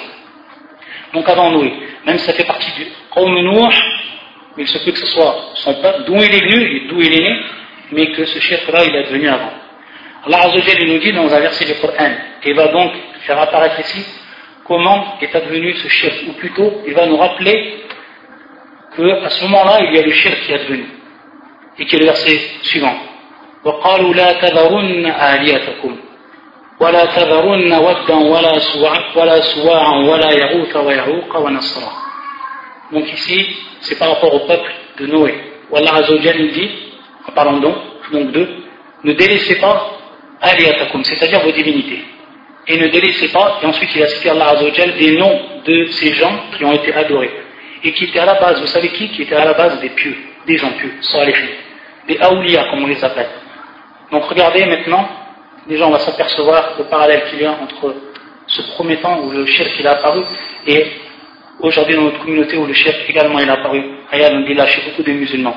Donc 1.14 1.28
avant 1.30 1.50
Noé. 1.52 1.72
Même 2.06 2.18
si 2.18 2.26
ça 2.26 2.34
fait 2.34 2.44
partie 2.44 2.72
du 2.74 2.88
Qawm 3.14 3.34
mais 4.57 4.65
il 4.65 4.69
se 4.69 4.79
peut 4.79 4.93
que 4.93 4.99
ce 4.99 5.07
soit 5.07 5.37
son 5.55 5.75
peuple, 5.75 6.05
d'où 6.07 6.17
il 6.17 6.35
est 6.35 6.45
venu 6.51 6.77
et 6.77 6.89
d'où 6.89 7.01
il 7.01 7.13
est 7.13 7.23
né, 7.23 7.41
mais 7.93 8.13
que 8.13 8.25
ce 8.25 8.39
chef-là, 8.41 8.85
il 8.85 8.95
est 8.95 9.05
venu 9.05 9.29
avant. 9.29 9.53
Allah 10.27 10.39
Azzawajal, 10.39 10.83
il 10.83 10.93
nous 10.93 10.99
dit 10.99 11.13
dans 11.13 11.33
un 11.33 11.41
verset 11.41 11.65
du 11.65 11.75
Coran, 11.81 12.13
et 12.43 12.53
va 12.53 12.69
donc 12.69 12.93
faire 13.21 13.41
apparaître 13.41 13.81
ici 13.81 14.05
comment 14.65 15.17
est 15.21 15.35
advenu 15.35 15.75
ce 15.75 15.89
chef, 15.89 16.15
ou 16.29 16.33
plutôt, 16.33 16.83
il 16.87 16.95
va 16.95 17.07
nous 17.07 17.17
rappeler 17.17 17.85
qu'à 18.97 19.31
ce 19.31 19.45
moment-là, 19.45 19.79
il 19.89 19.95
y 19.95 19.99
a 19.99 20.03
le 20.03 20.13
chef 20.13 20.45
qui 20.45 20.53
est 20.53 20.57
advenu, 20.57 20.87
et 21.79 21.87
qui 21.87 21.97
est 21.97 21.99
le 21.99 22.07
verset 22.07 22.39
suivant. 22.63 22.97
وقالوا 23.65 24.15
لا 24.15 24.33
تذرن 24.33 25.07
آليتكم 25.07 25.97
ولا 26.81 27.05
تذرن 27.05 27.73
ودا 27.73 28.15
ولا 28.15 28.61
ولا 29.17 29.41
سواعا 29.41 29.97
ولا 29.97 30.31
يغوث 30.31 30.77
ويعوق 30.77 31.37
ونصرا 31.37 32.02
donc 32.94 33.12
ici 33.12 33.56
c'est 33.82 33.98
par 33.98 34.10
rapport 34.10 34.34
au 34.34 34.48
peuple 34.48 34.72
de 35.00 35.08
Noé. 35.08 35.34
Où 35.70 35.78
Allah 35.78 35.96
Azzawajal 35.96 36.52
dit, 36.52 36.70
en 37.28 37.32
parlant 37.32 37.60
donc, 37.60 37.76
donc 38.12 38.32
d'eux, 38.32 38.48
ne 39.04 39.14
délaissez 39.14 39.56
pas 39.56 39.92
aliyatakum, 40.42 41.04
c'est-à-dire 41.04 41.42
vos 41.42 41.52
divinités. 41.52 42.04
Et 42.68 42.78
ne 42.78 42.88
délaissez 42.88 43.30
pas, 43.30 43.60
et 43.62 43.66
ensuite 43.66 43.90
il 43.96 44.04
a 44.04 44.08
cité 44.08 44.30
Allah 44.30 44.50
Azzawajal 44.50 44.98
des 44.98 45.18
noms 45.18 45.40
de 45.66 45.86
ces 45.88 46.14
gens 46.14 46.40
qui 46.56 46.64
ont 46.64 46.74
été 46.74 46.94
adorés. 46.94 47.32
Et 47.84 47.92
qui 47.92 48.06
étaient 48.06 48.20
à 48.20 48.26
la 48.26 48.36
base, 48.36 48.62
vous 48.62 48.68
savez 48.68 48.90
qui 48.90 49.10
Qui 49.10 49.24
étaient 49.24 49.36
à 49.36 49.46
la 49.46 49.54
base 49.54 49.80
des 49.82 49.90
pieux, 49.90 50.16
des 50.46 50.58
gens 50.58 50.72
pieux, 50.72 50.94
salihin, 51.02 51.48
des 52.08 52.18
aoulias 52.22 52.70
comme 52.70 52.84
on 52.84 52.88
les 52.88 53.04
appelle. 53.04 53.30
Donc 54.12 54.24
regardez 54.26 54.66
maintenant, 54.66 55.08
déjà 55.68 55.88
on 55.88 55.92
va 55.92 56.00
s'apercevoir 56.00 56.76
le 56.78 56.86
parallèle 56.86 57.24
qu'il 57.30 57.42
y 57.42 57.46
a 57.46 57.52
entre 57.52 57.96
ce 58.48 58.62
premier 58.74 58.98
temps 58.98 59.20
où 59.22 59.32
le 59.32 59.46
shirk 59.46 59.72
il 59.80 59.88
a 59.88 59.92
apparu 59.94 60.22
et 60.68 60.86
aujourd'hui 61.64 61.96
dans 61.96 62.04
notre 62.04 62.20
communauté 62.20 62.58
où 62.58 62.66
le 62.66 62.74
chef 62.74 63.10
également 63.10 63.40
est 63.40 63.50
apparu, 63.50 63.82
Ayal 64.12 64.42
Ndila, 64.42 64.68
chez 64.68 64.82
beaucoup 64.82 65.02
de 65.02 65.12
musulmans. 65.14 65.56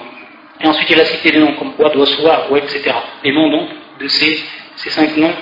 Et 0.61 0.67
ensuite 0.67 0.89
il 0.89 1.01
a 1.01 1.05
cité 1.05 1.33
des 1.33 1.39
noms 1.39 1.53
comme 1.55 1.73
Wad 1.79 1.95
Waswa, 1.97 2.47
etc. 2.57 2.95
Les 3.25 3.33
noms 3.33 3.51
donc 3.51 3.69
de 4.01 4.09
ces, 4.09 4.41
ces 4.77 4.91
cinq 4.91 5.17
noms 5.17 5.35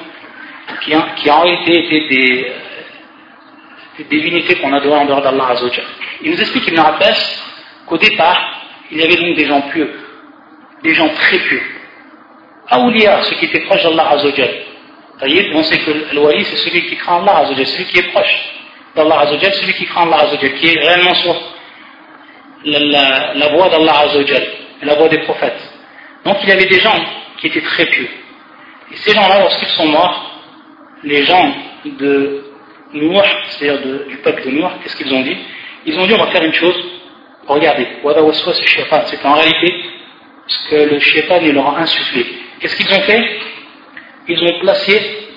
qui, 0.80 0.92
qui 1.16 1.30
en 1.30 1.40
réalité 1.42 1.84
étaient 1.84 2.08
des, 2.08 2.52
des 3.98 4.04
divinités 4.04 4.56
qu'on 4.56 4.72
adorait 4.72 5.00
en 5.00 5.04
dehors 5.04 5.22
d'Allah 5.22 5.48
Azzawajal. 5.50 5.84
Il 6.22 6.30
nous 6.30 6.40
explique 6.40 6.66
Ibn 6.66 6.78
Abbas 6.78 7.42
qu'au 7.86 7.98
départ, 7.98 8.62
il 8.90 8.98
y 8.98 9.02
avait 9.02 9.16
donc 9.16 9.36
des 9.36 9.46
gens 9.46 9.60
pieux, 9.72 9.90
des 10.82 10.94
gens 10.94 11.08
très 11.10 11.38
pieux. 11.38 11.62
Aouliya, 12.70 13.22
ceux 13.24 13.36
qui 13.36 13.44
étaient 13.44 13.60
proches 13.60 13.82
d'Allah 13.82 14.12
Azzawajal. 14.12 14.50
On 15.54 15.62
sait 15.62 15.78
que 15.78 16.14
l'Wali, 16.14 16.44
c'est 16.44 16.56
celui 16.56 16.86
qui 16.86 16.96
craint 16.96 17.20
Allah 17.22 17.36
Azzawajal, 17.40 17.66
celui 17.66 17.84
qui 17.84 17.98
est 17.98 18.10
proche 18.10 18.53
d'Allah 18.94 19.20
Azzawajal, 19.20 19.52
celui 19.54 19.74
qui 19.74 19.86
craint 19.86 20.02
Allah 20.02 20.22
Azzawajal, 20.22 20.54
qui 20.54 20.68
est 20.68 20.78
réellement 20.78 21.14
sur 21.14 21.34
la, 22.64 23.34
la, 23.34 23.48
voie 23.48 23.68
d'Allah 23.68 23.98
Azzawajal, 24.04 24.46
la 24.82 24.94
voie 24.94 25.08
des 25.08 25.18
prophètes. 25.18 25.60
Donc 26.24 26.36
il 26.42 26.48
y 26.48 26.52
avait 26.52 26.66
des 26.66 26.80
gens 26.80 26.98
qui 27.38 27.48
étaient 27.48 27.62
très 27.62 27.86
pieux. 27.86 28.08
Et 28.92 28.96
ces 28.96 29.12
gens-là, 29.12 29.40
lorsqu'ils 29.40 29.68
sont 29.68 29.86
morts, 29.86 30.42
les 31.02 31.24
gens 31.24 31.52
de 31.84 32.40
Nour, 32.92 33.24
c'est-à-dire 33.48 34.06
du 34.06 34.16
peuple 34.18 34.44
de 34.44 34.50
Nour, 34.50 34.70
qu'est-ce 34.82 34.96
qu'ils 34.96 35.12
ont 35.12 35.22
dit? 35.22 35.36
Ils 35.84 35.98
ont 35.98 36.06
dit 36.06 36.14
on 36.14 36.24
va 36.24 36.28
faire 36.28 36.44
une 36.44 36.54
chose, 36.54 36.76
regardez, 37.46 37.86
c'est 38.02 39.24
en 39.24 39.34
réalité 39.34 39.84
ce 40.46 40.70
que 40.70 40.76
le 40.94 40.98
shaitan 41.00 41.40
leur 41.40 41.76
a 41.76 41.80
insufflé. 41.80 42.26
Qu'est-ce 42.60 42.76
qu'ils 42.76 42.94
ont 42.94 43.02
fait? 43.02 43.22
Ils 44.28 44.42
ont 44.42 44.60
placé 44.60 45.28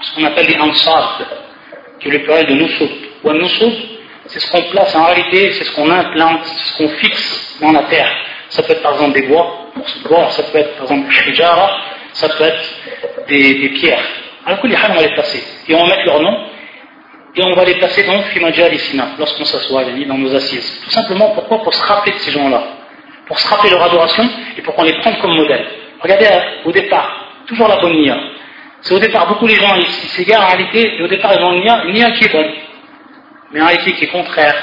ce 0.00 0.14
qu'on 0.14 0.24
appelle 0.24 0.46
les 0.46 0.58
ansar, 0.58 1.22
qui 2.00 2.08
est 2.08 2.12
le 2.12 2.22
pluriel 2.22 2.46
de 2.46 2.54
nusub. 2.54 2.90
C'est 4.28 4.40
ce 4.40 4.50
qu'on 4.50 4.62
place 4.70 4.94
en 4.94 5.04
réalité, 5.04 5.52
c'est 5.52 5.64
ce 5.64 5.72
qu'on 5.74 5.90
implante, 5.90 6.40
c'est 6.44 6.72
ce 6.72 6.78
qu'on 6.78 6.88
fixe 6.96 7.58
dans 7.60 7.72
la 7.72 7.82
terre. 7.84 8.08
Ça 8.50 8.62
peut 8.62 8.72
être 8.72 8.82
par 8.82 8.92
exemple 8.94 9.20
des 9.20 9.26
bois, 9.26 9.66
bois, 10.08 10.30
ça 10.30 10.42
peut 10.44 10.58
être 10.58 10.74
par 10.76 10.84
exemple 10.84 11.10
shijara, 11.10 11.76
ça 12.12 12.28
peut 12.28 12.44
être 12.44 13.26
des, 13.28 13.68
pierres. 13.70 14.04
Alors 14.44 14.60
que 14.60 14.66
les 14.68 14.76
on 14.76 14.94
va 14.94 15.02
les 15.02 15.14
placer. 15.14 15.42
Et 15.68 15.74
on 15.74 15.78
va 15.78 15.86
mettre 15.86 16.06
leur 16.06 16.20
nom, 16.20 16.36
et 17.34 17.42
on 17.44 17.52
va 17.52 17.64
les 17.64 17.74
placer 17.74 18.04
dans 18.04 18.22
Fimajalisina, 18.22 19.08
lorsqu'on 19.18 19.44
s'assoit 19.44 19.84
dans 19.84 20.18
nos 20.18 20.34
assises. 20.34 20.80
Tout 20.84 20.90
simplement, 20.90 21.30
pourquoi? 21.30 21.62
Pour 21.62 21.74
se 21.74 21.82
rappeler 21.84 22.12
de 22.12 22.18
ces 22.18 22.30
gens-là. 22.30 22.62
Pour 23.26 23.38
se 23.38 23.48
rappeler 23.48 23.70
leur 23.70 23.82
adoration 23.82 24.28
et 24.56 24.62
pour 24.62 24.74
qu'on 24.74 24.84
les 24.84 24.98
prenne 25.00 25.18
comme 25.18 25.34
modèle. 25.34 25.66
Regardez 26.00 26.28
au 26.64 26.70
départ, 26.70 27.26
toujours 27.46 27.66
la 27.66 27.76
bonne 27.78 28.00
nia. 28.00 28.16
C'est 28.82 28.94
au 28.94 29.00
départ, 29.00 29.26
beaucoup 29.26 29.48
les 29.48 29.56
gens 29.56 29.74
ils 29.74 29.90
s'égarent 29.90 30.44
en 30.44 30.48
réalité, 30.48 30.96
et 30.96 31.02
au 31.02 31.08
départ 31.08 31.32
ils 31.34 31.44
ont 31.44 31.52
une 31.54 31.92
nia 31.92 32.10
qui 32.12 32.24
est 32.24 32.32
bonne, 32.32 32.52
mais 33.52 33.60
en 33.60 33.66
réalité 33.66 33.92
qui 33.92 34.04
est 34.04 34.08
contraire 34.08 34.54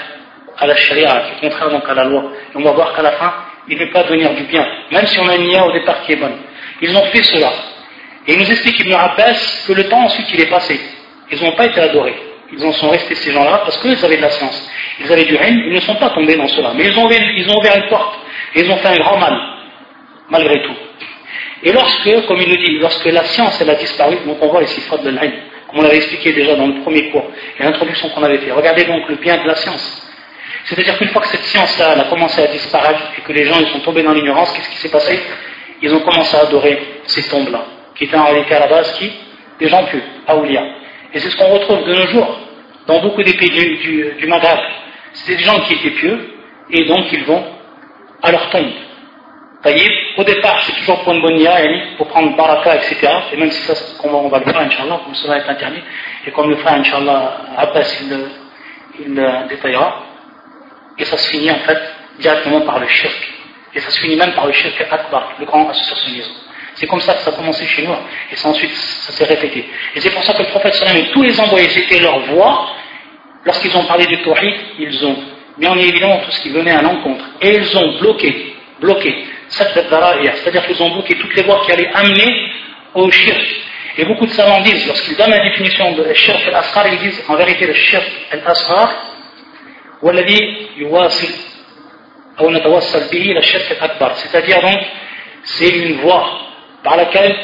à 0.58 0.68
la 0.68 0.76
sharia, 0.76 1.24
qui 1.26 1.46
est 1.46 1.50
contraire 1.50 1.70
donc 1.70 1.88
à 1.88 1.94
la 1.94 2.06
loi. 2.06 2.32
Et 2.54 2.58
on 2.58 2.62
va 2.62 2.72
voir 2.72 2.94
qu'à 2.94 3.02
la 3.02 3.12
fin, 3.14 3.34
il 3.68 3.78
ne 3.78 3.86
peut 3.86 3.92
pas 3.92 4.04
devenir 4.04 4.34
du 4.34 4.44
bien, 4.44 4.66
même 4.92 5.08
si 5.08 5.20
on 5.20 5.28
a 5.28 5.36
une 5.36 5.48
nia 5.48 5.66
au 5.66 5.72
départ 5.72 6.04
qui 6.04 6.14
est 6.14 6.18
bonne. 6.18 6.38
Ils 6.82 6.96
ont 6.96 7.06
fait 7.06 7.24
cela. 7.24 7.52
Et 8.28 8.34
il 8.34 8.40
nous 8.40 8.50
explique 8.50 8.80
Ibn 8.80 8.94
Abbas 8.94 9.66
que 9.68 9.74
le 9.74 9.88
temps 9.90 10.04
ensuite 10.04 10.28
il 10.34 10.42
est 10.42 10.50
passé. 10.50 10.80
Ils 11.32 11.44
n'ont 11.44 11.54
pas 11.54 11.66
été 11.66 11.80
adorés. 11.80 12.16
Ils 12.52 12.64
en 12.64 12.72
sont 12.74 12.90
restés 12.90 13.16
ces 13.16 13.32
gens-là 13.32 13.62
parce 13.64 13.78
qu'ils 13.80 14.04
avaient 14.06 14.18
de 14.18 14.22
la 14.22 14.30
science. 14.30 14.70
Ils 15.00 15.12
avaient 15.12 15.26
du 15.26 15.36
règne, 15.36 15.64
ils 15.68 15.74
ne 15.74 15.80
sont 15.80 15.96
pas 15.96 16.10
tombés 16.10 16.36
dans 16.36 16.48
cela. 16.48 16.72
Mais 16.76 16.86
ils 16.86 16.98
ont, 16.98 17.10
ils 17.10 17.50
ont 17.50 17.58
ouvert 17.58 17.76
une 17.78 17.90
porte 17.90 18.20
et 18.56 18.62
ils 18.62 18.72
ont 18.72 18.78
fait 18.78 18.90
un 18.90 18.98
grand 18.98 19.18
mal, 19.18 19.36
malgré 20.30 20.62
tout. 20.64 20.76
Et 21.64 21.72
lorsque, 21.72 22.26
comme 22.28 22.42
il 22.42 22.50
nous 22.50 22.58
dit, 22.58 22.78
lorsque 22.80 23.06
la 23.06 23.24
science 23.24 23.60
elle 23.62 23.70
a 23.70 23.76
disparu, 23.76 24.18
donc 24.26 24.38
on 24.42 24.48
voit 24.50 24.62
de 24.62 25.10
l'Ain, 25.10 25.22
comme 25.22 25.32
on 25.74 25.82
l'avait 25.82 25.98
expliqué 25.98 26.34
déjà 26.34 26.56
dans 26.56 26.68
le 26.68 26.82
premier 26.82 27.10
cours, 27.10 27.26
et 27.60 27.64
l'introduction 27.64 28.10
qu'on 28.10 28.24
avait 28.24 28.38
fait. 28.40 28.52
Regardez 28.52 28.86
donc 28.86 29.08
le 29.10 29.16
bien 29.16 29.42
de 29.42 29.48
la 29.48 29.56
science. 29.56 30.12
C'est-à-dire 30.66 30.98
qu'une 30.98 31.10
fois 31.10 31.22
que 31.22 31.28
cette 31.28 31.44
science-là 31.44 32.00
a 32.00 32.04
commencé 32.06 32.42
à 32.42 32.48
disparaître 32.48 33.02
et 33.18 33.22
que 33.22 33.34
les 33.34 33.46
gens 33.46 33.60
ils 33.60 33.68
sont 33.74 33.80
tombés 33.80 34.04
dans 34.04 34.14
l'ignorance, 34.14 34.52
qu'est-ce 34.54 34.70
qui 34.70 34.78
s'est 34.78 34.92
passé? 34.92 35.20
Ils 35.82 35.94
ont 35.94 36.00
commencé 36.00 36.36
à 36.38 36.42
adorer 36.42 36.80
ces 37.06 37.28
tombes-là, 37.30 37.66
qui 37.96 38.06
étaient 38.06 38.16
en 38.16 38.26
réalité 38.26 38.56
à 38.56 38.60
la 38.60 38.68
base 38.68 38.98
qui? 38.98 39.12
Des 39.60 39.68
gens 39.68 39.84
pieux, 39.86 40.02
Aoulia. 40.28 40.64
Et 41.14 41.20
c'est 41.20 41.30
ce 41.30 41.38
qu'on 41.38 41.50
retrouve 41.50 41.84
de 41.86 41.94
nos 41.94 42.08
jours 42.08 42.40
dans 42.88 43.00
beaucoup 43.02 43.24
des 43.24 43.34
pays 43.34 43.50
du, 43.50 44.14
du, 44.18 44.28
Maghreb. 44.28 44.60
C'est 45.14 45.36
des 45.36 45.44
gens 45.44 45.60
qui 45.62 45.74
étaient 45.74 45.92
pieux 45.92 46.34
et 46.72 46.86
donc 46.86 47.12
ils 47.12 47.24
vont 47.26 47.44
à 48.22 48.32
leur 48.32 48.50
tombe. 48.50 48.72
Taïb, 49.62 49.92
au 50.18 50.24
départ, 50.24 50.62
c'est 50.64 50.74
toujours 50.74 51.02
pour 51.04 51.14
une 51.14 51.22
bonne 51.22 51.40
IA, 51.40 51.58
pour 51.98 52.08
prendre 52.08 52.36
baraka, 52.36 52.76
etc. 52.76 53.08
Et 53.32 53.38
même 53.38 53.52
si 53.52 53.62
ça, 53.64 53.74
on 54.04 54.28
va 54.30 54.40
le 54.40 54.46
faire, 54.46 54.62
Inch'Allah, 54.62 55.02
comme 55.04 55.16
cela 55.16 55.38
est 55.38 55.50
interdit, 55.50 55.82
et 56.28 56.32
comme 56.32 56.50
le 56.50 56.58
frère, 56.58 56.74
Inch'Allah, 56.74 57.38
Abbas, 57.58 58.02
il, 58.02 59.06
il 59.06 59.48
détaillera. 59.50 60.04
Et 61.00 61.06
ça 61.06 61.18
se 61.18 61.30
finit, 61.30 61.50
en 61.50 61.60
fait, 61.60 61.80
directement 62.20 62.62
par 62.62 62.80
le 62.80 62.88
shirk. 62.88 63.34
Et 63.74 63.80
ça 63.80 63.90
se 63.90 64.00
finit 64.02 64.16
même 64.16 64.34
par 64.34 64.46
le 64.46 64.54
shirk 64.54 64.80
akbar, 64.92 65.34
le 65.40 65.46
grand 65.46 65.68
associationnisme. 65.70 66.34
C'est 66.76 66.88
comme 66.88 67.02
ça 67.02 67.14
que 67.14 67.22
ça 67.22 67.32
a 67.32 67.34
commencé 67.34 67.66
chez 67.66 67.86
nous, 67.86 67.94
et 68.32 68.36
ça, 68.36 68.50
ensuite, 68.50 68.72
ça 68.72 69.12
s'est 69.14 69.26
répété. 69.26 69.68
Et 69.96 70.02
c'est 70.02 70.12
pour 70.12 70.24
ça 70.24 70.34
que 70.34 70.44
le 70.44 70.50
prophète 70.50 70.76
et 70.96 71.12
tous 71.12 71.24
les 71.24 71.40
envoyés, 71.40 71.70
c'était 71.70 72.00
leur 72.00 72.20
voix, 72.20 72.68
lorsqu'ils 73.46 73.76
ont 73.76 73.86
parlé 73.86 74.06
du 74.06 74.22
tawhid, 74.22 74.56
ils 74.80 75.06
ont 75.06 75.18
mis 75.58 75.68
en 75.68 75.78
évidence 75.78 76.26
tout 76.26 76.32
ce 76.32 76.42
qui 76.42 76.50
venait 76.50 76.72
à 76.72 76.82
l'encontre. 76.82 77.26
Et 77.42 77.58
ils 77.58 77.78
ont 77.78 78.00
bloqué, 78.00 78.56
bloqué, 78.80 79.26
c'est-à-dire 79.56 80.66
qu'ils 80.66 80.82
ont 80.82 80.90
bloqué 80.90 81.16
toutes 81.16 81.36
les 81.36 81.44
voies 81.44 81.62
qui 81.66 81.72
allaient 81.72 81.92
amener 81.94 82.52
au 82.96 83.10
shirk. 83.12 83.46
Et 83.98 84.06
beaucoup 84.06 84.26
de 84.26 84.32
savants 84.32 84.62
disent, 84.62 84.88
lorsqu'ils 84.88 85.16
donnent 85.16 85.30
la 85.30 85.44
définition 85.50 85.92
de 85.92 86.12
shirk 86.14 86.48
al-asghar, 86.48 86.88
ils 86.88 87.00
disent 87.00 87.24
en 87.28 87.36
vérité 87.36 87.68
le 87.68 87.74
shirk 87.74 88.06
al-asghar, 88.32 88.92
c'est-à-dire 94.16 94.62
donc 94.62 94.80
c'est 95.44 95.70
une 95.70 95.98
voie 96.02 96.40
par 96.84 96.98
laquelle 96.98 97.36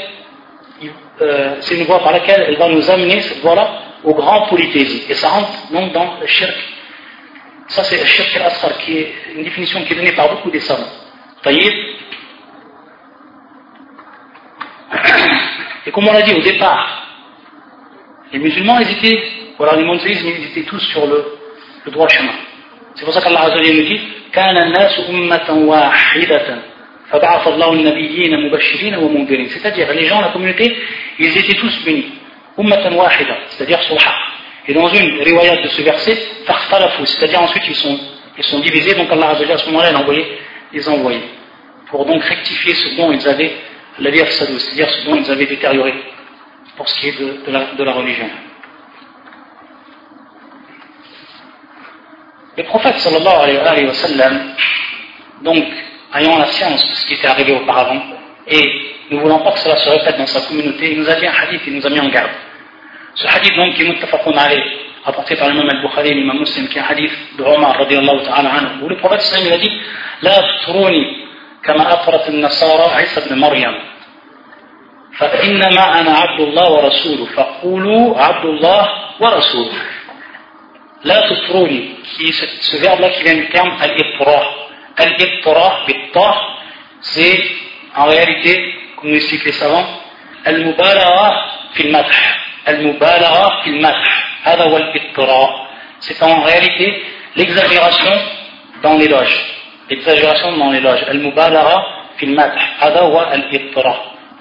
euh, 1.21 1.55
c'est 1.59 1.75
une 1.75 1.83
voie 1.83 1.99
par 1.99 2.13
laquelle 2.13 2.45
elle 2.47 2.57
va 2.57 2.69
nous 2.69 2.89
amener 2.89 3.21
cette 3.21 3.41
voie-là 3.41 3.83
au 4.03 4.13
grand 4.15 4.47
polythésie 4.47 5.03
et 5.09 5.13
ça 5.13 5.27
rentre 5.27 5.51
donc 5.71 5.91
dans 5.93 6.17
le 6.19 6.25
shirk. 6.25 6.55
Ça 7.67 7.83
c'est 7.83 7.99
le 7.99 8.05
shirk 8.05 8.35
al-asghar 8.35 8.77
qui 8.79 8.97
est 8.97 9.13
une 9.35 9.43
définition 9.43 9.83
qui 9.83 9.93
est 9.93 9.95
donnée 9.95 10.13
par 10.13 10.29
beaucoup 10.29 10.49
des 10.49 10.61
savants 10.61 10.89
taïb 11.42 11.72
et 15.86 15.90
comme 15.90 16.08
on 16.08 16.12
l'a 16.12 16.22
dit 16.22 16.34
au 16.34 16.40
départ 16.40 17.08
les 18.32 18.38
musulmans 18.38 18.78
ils 18.80 18.90
étaient 18.92 19.22
voilà 19.58 19.76
les 19.76 19.84
monothéismes 19.84 20.28
ils 20.28 20.46
étaient 20.46 20.68
tous 20.68 20.80
sur 20.80 21.06
le, 21.06 21.24
le 21.84 21.90
droit 21.90 22.08
chemin 22.08 22.32
c'est 22.94 23.04
pour 23.04 23.12
ça 23.12 23.20
qu'Allah 23.20 23.42
Azza 23.42 23.56
nous 23.56 23.82
dit 23.82 24.00
كان 24.34 24.56
الناس 24.58 25.00
أمة 25.10 25.50
واحدة 25.50 26.58
فبعث 27.10 27.48
الله 27.48 27.72
النبيين 27.72 28.46
مبشرين 28.46 28.94
ومنذرين 28.96 29.48
c'est-à-dire 29.48 29.92
les 29.92 30.06
gens 30.06 30.20
la 30.20 30.28
communauté 30.28 30.76
ils 31.18 31.36
étaient 31.38 31.54
tous 31.54 31.84
bénis 31.84 32.06
ummatan 32.58 32.92
wahida 32.96 33.36
c'est-à-dire 33.50 33.80
sur 33.82 33.96
et 34.66 34.74
dans 34.74 34.88
une 34.88 35.22
riwayat 35.22 35.62
de 35.62 35.68
ce 35.68 35.82
verset 35.82 36.16
فاختلفوا 36.46 37.04
c'est-à-dire 37.04 37.42
ensuite 37.42 37.62
ils 37.68 37.76
sont, 37.76 37.96
ils 38.38 38.44
sont 38.44 38.58
divisés 38.58 38.94
donc 38.94 39.12
Allah 39.12 39.28
Azza 39.30 39.54
à 39.54 39.58
ce 39.58 39.66
moment-là 39.66 39.90
il 39.90 39.96
a 39.96 40.00
envoyé 40.00 40.24
les 40.71 40.87
envoyés 40.89 41.23
pour 41.87 42.05
donc 42.05 42.23
rectifier 42.23 42.73
ce 42.73 42.95
dont 42.97 43.11
ils 43.11 43.27
avaient 43.27 43.53
la 43.99 44.11
c'est-à-dire 44.11 44.89
ce 44.89 45.05
dont 45.05 45.15
ils 45.15 45.29
avaient 45.29 45.45
détérioré 45.45 45.93
pour 46.77 46.87
ce 46.87 46.99
qui 46.99 47.09
est 47.09 47.19
de, 47.19 47.45
de, 47.45 47.51
la, 47.51 47.73
de 47.73 47.83
la 47.83 47.91
religion 47.91 48.29
Le 52.59 52.65
prophète 52.65 52.99
sallallahu 52.99 53.57
alayhi 53.57 53.85
wa 53.85 53.93
sallam, 53.93 54.53
donc, 55.43 55.63
ayant 56.13 56.37
la 56.37 56.47
science 56.47 56.85
de 56.89 56.93
ce 56.93 57.07
qui 57.07 57.13
était 57.13 57.27
arrivé 57.27 57.53
auparavant, 57.53 58.01
et 58.45 58.95
ne 59.11 59.17
voulant 59.17 59.39
pas 59.39 59.53
que 59.53 59.59
cela 59.59 59.77
se 59.77 59.89
répète 59.89 60.17
dans 60.17 60.27
sa 60.27 60.41
communauté, 60.41 60.91
il 60.91 60.99
nous 60.99 61.09
a 61.09 61.15
dit 61.15 61.25
un 61.25 61.31
hadith, 61.31 61.61
il 61.67 61.75
nous 61.75 61.87
a 61.87 61.89
mis 61.89 62.01
en 62.01 62.09
garde. 62.09 62.31
Ce 63.19 63.27
hadith 63.27 63.55
donc 63.55 63.73
qui 63.75 63.83
est 63.83 63.89
muttafaqun 63.89 64.37
alayh, 64.37 64.63
rapporté 65.03 65.35
par 65.35 65.49
l'imam 65.49 65.69
al-Bukhari 65.69 66.13
l'imam 66.13 66.39
muslim, 66.39 66.67
qui 66.69 66.77
est 66.77 66.81
un 66.81 66.85
hadith 66.89 67.11
de 67.37 67.43
Omar 67.43 67.77
radiallahu 67.77 68.23
ta'ala 68.23 68.49
anhu, 68.49 68.83
où 68.83 68.89
le 68.89 68.97
prophète 68.97 69.21
sallam 69.21 69.47
il 69.47 69.53
a 69.53 69.57
dit, 69.57 69.81
لا 70.21 70.35
تطروني 70.41 71.29
كما 71.63 71.93
أطرت 71.93 72.29
النصارى 72.29 72.95
عيسى 72.95 73.29
بن 73.29 73.39
مريم 73.39 73.75
فإنما 75.17 75.99
أنا 75.99 76.11
عبد 76.11 76.39
الله 76.39 76.71
ورسوله 76.71 77.25
فقولوا 77.25 78.21
عبد 78.21 78.45
الله 78.45 78.89
ورسوله 79.19 79.81
La 81.01 81.29
tufruni, 81.29 81.95
qui 82.03 82.33
ce 82.33 82.75
verbe-là 82.75 83.09
qui 83.11 83.23
vient 83.23 83.35
du 83.35 83.47
terme 83.51 83.71
al-ibtara. 83.79 84.43
Al-ibtara, 84.97 85.85
c'est 86.99 87.41
en 87.95 88.05
réalité, 88.05 88.75
comme 88.97 89.11
nous 89.11 89.15
expliquent 89.15 89.45
les 89.45 89.53
savants, 89.53 89.87
al-mubala'a 90.43 91.45
fil 91.71 91.89
madh. 91.89 92.11
C'est 96.01 96.23
en 96.23 96.41
réalité 96.41 97.03
l'exagération 97.35 98.11
dans 98.83 98.97
l'éloge. 98.97 99.45
L'exagération 99.89 100.57
dans 100.57 100.71
l'éloge. 100.71 101.05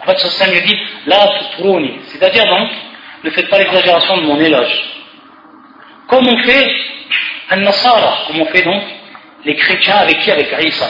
En 0.01 0.07
fait, 0.07 0.19
ce 0.19 0.29
système 0.29 0.53
dit. 0.61 0.79
C'est-à-dire 2.07 2.45
donc, 2.45 2.69
ne 3.25 3.31
faites 3.31 3.49
pas 3.49 3.59
l'exagération 3.59 4.17
de 4.19 4.23
mon 4.23 4.41
éloge. 4.41 4.83
Comme 6.09 6.27
on 6.27 6.39
fait 6.45 6.71
Nasara, 7.57 8.19
comme 8.27 8.41
on 8.43 8.47
fait 8.47 8.63
donc 8.63 8.83
les 9.45 9.57
chrétiens 9.57 9.97
avec 9.97 10.21
qui 10.21 10.31
Avec 10.31 10.49
Isa. 10.61 10.89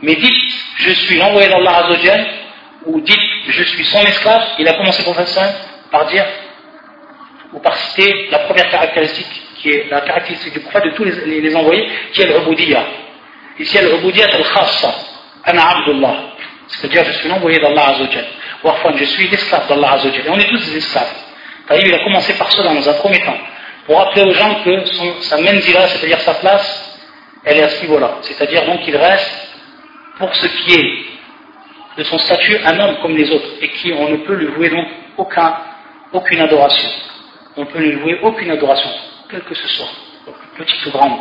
Mais 0.00 0.16
dites, 0.16 0.54
je 0.76 0.90
suis 0.90 1.16
l'envoyé 1.16 1.48
d'Allah 1.48 1.84
Azzawajal, 1.84 2.26
ou 2.86 3.00
dites, 3.00 3.20
je 3.48 3.62
suis 3.62 3.84
son 3.84 4.02
esclave, 4.02 4.44
il 4.58 4.68
a 4.68 4.74
commencé 4.74 5.02
pour 5.04 5.14
faire 5.14 5.28
ça 5.28 5.73
par 5.94 6.06
dire, 6.06 6.26
ou 7.52 7.60
par 7.60 7.76
citer 7.76 8.28
la 8.32 8.40
première 8.40 8.68
caractéristique, 8.68 9.42
qui 9.56 9.70
est 9.70 9.88
la 9.88 10.00
caractéristique 10.00 10.52
du 10.52 10.60
prophète 10.60 10.86
de 10.86 10.90
tous 10.90 11.04
les, 11.04 11.54
envoyés, 11.54 11.88
qui 12.12 12.22
est 12.22 12.26
le 12.26 12.38
Rubudiyya. 12.38 12.84
Ici, 13.60 13.78
le 13.80 13.94
Rubudiyya 13.94 14.26
al-Khassa, 14.26 14.92
Ana 15.44 15.62
Abdullah. 15.70 16.16
C'est-à-dire, 16.66 17.04
je 17.04 17.12
suis 17.12 17.28
l'envoyé 17.28 17.60
d'Allah 17.60 17.90
Azzawajal. 17.90 18.26
Ou 18.64 18.68
enfin, 18.68 18.90
je 18.96 19.04
suis 19.04 19.28
l'esclave 19.28 19.68
d'Allah 19.68 19.92
Azzawajal. 19.92 20.26
Et 20.26 20.30
on 20.30 20.38
est 20.38 20.48
tous 20.48 20.66
des 20.66 20.78
esclaves. 20.78 21.14
Il 21.70 21.94
a 21.94 21.98
commencé 22.04 22.34
par 22.34 22.50
cela 22.50 22.74
dans 22.74 22.88
un 22.88 22.94
premier 22.94 23.20
temps 23.20 23.38
pour 23.86 23.98
rappeler 23.98 24.22
aux 24.22 24.32
gens 24.32 24.62
que 24.64 24.84
son, 24.86 25.22
sa 25.22 25.36
menzila, 25.36 25.88
c'est-à-dire 25.88 26.20
sa 26.20 26.34
place, 26.34 27.00
elle 27.44 27.58
est 27.58 27.62
à 27.62 27.68
ce 27.68 27.82
niveau-là. 27.82 28.18
C'est-à-dire 28.22 28.66
donc 28.66 28.80
qu'il 28.82 28.96
reste, 28.96 29.30
pour 30.18 30.34
ce 30.34 30.46
qui 30.46 30.74
est 30.74 31.98
de 31.98 32.02
son 32.02 32.18
statut, 32.18 32.58
un 32.64 32.80
homme 32.80 32.96
comme 33.00 33.16
les 33.16 33.30
autres, 33.30 33.48
et 33.60 33.68
qui 33.68 33.92
on 33.92 34.08
ne 34.08 34.16
peut 34.18 34.34
lui 34.34 34.46
vouer 34.46 34.70
donc 34.70 34.86
aucun, 35.16 35.54
aucune 36.14 36.40
adoration. 36.40 36.88
On 37.56 37.66
peut 37.66 37.78
lui 37.78 37.96
vouer 37.96 38.18
aucune 38.22 38.50
adoration, 38.50 38.90
quelle 39.30 39.42
que 39.42 39.54
ce 39.54 39.68
soit, 39.68 39.88
petite 40.56 40.86
ou 40.86 40.90
grande. 40.90 41.20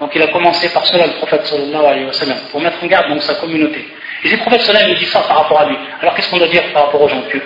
Donc 0.00 0.10
il 0.14 0.22
a 0.22 0.28
commencé 0.28 0.68
par 0.72 0.84
cela, 0.86 1.06
le 1.06 1.12
prophète 1.14 1.44
sallallahu 1.46 1.84
alayhi 1.84 2.04
wa 2.04 2.34
pour 2.50 2.60
mettre 2.60 2.82
en 2.82 2.86
garde 2.86 3.08
donc 3.08 3.22
sa 3.22 3.34
communauté. 3.34 3.88
Et 4.22 4.28
si 4.28 4.36
le 4.36 4.40
prophète 4.40 4.62
sallallahu 4.62 4.84
sallam 4.84 4.98
dit 4.98 5.06
ça 5.06 5.20
par 5.20 5.38
rapport 5.38 5.60
à 5.60 5.66
lui, 5.66 5.76
alors 6.00 6.14
qu'est-ce 6.14 6.30
qu'on 6.30 6.38
doit 6.38 6.48
dire 6.48 6.64
par 6.72 6.86
rapport 6.86 7.02
aux 7.02 7.08
gens 7.08 7.22
pieux? 7.22 7.42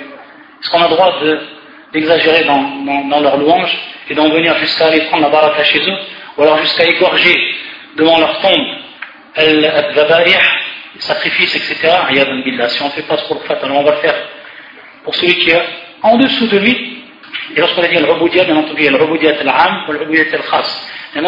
Est-ce 0.61 0.71
qu'on 0.71 0.83
a 0.83 0.89
le 0.89 0.95
droit 0.95 1.21
de 1.21 1.41
d'exagérer 1.93 2.45
dans, 2.45 2.61
dans, 3.09 3.21
leur 3.21 3.39
louange 3.39 3.75
et 4.11 4.15
d'en 4.15 4.29
venir 4.29 4.55
jusqu'à 4.59 4.89
aller 4.89 5.01
prendre 5.07 5.23
la 5.23 5.31
baraka 5.31 5.65
chez 5.65 5.79
eux, 5.79 5.99
ou 6.37 6.43
alors 6.43 6.59
jusqu'à 6.59 6.85
égorger 6.85 7.35
devant 7.97 8.19
leur 8.19 8.39
tombe 8.41 8.67
al-zabaih, 9.35 10.39
les 10.95 11.01
sacrifices, 11.01 11.55
etc. 11.57 11.97
Si 12.69 12.83
on 12.83 12.87
ne 12.87 12.91
fait 12.91 13.03
pas 13.03 13.17
trop 13.17 13.35
le 13.37 13.41
fait, 13.41 13.65
alors 13.65 13.79
on 13.79 13.85
va 13.85 13.93
le 13.93 13.97
faire 13.99 14.15
pour 15.05 15.15
celui 15.15 15.35
qui 15.39 15.51
est 15.51 15.63
en 16.03 16.17
dessous 16.17 16.47
de 16.47 16.59
lui. 16.59 17.03
Et 17.55 17.61
lorsqu'on 17.61 17.83
a 17.83 17.89
dit 17.89 17.97
al-rubudiyat, 17.97 18.45
bien 18.45 18.57
entendu, 18.57 18.77
il 18.79 18.85
y 18.85 18.89
a 18.89 18.93
al-rubudiyat 18.93 19.41
al-am 19.41 19.85
ou 19.87 19.91
al-rubudiyat 19.93 20.35
al-khas. 20.35 20.89
Ils 21.15 21.23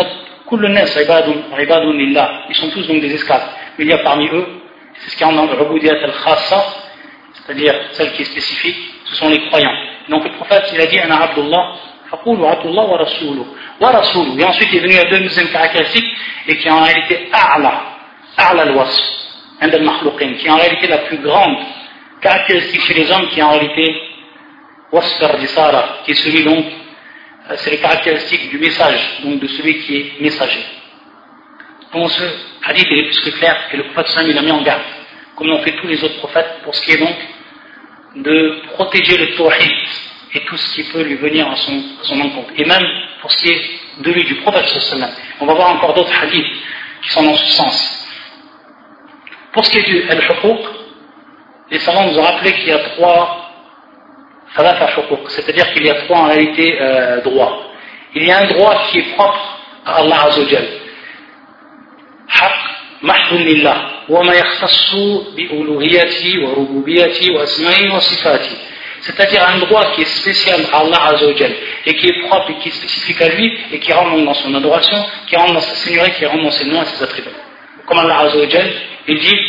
sont 2.54 2.70
tous 2.70 2.86
donc 2.86 3.00
des 3.00 3.14
esclaves. 3.14 3.48
Mais 3.78 3.84
il 3.84 3.90
y 3.90 3.92
a 3.92 3.98
parmi 3.98 4.28
eux, 4.28 4.46
c'est 4.94 5.10
ce 5.10 5.16
qu'il 5.16 5.26
y 5.26 5.30
a 5.30 5.32
dans 5.32 5.46
le 5.46 5.54
rubudiyat 5.54 6.02
al-khassa, 6.02 6.64
c'est-à-dire 7.32 7.74
celle 7.92 8.12
qui 8.12 8.22
est 8.22 8.26
spécifique, 8.26 8.76
ce 9.06 9.14
sont 9.16 9.28
les 9.28 9.40
croyants. 9.46 9.74
Donc 10.08 10.24
le 10.24 10.32
prophète, 10.32 10.64
il 10.72 10.80
a 10.80 10.86
dit, 10.86 10.98
Ana 10.98 11.22
Abdullah, 11.22 11.74
faqulu 12.10 12.44
Abdullah 12.44 12.84
wa 12.84 12.96
Rasuluh. 12.98 13.44
Wa 13.80 13.90
Rasuluh. 13.90 14.40
Et 14.40 14.44
ensuite, 14.44 14.68
il 14.72 14.78
est 14.78 14.82
venu 14.82 14.96
à 14.96 15.04
deux 15.04 15.20
deuxième 15.20 15.48
caractéristique, 15.48 16.06
et 16.48 16.56
qui 16.58 16.68
est 16.68 16.70
en 16.70 16.82
réalité 16.82 17.28
A'la, 17.32 17.82
A'la 18.36 18.62
al-Wasf, 18.62 19.00
qui 19.60 20.46
est 20.46 20.50
en 20.50 20.56
réalité 20.56 20.86
la 20.86 20.98
plus 20.98 21.18
grande 21.18 21.56
caractéristique 22.20 22.82
chez 22.82 22.94
les 22.94 23.10
hommes, 23.10 23.28
qui 23.28 23.42
en 23.42 23.50
réalité 23.50 23.84
al 23.84 23.94
qui 26.05 26.11
est 26.11 26.14
celui 26.14 26.45
donc, 26.45 26.64
euh, 27.51 27.55
c'est 27.57 27.70
les 27.70 27.78
caractéristiques 27.78 28.51
du 28.51 28.59
message, 28.59 29.20
donc 29.24 29.41
de 29.41 29.47
celui 29.47 29.78
qui 29.80 29.97
est 29.97 30.20
messager. 30.20 30.64
Donc 31.93 32.11
ce 32.11 32.22
hadith 32.64 32.86
il 32.91 32.99
est 32.99 33.07
plus 33.07 33.20
que 33.20 33.30
clair, 33.38 33.57
et 33.72 33.76
le 33.76 33.84
prophète 33.84 34.09
Sam 34.09 34.26
mis 34.26 34.51
en 34.51 34.62
garde, 34.62 34.82
comme 35.36 35.49
l'ont 35.49 35.62
fait 35.62 35.76
tous 35.76 35.86
les 35.86 36.03
autres 36.05 36.18
prophètes, 36.18 36.61
pour 36.64 36.74
ce 36.74 36.82
qui 36.82 36.93
est 36.93 36.99
donc 36.99 37.16
de 38.16 38.62
protéger 38.74 39.16
le 39.16 39.36
tawhid 39.36 39.72
et 40.34 40.41
tout 40.45 40.57
ce 40.57 40.74
qui 40.74 40.84
peut 40.91 41.03
lui 41.03 41.16
venir 41.16 41.49
à 41.49 41.57
son, 41.57 42.20
encontre. 42.20 42.51
Et 42.57 42.64
même 42.64 42.84
pour 43.20 43.30
ce 43.32 43.36
qui 43.38 43.51
est 43.51 43.80
de 43.99 44.12
lui, 44.12 44.24
du 44.24 44.36
prophète. 44.36 44.66
On 45.41 45.47
va 45.47 45.55
voir 45.55 45.70
encore 45.70 45.95
d'autres 45.95 46.14
hadiths 46.22 46.57
qui 47.03 47.11
sont 47.11 47.22
dans 47.22 47.36
ce 47.36 47.51
sens. 47.51 48.09
Pour 49.53 49.64
ce 49.64 49.70
qui 49.70 49.78
est 49.78 49.82
du 49.82 50.09
al-huquq, 50.09 50.61
les 51.70 51.78
savants 51.80 52.07
nous 52.07 52.18
ont 52.18 52.22
rappelé 52.22 52.53
qu'il 52.53 52.68
y 52.68 52.72
a 52.72 52.78
trois 52.78 53.39
c'est-à-dire 55.27 55.73
qu'il 55.73 55.86
y 55.86 55.89
a 55.89 55.95
trois 56.05 56.17
en 56.17 56.27
réalité 56.27 56.77
euh, 56.79 57.21
droits. 57.21 57.71
Il 58.13 58.23
y 58.25 58.31
a 58.31 58.39
un 58.39 58.47
droit 58.47 58.83
qui 58.89 58.99
est 58.99 59.15
propre 59.15 59.59
à 59.86 59.95
Allah 59.97 60.23
Azzawajal. 60.27 60.67
Haq 62.29 62.53
mahdun 63.01 63.43
lillah, 63.43 63.91
وما 64.09 64.33
يختص 64.33 64.95
بألوهيته 65.36 66.45
وربوبيته 66.45 67.33
وأسمائه 67.33 67.95
وصفاته 67.95 68.55
c'est-à-dire 69.01 69.43
un 69.47 69.59
droit 69.59 69.91
qui 69.93 70.01
est 70.01 70.17
spécial 70.21 70.61
à 70.71 70.79
Allah 70.79 71.01
Azzawajal 71.09 71.53
et 71.86 71.93
qui 71.95 72.07
est 72.07 72.27
propre 72.27 72.51
et 72.51 72.55
qui 72.55 72.69
est 72.69 72.71
spécifique 72.71 73.21
à 73.21 73.29
lui 73.29 73.51
et 73.71 73.79
qui 73.79 73.93
rentre 73.93 74.23
dans 74.23 74.33
son 74.33 74.53
adoration, 74.55 74.97
qui 75.27 75.36
rentre 75.36 75.53
dans 75.53 75.59
sa 75.59 75.75
seigneurie, 75.75 76.11
qui 76.11 76.25
rentre 76.25 76.43
dans 76.43 76.51
ses 76.51 76.65
noms 76.65 76.81
et 76.81 76.86
ses 76.86 77.03
attributs. 77.03 77.29
Comme 77.88 77.99
Allah 77.99 78.19
Azzawajal, 78.19 78.71
il 79.07 79.19
dit 79.19 79.39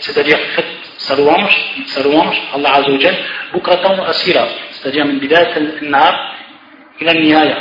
c'est-à-dire 0.00 0.38
faites 0.54 0.66
سروامش 1.07 1.55
سروامش. 1.85 2.37
الله 2.55 2.69
عز 2.69 2.89
وجل 2.89 3.15
بكرة 3.53 4.09
أسيرة 4.09 4.49
تستطيع 4.71 5.03
من 5.03 5.19
بداية 5.19 5.57
النهار 5.57 6.15
إلى 7.01 7.11
النهاية 7.11 7.57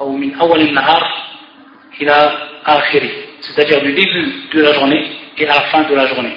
أو 0.00 0.08
من 0.12 0.34
أول 0.34 0.60
النهار 0.60 1.02
إلى 2.00 2.14
آخره. 2.66 3.10
c'est-à-dire 3.44 3.80
du 3.82 3.92
début 3.92 4.26
de 4.54 4.62
la 4.62 4.72
journée 4.72 5.04
et 5.38 5.46
à 5.46 5.54
la 5.54 5.60
fin 5.70 5.82
de 5.82 5.94
la 5.94 6.06
journée. 6.06 6.36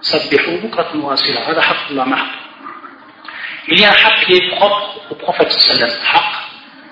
سبحوا 0.00 0.56
بكرة 0.64 0.90
وأسيرة 1.04 1.38
هذا 1.50 1.60
حق 1.60 1.90
الله 1.90 2.04
معه 2.04 2.26
il 3.68 3.80
y 3.80 3.84
a 3.84 3.88
un 3.88 3.92
حق 3.92 4.24
qui 4.24 4.32
est 4.34 4.48
propre 4.56 5.00
au 5.10 5.14
prophète 5.14 5.50
صلى 5.50 5.74
الله 5.74 5.84
عليه 5.84 5.92
وسلم. 5.92 6.04
حق 6.04 6.32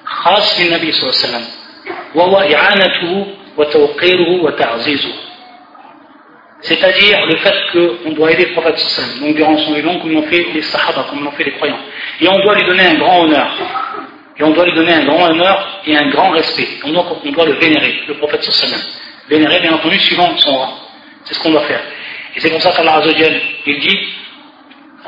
خاص 0.05 0.59
بالنبي 0.59 0.93
صلى 0.93 1.03
الله 1.03 1.19
عليه 1.19 1.29
وسلم. 1.29 1.45
وهو 2.15 2.37
إعانته 2.55 3.27
وتوقيره 3.57 4.31
وتعزيزه. 4.45 5.15
c'est-à-dire 6.64 7.26
le 7.26 7.38
fait 7.38 7.56
qu'on 7.72 8.12
doit 8.12 8.32
aider 8.32 8.46
le 8.46 8.52
prophète 8.54 8.78
sallam 8.80 9.20
donc 9.20 9.36
durant 9.36 9.58
son 9.58 9.74
vivant 9.74 10.00
comme 10.00 10.12
l'ont 10.12 10.24
fait 10.24 10.46
les 10.54 10.62
sahaba 10.62 11.06
comme 11.10 11.24
l'ont 11.24 11.32
fait 11.32 11.46
les 11.46 11.54
croyants 11.54 11.80
et 12.22 12.28
on 12.28 12.40
doit 12.44 12.56
lui 12.56 12.68
donner 12.68 12.86
un 12.86 12.96
grand 12.96 13.24
honneur 13.24 13.48
et 14.38 14.44
on 14.44 14.52
doit 14.52 14.66
lui 14.66 14.76
donner 14.76 14.94
un 14.94 15.06
grand 15.06 15.30
honneur 15.30 15.82
et 15.86 15.96
un 15.96 16.10
grand 16.10 16.30
respect 16.32 16.68
on 16.86 16.92
doit, 16.92 17.06
on 17.24 17.32
doit 17.32 17.46
le 17.46 17.54
vénérer 17.54 18.02
le 18.08 18.16
prophète 18.16 18.44
sallam 18.44 18.82
vénérer 19.30 19.60
bien 19.62 19.74
entendu 19.74 20.00
suivant 20.00 20.36
son 20.38 20.52
rang 20.52 20.74
c'est 21.26 21.34
ce 21.34 21.44
qu'on 21.44 21.52
doit 21.52 21.62
faire 21.62 21.82
et 22.36 22.40
c'est 22.40 22.50
pour 22.50 22.62
ça 22.62 22.72
qu'Allah 22.72 22.98
Azzawajal, 22.98 23.42
il 23.66 23.80
dit 23.80 23.98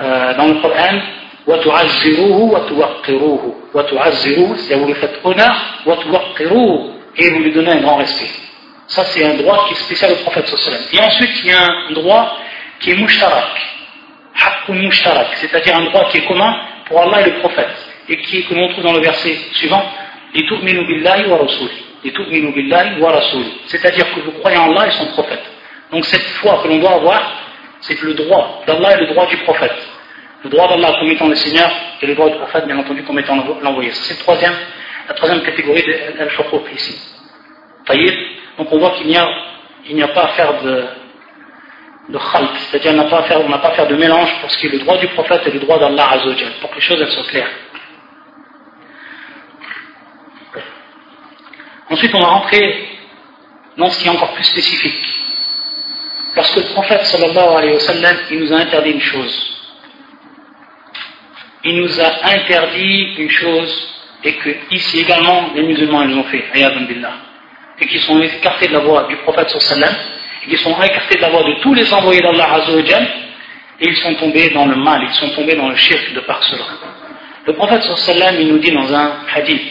euh, 0.01 0.33
dans 0.35 0.47
le 0.47 0.55
Coran, 0.55 0.99
وَتُعَزِّرُوهُ 1.47 2.53
وَتُوَقِّرُوهُ 2.53 3.55
وَتُعَزِّرُوهُ 3.73 4.55
c'est-à-dire 4.55 4.79
vous 4.79 4.87
lui 4.87 4.99
faites 4.99 5.19
honneur, 5.23 5.55
وَتُوَقِّرُوهُ 5.85 6.91
et 7.17 7.29
vous 7.29 7.39
lui 7.39 7.51
donnez 7.51 7.71
un 7.71 7.81
grand 7.81 7.97
respect. 7.97 8.29
Ça 8.87 9.05
c'est 9.05 9.23
un 9.23 9.35
droit 9.35 9.65
qui 9.67 9.73
est 9.73 9.77
spécial 9.77 10.11
au 10.11 10.15
prophète 10.15 10.47
sallallahu 10.47 10.83
Et 10.91 10.99
ensuite 10.99 11.31
il 11.43 11.49
y 11.49 11.53
a 11.53 11.63
un 11.63 11.91
droit 11.93 12.37
qui 12.79 12.91
est 12.91 12.95
mushtarak, 12.95 13.51
haqqun 14.35 14.73
mushtarak, 14.73 15.27
c'est-à-dire 15.35 15.77
un 15.77 15.85
droit 15.85 16.09
qui 16.09 16.17
est 16.17 16.25
commun 16.25 16.55
pour 16.85 17.01
Allah 17.01 17.21
et 17.21 17.31
le 17.31 17.39
prophète, 17.39 17.75
et 18.09 18.17
qui 18.17 18.39
est, 18.39 18.41
que 18.43 18.53
l'on 18.53 18.67
trouve 18.69 18.83
dans 18.83 18.93
le 18.93 19.01
verset 19.01 19.37
suivant, 19.53 19.83
لِتُؤْمِنُوا 20.33 20.83
بِاللَّهِ 20.83 21.27
وَرَسُولِهِ 21.27 21.77
لِتُؤْمِنُوا 22.03 22.51
بِاللَّهِ 22.51 22.99
وَرَسُولِهِ 22.99 23.51
c'est-à-dire 23.67 24.13
que 24.13 24.19
vous 24.21 24.31
croyez 24.39 24.57
en 24.57 24.71
Allah 24.71 24.87
et 24.87 24.91
son 24.91 25.05
prophète. 25.07 25.43
Donc 25.91 26.05
cette 26.05 26.27
foi 26.39 26.59
que 26.63 26.67
l'on 26.67 26.79
doit 26.79 26.93
avoir, 26.93 27.21
c'est 27.81 28.01
le 28.01 28.13
droit 28.13 28.63
d'Allah 28.65 28.97
et 28.97 29.01
le 29.01 29.07
droit 29.07 29.27
du 29.27 29.37
prophète. 29.37 29.75
Le 30.43 30.49
droit 30.49 30.67
d'Allah 30.69 30.95
comme 30.99 31.11
étant 31.11 31.27
le 31.27 31.35
Seigneur 31.35 31.69
et 32.01 32.07
le 32.07 32.15
droit 32.15 32.29
du 32.29 32.37
prophète, 32.37 32.65
bien 32.65 32.77
entendu, 32.77 33.03
comme 33.03 33.19
étant 33.19 33.35
l'envoyé. 33.61 33.91
C'est 33.91 34.15
la 34.15 34.19
troisième, 34.21 34.55
la 35.07 35.13
troisième 35.13 35.41
catégorie 35.41 35.83
de 35.83 35.93
al 36.19 36.29
ici. 36.73 36.99
donc 38.58 38.68
on 38.72 38.78
voit 38.78 38.90
qu'il 38.92 39.06
n'y 39.08 39.16
a, 40.02 40.08
pas 40.08 40.24
à 40.24 40.28
faire 40.28 40.62
de, 40.62 40.84
de 42.08 42.18
c'est-à-dire 42.70 42.92
on 42.92 42.96
n'a 42.96 43.04
pas, 43.58 43.68
à 43.68 43.72
faire, 43.72 43.86
de 43.86 43.96
mélange 43.96 44.32
pour 44.40 44.50
ce 44.50 44.58
qui 44.58 44.66
est 44.66 44.70
le 44.70 44.78
droit 44.78 44.96
du 44.98 45.08
prophète 45.08 45.42
et 45.46 45.50
le 45.50 45.60
droit 45.60 45.78
d'Allah 45.78 46.08
Azzawajal, 46.12 46.52
pour 46.60 46.70
que 46.70 46.76
les 46.76 46.80
choses 46.80 47.08
soient 47.10 47.24
claires. 47.24 47.50
Ensuite, 51.90 52.14
on 52.14 52.20
va 52.20 52.26
rentrer 52.26 52.88
dans 53.76 53.88
ce 53.90 54.00
qui 54.00 54.08
est 54.08 54.10
encore 54.10 54.32
plus 54.32 54.44
spécifique. 54.44 55.04
Parce 56.34 56.50
que 56.54 56.60
le 56.60 56.66
prophète 56.66 57.04
sallallahu 57.04 57.56
alayhi 57.56 57.74
wa 57.74 57.80
sallam, 57.80 58.16
il 58.30 58.40
nous 58.40 58.52
a 58.52 58.56
interdit 58.56 58.90
une 58.90 59.00
chose. 59.00 59.52
Il 61.64 61.80
nous 61.80 62.00
a 62.00 62.26
interdit 62.32 63.14
une 63.18 63.30
chose 63.30 63.94
et 64.24 64.34
que 64.34 64.50
ici 64.70 65.00
également 65.00 65.50
les 65.54 65.62
musulmans 65.62 66.02
ils 66.02 66.14
ont 66.16 66.24
fait, 66.24 66.44
billah, 66.52 67.12
et 67.79 67.87
qui 67.87 67.99
sont 67.99 68.21
écartés 68.21 68.67
de 68.67 68.73
la 68.73 68.79
voie 68.79 69.07
du 69.07 69.15
prophète 69.17 69.49
sallallahu 69.49 69.95
et 70.43 70.49
qui 70.49 70.57
sont 70.57 70.71
écartés 70.81 71.15
de 71.15 71.21
la 71.21 71.29
voie 71.29 71.43
de 71.43 71.61
tous 71.61 71.73
les 71.73 71.91
envoyés 71.93 72.21
d'Allah 72.21 72.53
azawajal, 72.53 73.07
et 73.79 73.87
ils 73.87 73.97
sont 73.97 74.13
tombés 74.15 74.49
dans 74.49 74.65
le 74.65 74.75
mal, 74.75 75.01
ils 75.03 75.13
sont 75.13 75.29
tombés 75.29 75.55
dans 75.55 75.69
le 75.69 75.75
shirk 75.75 76.13
de 76.13 76.19
par 76.21 76.43
cela. 76.43 76.63
Le 77.45 77.53
prophète 77.53 77.81
sallallahu 77.83 78.41
il 78.41 78.47
nous 78.53 78.59
dit 78.59 78.71
dans 78.71 78.93
un 78.93 79.13
hadith, 79.35 79.61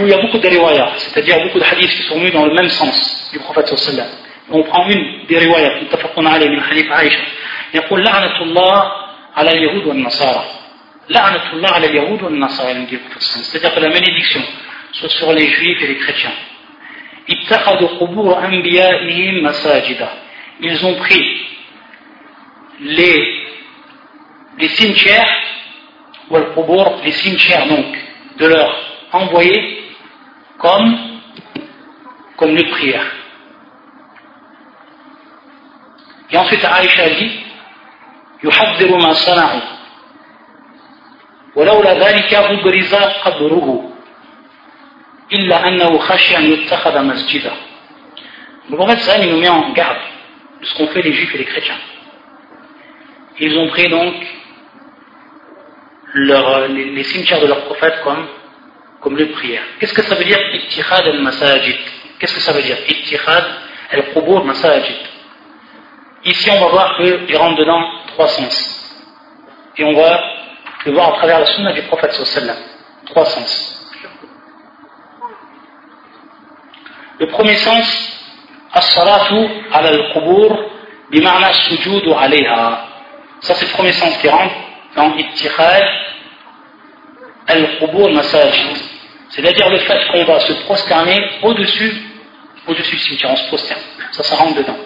il 0.00 0.08
y 0.08 0.14
a 0.14 0.22
beaucoup 0.22 0.38
de 0.38 0.48
riwayat, 0.48 0.92
c'est-à-dire 0.96 1.42
beaucoup 1.42 1.58
de 1.58 1.64
hadiths 1.64 1.90
qui 1.90 2.02
sont 2.02 2.18
venus 2.18 2.32
dans 2.32 2.46
le 2.46 2.54
même 2.54 2.68
sens 2.68 3.30
du 3.32 3.38
prophète 3.38 3.68
sallallahu 3.76 4.08
On 4.50 4.62
prend 4.64 4.88
une 4.88 5.26
des 5.26 5.38
riwayat, 5.38 5.82
متفق 5.82 6.12
عليه 6.18 6.48
من 6.48 6.62
حديث 6.62 6.86
عائشة 6.90 7.20
يقول 7.74 8.04
لعنة 8.04 8.42
الله 8.42 8.92
على 9.36 9.50
اليهود 9.50 9.86
والنصارى 9.86 10.44
لعنة 11.08 11.52
الله 11.52 11.70
على 11.70 11.86
اليهود 11.86 12.22
والنصارى 12.22 12.74
nous 12.74 12.86
dit 12.86 12.94
le 12.94 13.00
prophète 13.00 13.22
c'est-à-dire 13.22 13.74
que 13.74 13.80
la 13.80 13.88
malédiction 13.88 14.42
soit 14.96 15.08
sur 15.10 15.32
les 15.32 15.46
juifs 15.48 15.82
et 15.82 15.86
les 15.86 15.98
chrétiens 15.98 16.34
اتخذوا 17.30 17.88
قبور 17.88 18.44
أنبيائهم 18.44 19.42
مساجدا 19.44 20.08
ils 20.60 20.86
ont 20.86 20.94
pris 20.94 21.24
les, 22.80 23.46
les 24.58 24.68
cimetières 24.68 25.32
ou 26.30 26.36
les 27.04 27.12
cimetières 27.12 27.66
donc 27.68 27.86
de 28.38 28.46
leurs 28.46 28.76
envoyés 29.12 29.82
comme, 30.58 30.98
comme 32.36 32.54
lieu 32.54 32.62
de 32.62 32.70
prière. 32.70 33.04
Et 36.30 36.36
ensuite, 36.36 36.64
Aïcha 36.64 37.08
dit 37.10 37.42
يحذر 38.44 38.96
ما 38.98 39.12
صنعوا 39.12 39.60
ولولا 41.56 41.94
ذلك 41.94 42.34
أبرز 42.34 42.94
قبره 42.94 43.92
إلا 45.32 45.68
أنه 45.68 45.98
خشي 45.98 46.36
أن 46.36 46.52
يتخذ 46.52 47.02
مسجدا 47.02 47.52
Le 48.70 48.76
prophète 48.76 49.00
Salam 49.00 49.26
il 49.26 49.34
nous 49.34 49.40
met 49.40 49.48
en 49.48 49.70
garde 49.72 49.98
de 50.60 50.66
ce 50.66 50.74
qu'ont 50.76 50.86
fait 50.88 51.02
les 51.02 51.12
juifs 51.12 51.34
et 51.34 51.38
les 51.38 51.44
chrétiens. 51.44 51.78
Ils 53.40 53.58
ont 53.58 53.68
pris 53.68 53.88
donc 53.88 54.14
leur, 56.14 56.68
les, 56.68 56.84
les 56.84 57.02
cimetières 57.02 57.40
de 57.40 57.46
leur 57.46 57.64
prophète 57.64 58.00
comme 58.04 58.26
comme 59.00 59.16
lieu 59.16 59.26
de 59.26 59.32
prière. 59.32 59.62
Qu'est-ce 59.80 59.94
que 59.94 60.02
ça 60.02 60.14
veut 60.14 60.24
dire 60.24 60.38
Ittihad 60.54 61.06
al-masajid 61.06 61.76
Qu'est-ce 62.18 62.34
que 62.34 62.40
ça 62.40 62.52
veut 62.52 62.62
dire 62.62 62.78
Ittihad 62.88 63.44
al-qubur 63.90 64.44
masajid. 64.44 64.96
Ici, 66.24 66.50
on 66.50 66.60
va 66.60 66.68
voir 66.68 66.96
qu'il 66.96 67.36
rentre 67.36 67.58
dedans 67.58 67.84
trois 68.08 68.28
sens. 68.28 68.54
Et 69.76 69.84
on 69.84 69.92
va 69.94 70.22
le 70.86 70.92
voir 70.92 71.14
à 71.14 71.16
travers 71.18 71.40
la 71.40 71.46
sunna 71.46 71.72
du 71.72 71.82
prophète 71.82 72.12
sallam. 72.12 72.56
Trois 73.06 73.24
sens. 73.26 73.75
Le 77.19 77.27
premier 77.27 77.55
sens, 77.55 77.85
as-salatu 78.73 79.47
ala 79.73 79.89
al-qubur 79.89 80.57
bima'na 81.11 81.53
sujudu 81.53 82.11
alayha. 82.13 82.85
Ça, 83.41 83.55
c'est 83.55 83.65
le 83.65 83.71
premier 83.71 83.93
sens 83.93 84.17
qui 84.17 84.27
rentre 84.27 84.53
dans 84.95 85.15
Ittihad 85.15 85.83
al-qubur 87.47 88.11
masajid. 88.11 88.77
C'est-à-dire 89.29 89.69
le 89.69 89.79
fait 89.79 90.07
qu'on 90.11 90.23
va 90.25 90.39
se 90.41 90.53
prosterner 90.65 91.17
au-dessus, 91.43 92.03
au-dessus 92.67 92.95
du 92.95 93.01
cimetière, 93.01 93.31
on 93.31 93.35
se 93.35 93.47
prosterne. 93.47 93.81
Ça, 94.11 94.23
ça 94.23 94.35
rentre 94.35 94.55
dedans. 94.55 94.77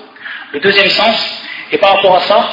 Le 0.52 0.60
deuxième 0.60 0.90
sens, 0.90 1.44
et 1.72 1.78
par 1.78 1.96
rapport 1.96 2.16
à 2.16 2.22
ça, 2.22 2.50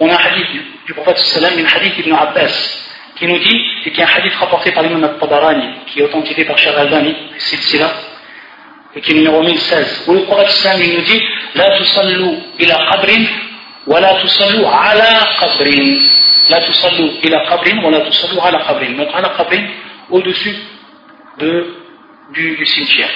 on 0.00 0.08
a 0.08 0.12
un 0.12 0.16
hadith 0.16 0.50
du, 0.52 0.62
du 0.86 0.94
prophète 0.94 1.18
sallam, 1.18 1.52
un 1.58 1.76
hadith 1.76 1.96
d'Ibn 1.96 2.12
Abbas, 2.14 2.84
qui 3.16 3.26
nous 3.26 3.38
dit, 3.38 3.60
et 3.84 3.92
qui 3.92 4.00
est 4.00 4.04
un 4.04 4.08
hadith 4.08 4.34
rapporté 4.34 4.72
par 4.72 4.82
l'imam 4.82 5.04
al-Tabarani, 5.04 5.80
qui 5.86 6.00
est 6.00 6.04
authentifié 6.04 6.44
par 6.44 6.56
Cheikh 6.58 6.74
Albani, 6.76 7.14
Silsila, 7.38 7.90
et 8.98 9.00
qui 9.00 9.12
est 9.12 9.14
numéro 9.14 9.42
1016, 9.42 10.04
où 10.08 10.14
le 10.14 10.22
prophète 10.24 10.76
il 10.80 10.96
nous 10.96 11.02
dit, 11.02 11.22
La 11.54 11.78
tusallu 11.78 12.30
ila 12.58 12.74
qabrin, 12.90 13.24
wa 13.86 14.00
la 14.00 14.14
tusallu 14.20 14.64
ala 14.64 15.36
qabrin. 15.38 15.98
La 16.48 16.60
tusallu 16.62 17.10
ila 17.22 17.46
qabrin, 17.46 17.80
wa 17.84 17.90
la 17.92 18.00
tusallu 18.00 18.40
ala 18.42 18.58
qabrin. 18.66 18.96
Donc, 18.96 19.08
ala 19.14 19.28
qabrin, 19.36 19.64
au-dessus 20.10 20.56
de, 21.38 21.74
du, 22.32 22.56
du 22.56 22.66
cimetière. 22.66 23.10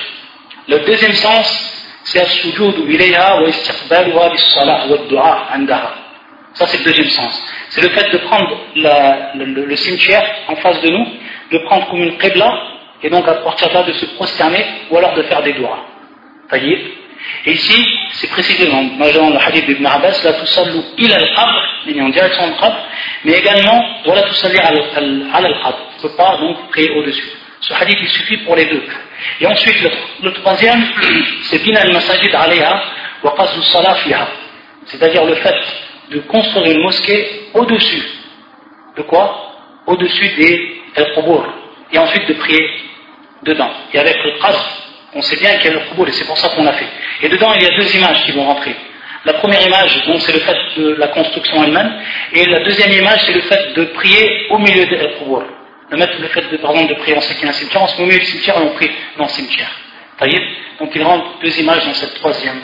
Le 0.68 0.78
deuxième 0.86 1.14
sens, 1.14 1.98
c'est 2.04 2.20
al-sujoud 2.20 2.88
ilayha 2.88 3.42
wa 3.42 3.48
istiqbaluha 3.48 4.28
bis-salah 4.30 4.86
wa 4.86 4.96
dua 5.08 5.48
andaha. 5.52 5.94
Ça, 6.54 6.66
c'est 6.68 6.78
le 6.78 6.84
deuxième 6.84 7.10
sens. 7.10 7.42
C'est 7.70 7.80
le 7.80 7.88
fait 7.88 8.08
de 8.12 8.18
prendre 8.18 8.56
la, 8.76 9.32
le, 9.34 9.46
le, 9.46 9.64
le, 9.64 9.76
cimetière 9.76 10.24
en 10.46 10.54
face 10.56 10.80
de 10.82 10.90
nous, 10.90 11.06
de 11.50 11.58
prendre 11.66 11.88
comme 11.88 12.02
une 12.02 12.18
qibla, 12.18 12.71
et 13.02 13.10
donc 13.10 13.26
à 13.26 13.34
partir 13.34 13.68
de 13.68 13.74
là 13.74 13.82
de 13.82 13.92
se 13.92 14.06
prosterner, 14.14 14.64
ou 14.90 14.96
alors 14.96 15.14
de 15.14 15.22
faire 15.22 15.42
des 15.42 15.52
doigts. 15.54 15.84
Et 17.44 17.52
ici, 17.52 17.98
c'est 18.12 18.28
précisé 18.30 18.66
dans, 18.68 18.82
le 18.82 19.46
hadith 19.46 19.66
d'Ibn 19.66 19.86
Abbas, 19.86 20.22
la 20.24 20.32
tusallu 20.34 20.80
ila 20.98 21.16
al-qabr, 21.16 22.00
en 22.00 22.08
direction 22.10 22.48
du 22.48 22.54
qabr, 22.54 22.76
mais 23.24 23.32
également, 23.38 23.84
voilà 24.04 24.22
tusalli 24.22 24.58
ala 24.58 24.82
al-qabr. 25.34 25.78
On 25.92 25.96
ne 25.96 26.08
peut 26.08 26.16
pas 26.16 26.36
donc 26.38 26.68
prier 26.70 26.90
au-dessus. 26.90 27.24
Ce 27.60 27.72
hadith, 27.74 27.98
il 28.00 28.08
suffit 28.08 28.38
pour 28.38 28.56
les 28.56 28.66
deux. 28.66 28.82
Et 29.40 29.46
ensuite, 29.46 29.76
le, 30.22 30.32
troisième, 30.32 30.84
c'est 31.44 31.64
bin 31.64 31.76
al-masajid 31.76 32.34
alayha 32.34 32.82
wa 33.22 33.34
salah 33.62 33.96
C'est-à-dire 34.86 35.24
le 35.24 35.36
fait 35.36 35.56
de 36.10 36.18
construire 36.20 36.72
une 36.72 36.82
mosquée 36.82 37.48
au-dessus. 37.54 38.02
De 38.96 39.02
quoi? 39.02 39.54
Au-dessus 39.86 40.28
des 40.36 40.82
al 40.96 41.06
Et 41.92 41.98
ensuite 41.98 42.28
de 42.28 42.34
prier 42.34 42.68
dedans. 43.42 43.70
Et 43.92 43.98
avec 43.98 44.16
le 44.24 44.38
qasr, 44.40 44.64
on 45.14 45.22
sait 45.22 45.36
bien 45.36 45.56
qu'il 45.56 45.72
y 45.72 45.74
a 45.74 45.78
le 45.78 46.08
et 46.08 46.12
c'est 46.12 46.26
pour 46.26 46.38
ça 46.38 46.48
qu'on 46.50 46.64
l'a 46.64 46.72
fait. 46.72 46.88
Et 47.22 47.28
dedans, 47.28 47.52
il 47.54 47.62
y 47.62 47.66
a 47.66 47.76
deux 47.76 47.96
images 47.96 48.24
qui 48.24 48.32
vont 48.32 48.44
rentrer. 48.44 48.74
La 49.24 49.34
première 49.34 49.64
image, 49.64 50.04
donc, 50.06 50.20
c'est 50.22 50.32
le 50.32 50.40
fait 50.40 50.56
de 50.76 50.94
la 50.94 51.08
construction 51.08 51.62
elle-même, 51.62 51.92
et 52.32 52.44
la 52.46 52.64
deuxième 52.64 52.92
image, 52.92 53.20
c'est 53.26 53.34
le 53.34 53.42
fait 53.42 53.74
de 53.74 53.84
prier 53.84 54.48
au 54.50 54.58
milieu 54.58 54.84
de 54.84 54.96
al 54.96 55.10
Le, 55.90 55.96
le 55.96 56.28
fait 56.28 56.50
de, 56.50 56.56
par 56.56 56.72
exemple, 56.72 56.94
de 56.94 56.98
prier 56.98 57.16
en 57.16 57.20
ce 57.20 57.32
qui 57.34 57.46
un 57.46 57.52
cimetière, 57.52 57.82
on 57.82 57.86
se 57.86 57.96
met 57.98 58.02
au 58.02 58.06
milieu 58.06 58.18
du 58.18 58.24
cimetière 58.24 58.56
et 58.56 58.62
on 58.62 58.70
prie 58.70 58.90
dans 59.16 59.24
le 59.24 59.30
cimetière. 59.30 59.70
Donc 60.78 60.90
il 60.94 61.02
rentre 61.02 61.38
deux 61.42 61.60
images 61.60 61.84
dans 61.84 61.94
cette 61.94 62.14
troisième, 62.14 62.60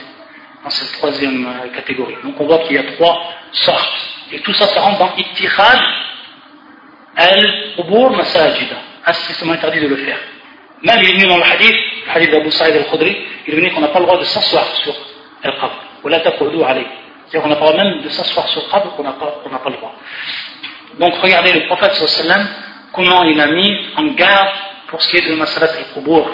dans 0.62 0.70
cette 0.70 0.92
troisième 0.92 1.46
euh, 1.46 1.68
catégorie. 1.74 2.16
Donc 2.22 2.40
on 2.40 2.46
voit 2.46 2.58
qu'il 2.60 2.76
y 2.76 2.78
a 2.78 2.84
trois 2.94 3.32
sortes. 3.52 4.08
Et 4.32 4.40
tout 4.40 4.52
ça, 4.54 4.66
ça 4.66 4.80
rentre 4.80 4.98
dans 4.98 5.16
Ittihad 5.16 5.78
al-Qubur 7.16 8.10
Masajida. 8.10 8.76
Ah, 9.04 9.12
c'est 9.12 9.48
interdit 9.48 9.80
de 9.80 9.88
le 9.88 9.96
faire. 9.96 10.18
Même 10.82 10.98
il 11.02 11.10
est 11.10 11.12
venu 11.14 11.26
dans 11.26 11.38
le 11.38 11.44
hadith, 11.44 11.76
le 12.06 12.12
hadith 12.16 12.30
d'Abu 12.30 12.50
Sa'id 12.50 12.74
al-Khudri, 12.76 13.16
il 13.46 13.54
est 13.54 13.56
venu 13.56 13.70
qu'on 13.72 13.80
n'a 13.80 13.88
pas 13.88 13.98
le 13.98 14.04
droit 14.06 14.18
de 14.18 14.24
s'asseoir 14.24 14.64
sur 14.76 14.94
al-Qabr. 15.42 15.88
C'est-à-dire 16.02 17.42
qu'on 17.42 17.48
n'a 17.48 17.56
pas 17.56 17.72
même 17.72 18.02
de 18.02 18.08
s'asseoir 18.08 18.48
sur 18.48 18.62
le 18.62 18.70
qabr, 18.70 18.96
qu'on 18.96 19.02
n'a 19.02 19.12
pas, 19.12 19.26
pas, 19.26 19.70
le 19.70 19.76
droit. 19.76 19.94
Donc 20.98 21.14
regardez 21.20 21.52
le 21.52 21.66
prophète 21.66 21.94
sallam, 21.94 22.46
comment 22.92 23.24
il 23.24 23.40
a 23.40 23.48
mis 23.48 23.86
en 23.96 24.04
garde 24.12 24.48
pour 24.86 25.02
ce 25.02 25.10
qui 25.10 25.16
est 25.18 25.28
de 25.28 25.34
Masalat 25.34 25.72
al-Qubur. 25.72 26.30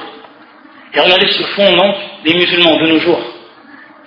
Et 0.92 1.00
regardez 1.00 1.28
ce 1.28 1.42
fond 1.42 1.72
donc 1.72 1.96
des 2.24 2.34
musulmans 2.34 2.76
de 2.76 2.86
nos 2.86 2.98
jours. 3.00 3.20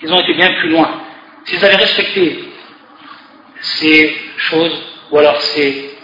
Ils 0.02 0.14
ont 0.14 0.20
été 0.20 0.34
bien 0.36 0.48
plus 0.60 0.70
loin. 0.70 1.02
S'ils 1.46 1.64
avaient 1.66 1.76
respecté 1.76 2.50
ces 3.60 4.16
choses, 4.38 4.82
ou 5.12 5.18
alors 5.18 5.42
ces 5.42 5.98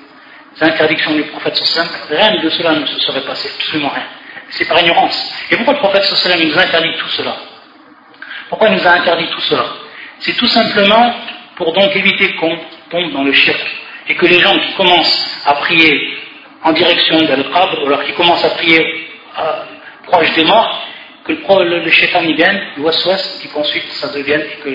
interdictions 0.60 1.14
du 1.14 1.24
prophète 1.24 1.56
sallam, 1.56 1.90
rien 2.10 2.42
de 2.42 2.50
cela 2.50 2.74
ne 2.74 2.86
se 2.86 3.00
serait 3.00 3.22
passé, 3.22 3.50
absolument 3.56 3.90
rien. 3.90 4.08
C'est 4.50 4.66
par 4.66 4.80
ignorance. 4.80 5.34
Et 5.52 5.56
pourquoi 5.58 5.74
le 5.74 5.80
prophète 5.80 6.04
sallam 6.04 6.42
nous 6.42 6.58
interdit 6.58 6.94
tout 6.98 7.10
cela? 7.10 7.36
Pourquoi 8.50 8.70
il 8.70 8.76
nous 8.76 8.88
a 8.88 8.92
interdit 8.92 9.28
tout 9.28 9.42
cela? 9.42 9.66
C'est 10.20 10.38
tout 10.38 10.48
simplement 10.48 11.14
pour 11.56 11.74
donc 11.74 11.96
éviter 11.96 12.36
qu'on 12.36 12.58
tombe 12.90 13.12
dans 13.14 13.24
le 13.24 13.34
shirk 13.34 13.60
et 14.08 14.16
que 14.16 14.26
les 14.26 14.40
gens 14.40 14.58
qui 14.60 14.74
commencent 14.74 15.42
à 15.46 15.54
prier 15.56 16.18
en 16.64 16.72
direction 16.74 17.22
d'Al-Qabr 17.24 17.84
ou 17.84 17.88
alors 17.88 18.04
qui 18.04 18.14
commencent 18.14 18.46
à 18.46 18.52
prier 18.52 19.10
euh, 19.40 19.64
proche 20.04 20.32
des 20.34 20.44
morts, 20.44 20.88
que 21.26 21.32
le, 21.32 21.80
le, 21.80 21.90
shaitan 21.90 22.22
y 22.24 22.34
vienne, 22.34 22.62
le 22.78 22.84
waswas, 22.84 23.42
et 23.44 23.48
qu'ensuite 23.48 23.90
ça 23.94 24.10
devienne, 24.10 24.42
et 24.42 24.62
que 24.62 24.70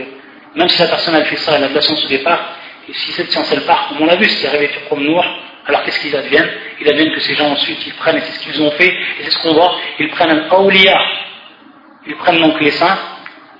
même 0.57 0.69
si 0.69 0.81
la 0.81 0.89
personne 0.89 1.15
a 1.15 1.25
fait 1.25 1.37
ça, 1.37 1.57
elle 1.57 1.65
a 1.65 1.69
de 1.69 1.75
la 1.75 1.81
science 1.81 2.05
au 2.05 2.09
départ, 2.09 2.57
et 2.89 2.93
si 2.93 3.13
cette 3.13 3.31
science 3.31 3.51
elle 3.53 3.65
part, 3.65 3.89
comme 3.89 4.03
on 4.03 4.07
l'a 4.07 4.17
vu, 4.17 4.25
ce 4.25 4.39
qui 4.39 4.47
est 4.47 4.49
arrivé 4.49 4.71
sur 4.89 4.97
Noir, 4.99 5.25
alors 5.69 5.83
qu'est-ce 5.85 6.01
qu'ils 6.01 6.17
adviennent? 6.17 6.51
Ils 6.81 6.89
adviennent 6.89 7.13
que 7.13 7.21
ces 7.21 7.35
gens 7.35 7.51
ensuite 7.51 7.87
ils 7.87 7.95
prennent, 7.95 8.17
et 8.17 8.23
c'est 8.23 8.33
ce 8.33 8.41
qu'ils 8.41 8.63
ont 8.63 8.71
fait, 8.73 8.89
et 8.89 9.25
c'est 9.25 9.31
ce 9.31 9.39
qu'on 9.43 9.53
voit, 9.53 9.77
ils 10.01 10.09
prennent 10.09 10.31
un 10.31 10.51
awliya, 10.51 10.99
ils 12.07 12.17
prennent 12.17 12.41
donc 12.41 12.59
les 12.61 12.71
saints, 12.71 12.99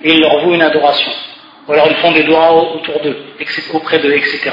et 0.01 0.13
ils 0.13 0.19
leur 0.19 0.39
vouent 0.39 0.55
une 0.55 0.61
adoration. 0.63 1.11
Ou 1.67 1.73
alors 1.73 1.87
ils 1.87 1.97
font 1.97 2.11
des 2.11 2.23
doigts 2.23 2.51
autour 2.51 2.99
d'eux, 3.01 3.15
auprès 3.73 3.99
d'eux, 3.99 4.13
etc. 4.13 4.51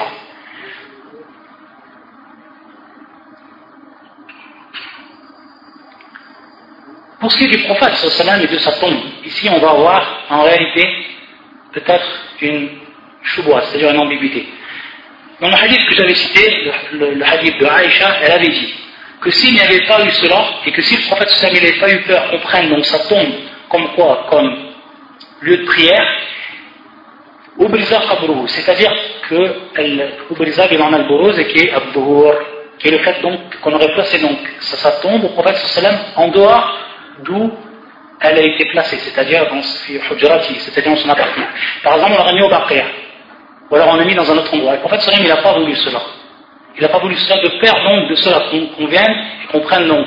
Pour 7.19 7.33
ce 7.33 7.39
qui 7.39 7.45
est 7.45 7.57
du 7.57 7.65
prophète 7.65 7.95
sallam 7.95 8.43
et 8.43 8.47
de 8.47 8.59
sa 8.59 8.73
tombe, 8.73 8.99
ici 9.25 9.49
on 9.51 9.59
va 9.59 9.71
avoir 9.71 10.25
en 10.29 10.43
réalité 10.43 10.87
peut-être 11.73 12.07
une 12.43 12.69
choua, 13.23 13.63
c'est-à-dire 13.63 13.91
une 13.93 14.01
ambiguïté. 14.01 14.47
Dans 15.41 15.49
le 15.49 15.55
hadith 15.55 15.87
que 15.89 15.95
j'avais 15.95 16.14
cité, 16.14 16.72
le, 16.93 17.22
hadith 17.22 17.59
de 17.59 17.66
Aïcha, 17.66 18.16
elle 18.22 18.32
avait 18.32 18.49
dit 18.49 18.74
que 19.20 19.30
s'il 19.30 19.55
n'y 19.55 19.61
avait 19.61 19.84
pas 19.87 20.05
eu 20.05 20.11
cela, 20.11 20.45
et 20.64 20.72
que 20.72 20.82
si 20.82 20.97
le 20.97 21.03
prophète 21.03 21.30
n'avait 21.43 21.78
pas 21.78 21.91
eu 21.91 22.01
peur 22.03 22.30
qu'on 22.30 22.39
prenne 22.39 22.70
donc 22.70 22.84
sa 22.87 23.01
tombe 23.01 23.32
comme 23.68 23.89
quoi 23.95 24.26
Comme 24.30 24.57
lieu 25.43 25.59
de 25.59 25.64
prière, 25.64 26.07
c'est-à-dire 28.47 28.93
que 29.28 30.30
Ubriza 30.30 30.66
il 30.70 30.82
en 30.82 30.93
a 30.93 30.99
le 30.99 31.39
et 31.41 31.47
qui 31.47 31.64
est 31.64 31.72
qui 32.78 32.89
est 32.89 32.91
le 32.91 32.99
fait 32.99 33.22
donc 33.22 33.41
qu'on 33.62 33.72
aurait 33.72 33.93
placé 33.95 34.18
donc 34.18 34.39
sa 34.61 34.91
tombe 35.01 35.24
au 35.24 35.28
prophète 35.28 35.57
sallam 35.57 35.97
en 36.16 36.28
dehors 36.28 36.78
d'où 37.24 37.51
elle 38.20 38.39
a 38.39 38.43
été 38.43 38.64
placée, 38.72 38.97
c'est-à-dire 38.99 39.47
dans 39.51 39.62
c'est-à-dire 39.62 40.99
son 40.99 41.09
appartement. 41.09 41.47
Par 41.82 41.95
exemple, 41.95 42.12
on 42.14 42.18
l'aurait 42.18 42.34
mis 42.34 42.43
au 42.43 42.49
Baqir, 42.49 42.84
ou 43.71 43.75
alors 43.75 43.89
on 43.89 43.97
l'a 43.97 44.05
mis 44.05 44.14
dans 44.14 44.31
un 44.31 44.37
autre 44.37 44.55
endroit. 44.55 44.75
Le 44.75 44.81
prophète 44.81 45.01
sallam 45.03 45.21
il 45.23 45.29
n'a 45.29 45.37
pas 45.37 45.53
voulu 45.53 45.75
cela. 45.77 46.01
Il 46.77 46.83
n'a 46.83 46.89
pas 46.89 46.99
voulu 46.99 47.17
cela 47.17 47.41
de 47.43 47.49
peur 47.59 47.75
donc 47.85 48.11
de 48.11 48.14
cela 48.17 48.45
qu'on 48.51 48.87
vienne 48.87 49.25
et 49.43 49.47
qu'on 49.51 49.61
prenne 49.61 49.89
donc 49.89 50.07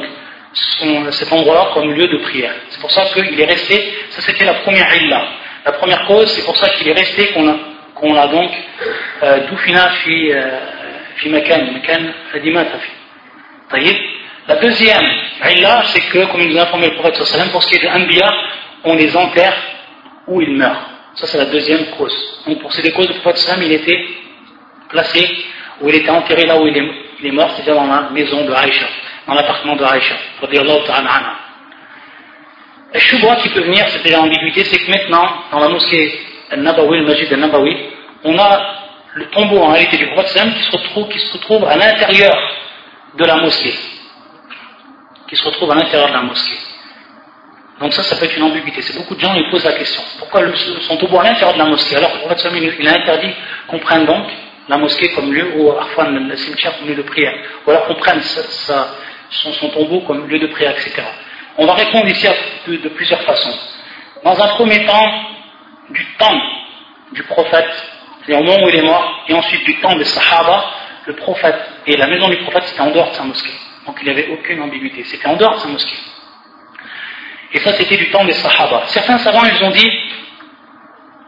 cet 1.11 1.31
endroit-là 1.31 1.69
comme 1.73 1.91
lieu 1.91 2.07
de 2.07 2.17
prière. 2.17 2.53
C'est 2.69 2.81
pour 2.81 2.91
ça 2.91 3.05
qu'il 3.05 3.39
est 3.39 3.45
resté, 3.45 3.93
ça 4.09 4.21
c'était 4.21 4.45
la 4.45 4.55
première 4.55 4.95
illa. 4.95 5.23
La 5.65 5.73
première 5.73 6.05
cause, 6.05 6.29
c'est 6.31 6.45
pour 6.45 6.55
ça 6.57 6.69
qu'il 6.69 6.87
est 6.87 6.93
resté 6.93 7.27
qu'on 7.33 7.47
a, 8.17 8.21
a 8.21 8.27
donc 8.27 8.51
euh, 9.23 9.47
doufina 9.49 9.89
fi, 9.89 10.31
euh, 10.31 10.59
fi 11.17 11.29
makan, 11.29 11.73
makan 11.73 12.13
hadimata 12.33 12.77
fi. 12.79 12.91
La 14.47 14.55
deuxième 14.55 15.05
illa, 15.47 15.83
c'est 15.85 16.01
que, 16.09 16.25
comme 16.31 16.41
nous 16.41 16.57
a 16.57 16.63
informé 16.63 16.87
le 16.87 16.95
prophète 16.95 17.19
pour 17.51 17.61
ce 17.61 17.69
qui 17.69 17.75
est 17.75 17.87
de 17.87 17.93
l'anbiya, 17.93 18.31
on 18.83 18.95
les 18.95 19.15
enterre 19.15 19.55
où 20.27 20.41
ils 20.41 20.55
meurent. 20.55 20.89
Ça 21.19 21.27
c'est 21.27 21.37
la 21.37 21.45
deuxième 21.45 21.85
cause. 21.97 22.15
Donc 22.47 22.61
pour 22.61 22.71
ces 22.71 22.81
deux 22.81 22.91
causes, 22.91 23.09
le 23.09 23.15
prophète 23.15 23.39
sallam, 23.39 23.61
il 23.63 23.73
était 23.73 24.07
placé, 24.87 25.29
où 25.81 25.89
il 25.89 25.95
était 25.95 26.09
enterré 26.09 26.45
là 26.45 26.57
où 26.59 26.65
il 26.65 26.77
est, 26.77 27.31
mort, 27.31 27.51
c'est-à-dire 27.51 27.75
dans 27.75 27.87
la 27.87 28.09
maison 28.11 28.45
de 28.45 28.53
Aïcha 28.53 28.87
dans 29.27 29.35
l'appartement 29.35 29.75
de 29.75 29.83
Aïcha. 29.83 30.15
Le 32.91 32.99
choubra 32.99 33.35
qui 33.35 33.49
peut 33.49 33.61
venir, 33.61 33.87
c'était 33.89 34.11
l'ambiguïté, 34.11 34.63
c'est 34.63 34.79
que 34.79 34.89
maintenant, 34.89 35.43
dans 35.51 35.59
la 35.59 35.67
mosquée 35.69 36.19
Al-Nabawi, 36.51 36.99
le 36.99 37.05
Majid 37.05 37.33
Al-Nabawi, 37.33 37.77
on 38.23 38.37
a 38.39 38.75
le 39.13 39.29
tombeau 39.29 39.59
en 39.59 39.73
réalité 39.73 39.97
du 39.97 40.07
prophète 40.07 40.53
qui 40.55 40.63
se 40.63 40.71
retrouve, 40.71 41.09
qui 41.09 41.19
se 41.19 41.33
retrouve 41.33 41.65
à 41.65 41.75
l'intérieur 41.75 42.33
de 43.17 43.25
la 43.25 43.35
mosquée. 43.35 43.75
Qui 45.27 45.35
se 45.35 45.43
retrouve 45.43 45.71
à 45.71 45.75
l'intérieur 45.75 46.07
de 46.07 46.13
la 46.13 46.21
mosquée. 46.21 46.68
Donc 47.79 47.93
ça, 47.93 48.03
ça 48.03 48.17
peut 48.17 48.25
être 48.25 48.35
une 48.35 48.43
ambiguïté. 48.43 48.81
C'est 48.81 48.97
beaucoup 48.97 49.15
de 49.15 49.19
gens 49.21 49.33
qui 49.33 49.43
posent 49.51 49.63
la 49.63 49.73
question. 49.73 50.01
Pourquoi 50.17 50.41
le, 50.41 50.53
son 50.55 50.97
tombeau 50.97 51.19
à 51.19 51.23
l'intérieur 51.23 51.53
de 51.53 51.59
la 51.59 51.65
mosquée? 51.65 51.95
Alors 51.95 52.11
le 52.13 52.19
prophète 52.19 52.45
il 52.79 52.87
a 52.87 52.93
interdit 52.93 53.31
qu'on 53.67 53.79
prenne 53.79 54.05
donc 54.05 54.25
la 54.67 54.77
mosquée 54.77 55.09
comme 55.13 55.33
lieu, 55.33 55.53
ou 55.55 55.71
parfois 55.71 56.09
le 56.09 56.35
cimetière 56.35 56.77
comme 56.77 56.89
lieu 56.89 56.95
de 56.95 57.01
prière. 57.01 57.33
Ou 57.65 57.71
alors 57.71 57.85
qu'on 57.87 57.95
prenne 57.95 58.21
son, 58.21 59.69
tombeau 59.69 60.01
comme 60.01 60.27
lieu 60.27 60.39
de 60.39 60.47
prière, 60.47 60.71
etc. 60.71 61.01
On 61.57 61.65
va 61.65 61.73
répondre 61.73 62.07
ici 62.07 62.27
de, 62.67 62.89
plusieurs 62.89 63.21
façons. 63.21 63.57
Dans 64.23 64.39
un 64.41 64.47
premier 64.49 64.85
temps, 64.85 65.11
du 65.89 66.05
temps 66.17 66.41
du 67.13 67.23
prophète, 67.23 67.69
c'est-à-dire 68.21 68.41
au 68.41 68.43
moment 68.43 68.65
où 68.65 68.69
il 68.69 68.75
est 68.75 68.83
mort, 68.83 69.23
et 69.27 69.33
ensuite 69.33 69.63
du 69.63 69.79
temps 69.79 69.95
des 69.95 70.03
Sahaba, 70.03 70.65
le 71.05 71.15
prophète 71.15 71.57
et 71.87 71.97
la 71.97 72.07
maison 72.07 72.29
du 72.29 72.37
prophète 72.37 72.63
c'était 72.65 72.81
en 72.81 72.91
dehors 72.91 73.09
de 73.09 73.15
sa 73.15 73.23
mosquée. 73.23 73.53
Donc 73.87 73.97
il 74.01 74.05
n'y 74.05 74.11
avait 74.11 74.29
aucune 74.29 74.61
ambiguïté, 74.61 75.03
c'était 75.05 75.27
en 75.27 75.35
dehors 75.35 75.55
de 75.55 75.59
sa 75.59 75.67
mosquée. 75.67 75.97
Et 77.53 77.59
ça 77.59 77.73
c'était 77.73 77.97
du 77.97 78.09
temps 78.11 78.25
des 78.25 78.33
Sahaba. 78.33 78.83
Certains 78.87 79.17
savants 79.19 79.43
ils 79.45 79.63
ont 79.63 79.71
dit 79.71 79.91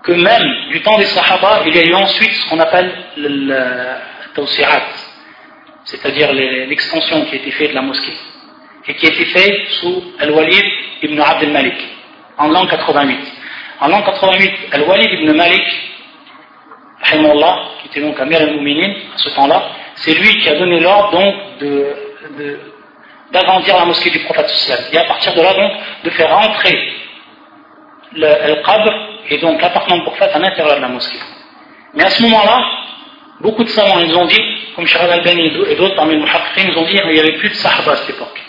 que 0.04 0.12
même 0.14 0.70
du 0.70 0.82
temps 0.82 0.98
des 0.98 1.06
Sahaba, 1.06 1.64
il 1.66 1.76
y 1.76 1.80
a 1.80 1.84
eu 1.84 1.94
ensuite 1.94 2.32
ce 2.32 2.50
qu'on 2.50 2.60
appelle 2.60 2.92
le, 3.18 3.56
tawsi'at, 4.34 4.84
c'est-à-dire 5.86 6.32
l'extension 6.34 7.26
qui 7.26 7.34
a 7.34 7.38
été 7.38 7.52
faite 7.52 7.72
de 7.72 7.76
la 7.76 7.82
mosquée, 7.82 8.18
et 8.88 8.96
qui 8.96 9.06
a 9.06 9.10
été 9.10 9.26
faite 9.26 9.68
sous 9.80 10.04
Al-Walid 10.20 10.64
ibn 11.04 11.20
Abd 11.20 11.44
al-Malik, 11.44 11.78
en 12.38 12.48
l'an 12.48 12.66
88. 12.66 13.20
En 13.82 13.88
l'an 13.88 14.02
88, 14.04 14.54
Al-Walid 14.72 15.12
ibn 15.20 15.34
Malik, 15.34 15.64
qui 17.04 17.88
était 17.88 18.02
donc 18.02 18.20
Amir 18.20 18.42
al-Muminin 18.42 18.94
à 19.14 19.18
ce 19.18 19.30
temps-là, 19.30 19.70
c'est 19.96 20.14
lui 20.14 20.40
qui 20.40 20.50
a 20.50 20.56
donné 20.56 20.80
l'ordre 20.80 21.12
donc 21.12 21.36
d'agrandir 23.32 23.78
la 23.78 23.86
mosquée 23.86 24.10
du 24.10 24.20
prophète 24.20 24.52
et 24.92 24.98
à 24.98 25.04
partir 25.06 25.34
de 25.34 25.42
là 25.42 25.54
donc 25.54 25.72
de 26.04 26.10
faire 26.12 26.38
entrer 26.38 26.94
le, 28.14 28.62
qabr 28.64 28.92
et 29.30 29.38
donc 29.38 29.62
l'appartement 29.62 29.98
de 30.00 30.04
prophète 30.04 30.32
à 30.34 30.40
l'intérieur 30.40 30.76
de 30.76 30.82
la 30.82 30.88
mosquée. 30.90 31.20
Mais 31.94 32.04
à 32.04 32.10
ce 32.10 32.22
moment-là, 32.24 32.62
beaucoup 33.40 33.64
de 33.64 33.70
savants 33.70 34.00
ils 34.00 34.16
ont 34.16 34.26
dit, 34.26 34.42
comme 34.76 34.86
Shara 34.86 35.06
al-Albani 35.06 35.52
et 35.70 35.76
d'autres 35.76 35.96
parmi 35.96 36.16
les 36.16 36.20
muhakkifins, 36.20 36.70
ils 36.70 36.78
ont 36.78 36.86
dit 36.86 36.98
qu'il 36.98 37.12
n'y 37.12 37.20
avait 37.20 37.38
plus 37.38 37.50
de 37.50 37.54
sahaba 37.54 37.94
à 37.94 37.96
cette 37.98 38.10
époque. 38.10 38.42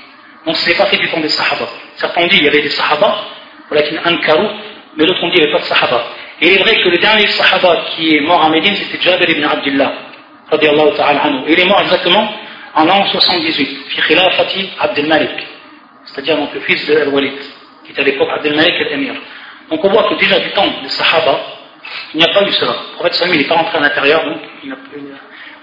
Donc 0.47 0.57
ce 0.57 0.68
n'est 0.68 0.76
pas 0.76 0.87
fait 0.87 0.97
du 0.97 1.09
temps 1.09 1.20
des 1.20 1.28
sahaba. 1.28 1.68
Certains 1.97 2.22
ont 2.22 2.26
dit 2.26 2.37
qu'il 2.37 2.45
y 2.45 2.49
avait 2.49 2.62
des 2.62 2.70
sahaba, 2.70 3.24
mais 3.70 3.83
d'autres 5.07 5.24
ont 5.24 5.28
dit 5.28 5.35
qu'il 5.35 5.41
n'y 5.41 5.43
avait 5.43 5.53
pas 5.53 5.61
de 5.61 5.64
sahaba. 5.64 6.05
Et 6.41 6.49
il 6.49 6.55
est 6.55 6.62
vrai 6.62 6.74
que 6.83 6.89
le 6.89 6.99
dernier 6.99 7.26
sahaba 7.28 7.85
qui 7.95 8.16
est 8.16 8.20
mort 8.20 8.43
à 8.43 8.49
Médine, 8.49 8.74
c'était 8.74 9.01
Jabir 9.01 9.30
ibn 9.30 9.45
Abdullah. 9.45 9.93
Il 10.53 11.61
est 11.61 11.64
mort 11.64 11.80
exactement 11.80 12.28
en 12.75 12.85
l'an 12.85 13.07
78, 13.07 13.66
fi 13.89 14.01
khilafati 14.03 14.70
Abdel 14.81 15.07
Malik. 15.07 15.47
c'est-à-dire 16.05 16.37
donc 16.37 16.53
le 16.55 16.61
fils 16.61 16.87
de 16.87 16.97
Al-Walid, 16.97 17.39
qui 17.85 17.93
était 17.93 18.01
à 18.01 18.05
l'époque 18.05 18.29
Abdelmalik 18.31 18.75
el-Emir. 18.81 19.14
Donc 19.70 19.85
on 19.85 19.89
voit 19.89 20.09
que 20.09 20.14
déjà 20.14 20.39
du 20.41 20.51
temps 20.51 20.68
des 20.83 20.89
Sahaba, 20.89 21.41
il 22.14 22.18
n'y 22.18 22.25
a 22.25 22.33
pas 22.33 22.47
eu 22.47 22.53
cela. 22.53 22.73
Le 22.73 22.95
prophète 22.95 23.14
Salam 23.14 23.37
n'est 23.37 23.45
pas 23.45 23.55
rentré 23.55 23.79
à 23.79 23.81
l'intérieur, 23.81 24.25
donc 24.25 24.39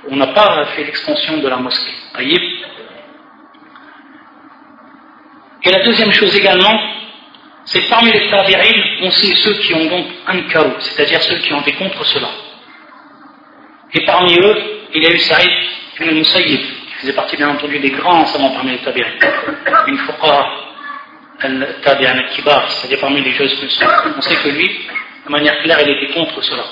on 0.10 0.16
n'a 0.16 0.28
pas 0.28 0.66
fait 0.76 0.84
l'extension 0.84 1.38
de 1.38 1.48
la 1.48 1.58
mosquée. 1.58 1.94
Et 5.62 5.72
la 5.72 5.84
deuxième 5.84 6.12
chose 6.12 6.36
également, 6.36 6.80
c'est 7.66 7.82
parmi 7.90 8.12
les 8.12 8.30
tabi'in, 8.30 8.84
on 9.04 9.12
sait 9.12 9.36
ceux 9.36 9.54
qui 9.56 9.74
ont 9.74 9.86
donc 9.86 10.06
un 10.28 10.42
carreau, 10.44 10.74
c'est-à-dire 10.80 11.22
ceux 11.22 11.38
qui 11.40 11.54
ont 11.54 11.62
été 11.62 11.74
contre 11.74 12.04
cela. 12.06 12.30
Et 13.94 14.06
parmi 14.06 14.34
eux, 14.40 14.58
il 14.94 15.04
y 15.04 15.08
a 15.08 15.12
eu 15.12 15.20
Saïd 15.20 15.50
ibn 16.00 16.16
Musayyib, 16.16 16.62
faisait 17.00 17.14
partie 17.14 17.38
bien 17.38 17.50
entendu 17.50 17.80
des 17.80 17.92
grands 17.92 18.26
savants 18.26 18.52
parmi 18.52 18.72
les 18.72 18.78
tabi'in, 18.80 19.06
une 19.88 19.98
fuqara 20.00 20.48
al-tabi'in 21.42 22.18
al-kibar, 22.18 22.70
c'est-à-dire 22.70 23.00
parmi 23.00 23.22
les 23.22 23.32
juges 23.32 23.52
On 24.18 24.22
sait 24.22 24.36
que 24.36 24.50
lui, 24.50 24.70
de 25.26 25.32
manière 25.32 25.58
claire, 25.62 25.80
il 25.82 25.90
était 25.90 26.14
contre 26.14 26.42
cela. 26.44 26.64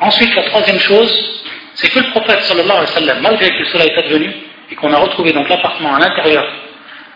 Ensuite, 0.00 0.34
la 0.34 0.42
troisième 0.44 0.80
chose, 0.80 1.42
c'est 1.74 1.88
que 1.90 2.00
le 2.00 2.10
prophète 2.10 2.42
sallallahu 2.42 2.70
alayhi 2.70 2.86
wa 2.90 3.00
sallam, 3.00 3.20
malgré 3.22 3.48
que 3.50 3.64
cela 3.66 3.84
est 3.84 3.96
advenu, 3.96 4.32
et 4.70 4.74
qu'on 4.74 4.92
a 4.92 4.98
retrouvé 4.98 5.32
donc 5.32 5.48
l'appartement 5.48 5.94
à 5.94 6.00
l'intérieur, 6.00 6.44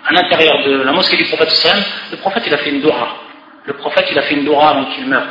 à 0.07 0.13
l'intérieur 0.13 0.63
de 0.65 0.83
la 0.83 0.93
mosquée 0.93 1.17
du 1.17 1.25
prophète 1.25 1.51
sallam, 1.51 1.83
le 2.13 2.17
prophète 2.19 2.45
il 2.47 2.55
a 2.55 2.59
fait 2.59 2.71
une 2.71 2.81
dua. 2.81 3.09
Le 3.65 3.73
prophète 3.75 4.07
il 4.11 4.19
a 4.19 4.23
fait 4.23 4.35
une 4.35 4.45
dua 4.45 4.69
avant 4.69 4.85
qu'il 4.87 5.07
meure. 5.07 5.27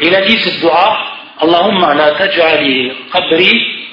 Et 0.00 0.08
il 0.08 0.14
a 0.14 0.20
dit 0.20 0.38
cette 0.40 0.60
dua, 0.60 0.98
Allahumma 1.40 1.94
la 1.94 2.12
taj'ali 2.12 2.92
qabri 3.12 3.85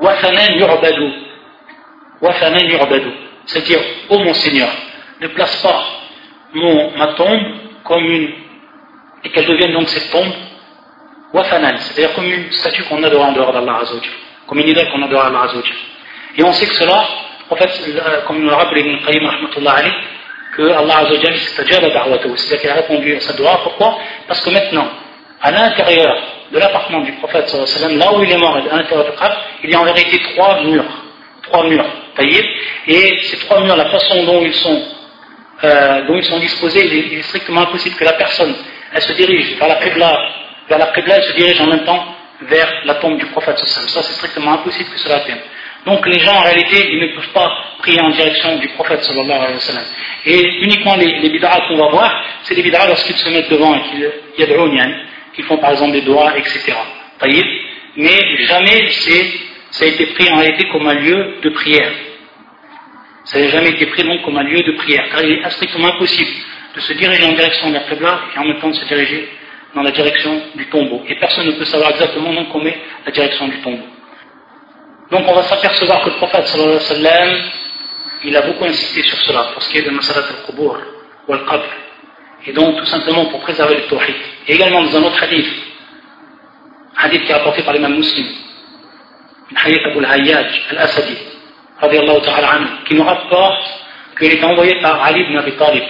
wafanan 0.00 0.54
yu'badu. 2.68 3.12
C'est-à-dire, 3.46 3.80
ô 4.08 4.18
mon 4.18 4.34
Seigneur, 4.34 4.68
ne 5.20 5.28
place 5.28 5.62
pas 5.62 5.84
mon, 6.54 6.90
ma 6.96 7.08
tombe 7.08 7.40
comme 7.84 8.04
une, 8.04 8.30
et 9.24 9.30
qu'elle 9.30 9.46
devienne 9.46 9.72
donc 9.72 9.88
cette 9.88 10.10
tombe 10.10 10.32
wafanan, 11.32 11.76
c'est-à-dire 11.78 12.14
comme 12.14 12.30
une 12.30 12.50
statue 12.52 12.84
qu'on 12.84 13.02
adore 13.02 13.24
en 13.24 13.32
dehors 13.32 13.52
d'Allah 13.52 13.78
Azzawajal, 13.82 14.10
comme 14.46 14.58
une 14.58 14.68
idole 14.68 14.90
qu'on 14.90 15.02
adore 15.02 15.24
Allah 15.24 15.42
Azzawajal. 15.44 15.76
Et 16.36 16.44
on 16.44 16.52
sait 16.52 16.66
que 16.66 16.74
cela, 16.74 17.06
en 17.48 17.56
fait, 17.56 17.70
comme 18.26 18.40
nous 18.40 18.48
le 18.48 18.54
rappelle 18.54 18.78
Ibn 18.78 19.04
Qayyim 19.06 19.26
rahmatullah 19.26 19.74
que 20.56 20.62
Allah 20.62 20.98
Azzawajal 20.98 21.36
s'est 21.36 21.64
da'watahu, 21.64 22.36
c'est-à-dire 22.36 22.60
qu'il 22.60 22.70
a 22.70 22.74
répondu 22.74 23.16
à 23.16 23.20
sa 23.20 23.32
doigt. 23.34 23.60
Pourquoi? 23.62 23.98
Parce 24.26 24.40
que 24.42 24.50
maintenant, 24.50 24.88
à 25.42 25.50
l'intérieur 25.50 26.39
de 26.50 26.58
l'appartement 26.58 27.00
du 27.00 27.12
prophète 27.12 27.52
là 27.90 28.12
où 28.12 28.22
il 28.22 28.30
est 28.30 28.38
mort, 28.38 28.56
à 28.56 28.76
l'intérieur 28.76 29.04
du 29.04 29.12
il 29.64 29.70
y 29.70 29.74
a 29.74 29.80
en 29.80 29.84
vérité 29.84 30.20
trois 30.34 30.62
murs, 30.62 30.84
trois 31.42 31.64
murs 31.64 31.86
taillés, 32.16 32.44
et 32.86 33.18
ces 33.22 33.38
trois 33.38 33.60
murs, 33.60 33.76
la 33.76 33.88
façon 33.90 34.24
dont 34.24 34.42
ils 34.42 34.54
sont, 34.54 34.82
euh, 35.62 36.38
disposés, 36.40 36.86
il 36.86 37.18
est, 37.18 37.22
strictement 37.22 37.62
impossible 37.62 37.96
que 37.96 38.04
la 38.04 38.14
personne, 38.14 38.54
elle 38.92 39.02
se 39.02 39.12
dirige 39.12 39.56
vers 39.58 39.68
la 39.68 39.76
Qibla 39.76 40.18
vers 40.68 40.78
la 40.78 40.86
Qibla, 40.86 41.16
elle 41.16 41.24
se 41.24 41.32
dirige 41.32 41.60
en 41.60 41.66
même 41.66 41.84
temps 41.84 42.14
vers 42.42 42.72
la 42.84 42.94
tombe 42.94 43.18
du 43.18 43.26
prophète 43.26 43.58
Ça, 43.58 44.02
c'est 44.02 44.12
strictement 44.14 44.52
impossible 44.54 44.88
que 44.90 44.98
cela 44.98 45.20
tienne. 45.20 45.40
Donc 45.84 46.06
les 46.06 46.20
gens, 46.20 46.34
en 46.34 46.42
réalité, 46.42 46.90
ils 46.92 47.00
ne 47.00 47.14
peuvent 47.14 47.32
pas 47.32 47.50
prier 47.78 48.00
en 48.00 48.10
direction 48.10 48.56
du 48.58 48.68
prophète 48.68 49.02
sallallahu. 49.02 49.58
Et 50.26 50.40
uniquement 50.62 50.96
les, 50.96 51.20
les 51.20 51.40
qu'on 51.40 51.76
va 51.76 51.88
voir, 51.88 52.24
c'est 52.42 52.54
les 52.54 52.62
bid'as 52.62 52.86
lorsqu'ils 52.86 53.16
se 53.16 53.28
mettent 53.30 53.50
devant 53.50 53.74
et 53.74 53.82
qu'ils 53.82 54.12
yad'ounian, 54.38 54.90
qu'ils 55.40 55.48
font 55.48 55.58
par 55.58 55.72
exemple 55.72 55.92
des 55.92 56.02
doigts, 56.02 56.36
etc. 56.36 56.72
Mais 57.96 58.36
jamais 58.46 58.88
ça 59.70 59.84
a 59.84 59.88
été 59.88 60.06
pris 60.06 60.30
en 60.30 60.36
réalité 60.36 60.68
comme 60.72 60.86
un 60.86 60.94
lieu 60.94 61.36
de 61.42 61.50
prière. 61.50 61.92
Ça 63.24 63.38
n'a 63.38 63.48
jamais 63.48 63.70
été 63.70 63.86
pris 63.86 64.02
donc 64.02 64.22
comme 64.22 64.36
un 64.36 64.42
lieu 64.42 64.60
de 64.60 64.72
prière, 64.72 65.06
car 65.10 65.22
il 65.22 65.32
est 65.32 65.50
strictement 65.50 65.88
impossible 65.88 66.30
de 66.74 66.80
se 66.80 66.92
diriger 66.94 67.24
en 67.24 67.32
direction 67.32 67.68
de 67.68 67.74
la 67.74 67.80
Qibla 67.80 68.20
et 68.34 68.38
en 68.38 68.44
même 68.44 68.58
temps 68.58 68.68
de 68.68 68.74
se 68.74 68.84
diriger 68.86 69.28
dans 69.74 69.82
la 69.82 69.90
direction 69.90 70.42
du 70.54 70.66
tombeau. 70.66 71.02
Et 71.08 71.14
personne 71.16 71.46
ne 71.46 71.52
peut 71.52 71.64
savoir 71.64 71.90
exactement 71.90 72.32
non 72.32 72.46
comment 72.46 72.70
la 73.06 73.12
direction 73.12 73.48
du 73.48 73.60
tombeau. 73.60 73.86
Donc 75.10 75.24
on 75.28 75.34
va 75.34 75.42
s'apercevoir 75.42 76.02
que 76.02 76.10
le 76.10 76.16
prophète 76.16 76.46
sallallahu 76.46 76.76
alayhi 76.76 77.04
wa 77.04 77.10
sallam, 77.10 77.42
il 78.24 78.36
a 78.36 78.42
beaucoup 78.42 78.64
insisté 78.64 79.02
sur 79.02 79.18
cela, 79.18 79.44
pour 79.52 79.62
ce 79.62 79.70
qui 79.70 79.78
est 79.78 79.82
de 79.82 79.90
Masalat 79.90 80.26
al-Qubur 80.28 80.78
ou 81.28 81.32
al-Qabr. 81.32 81.68
Et 82.46 82.52
donc 82.52 82.76
tout 82.76 82.86
simplement 82.86 83.26
pour 83.26 83.40
préserver 83.40 83.76
le 83.76 83.82
tawhid. 83.82 84.14
Et 84.48 84.54
également 84.54 84.82
dans 84.82 84.96
un 84.96 85.02
autre 85.02 85.22
hadith, 85.22 85.46
hadith 86.96 87.24
qui 87.24 87.30
est 87.30 87.34
rapporté 87.34 87.62
par 87.62 87.74
l'imam 87.74 87.94
muslim, 87.94 88.26
hadith 89.56 89.80
Abu 89.84 90.04
al-Hayyaj 90.04 90.62
al-Asadi, 90.70 91.16
qui 92.86 92.94
nous 92.94 93.04
rapporte 93.04 93.62
qu'il 94.18 94.32
est 94.32 94.44
envoyé 94.44 94.80
par 94.82 95.02
Ali 95.02 95.22
ibn 95.22 95.38
Abi 95.38 95.52
Talib, 95.52 95.82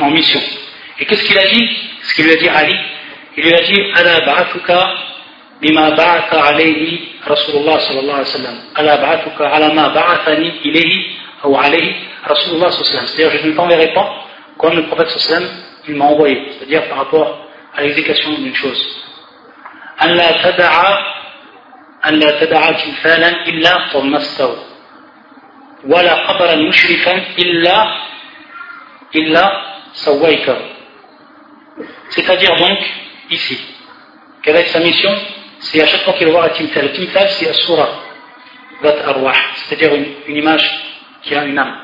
en 0.00 0.10
mission. 0.10 0.40
Et 0.98 1.04
qu'est-ce 1.06 1.24
qu'il 1.24 1.38
a 1.38 1.46
dit? 1.46 1.68
Ce 2.02 2.14
qu'il 2.14 2.24
lui 2.24 2.32
a 2.32 2.36
dit 2.36 2.48
Ali, 2.48 2.76
il 3.36 3.44
lui 3.44 3.54
a 3.54 3.62
dit 3.62 3.80
Ala 3.94 4.20
bima 5.60 5.90
Rasulullah 7.26 7.80
sallallahu. 7.80 8.24
C'est-à-dire, 13.06 13.30
je 13.42 13.46
ne 13.46 13.52
t'enverrai 13.52 13.92
pas 13.92 14.26
comme 14.60 14.76
le 14.76 14.86
prophète 14.86 15.08
sallam, 15.18 15.48
il 15.88 15.96
m'a 15.96 16.04
envoyé. 16.04 16.52
C'est-à-dire 16.52 16.88
par 16.88 16.98
rapport 16.98 17.48
à 17.74 17.82
l'exécution 17.82 18.32
d'une 18.34 18.54
chose. 18.54 19.04
c'est-à-dire 32.10 32.54
donc, 32.56 32.78
ici, 33.30 33.58
quelle 34.42 34.56
est 34.56 34.66
sa 34.66 34.80
mission 34.80 35.10
C'est 35.60 35.82
à 35.82 35.86
chaque 35.86 36.02
fois 36.02 36.14
qu'il 36.14 36.28
voit 36.28 36.44
un 36.44 36.48
timthal. 36.50 36.84
Le 36.84 36.92
timthal, 36.92 37.28
c'est 37.30 37.48
Asura, 37.48 37.88
Arwah, 38.82 39.32
c'est-à-dire 39.54 39.94
une, 39.94 40.36
image 40.36 40.68
qui 41.22 41.34
a 41.34 41.44
une 41.44 41.58
âme. 41.58 41.76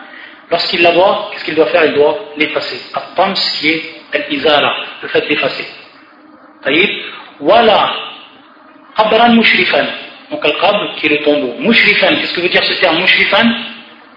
Lorsqu'il 0.51 0.83
la 0.83 0.93
voit, 0.93 1.31
qu'est-ce 1.33 1.45
qu'il 1.45 1.55
doit 1.55 1.67
faire? 1.67 1.85
Il 1.87 1.95
doit 1.95 2.19
l'effacer. 2.37 2.81
At-tams, 2.95 3.35
qui 3.35 3.69
est 3.71 3.83
al-izara, 4.13 4.77
le 5.03 5.09
fait 5.09 5.29
d'effacer. 5.29 5.67
Voilà, 7.41 7.93
qabran 8.97 9.31
mushrifan. 9.31 9.87
Donc 10.31 10.45
al-qabr, 10.45 10.95
qui 10.97 11.07
est 11.07 11.11
le 11.11 11.19
tombeau. 11.25 11.55
Mushrifan, 11.59 12.17
qu'est-ce 12.17 12.35
que 12.35 12.41
veut 12.41 12.49
dire 12.49 12.65
ce 12.65 12.81
terme? 12.81 12.99
Mushrifan 13.01 13.47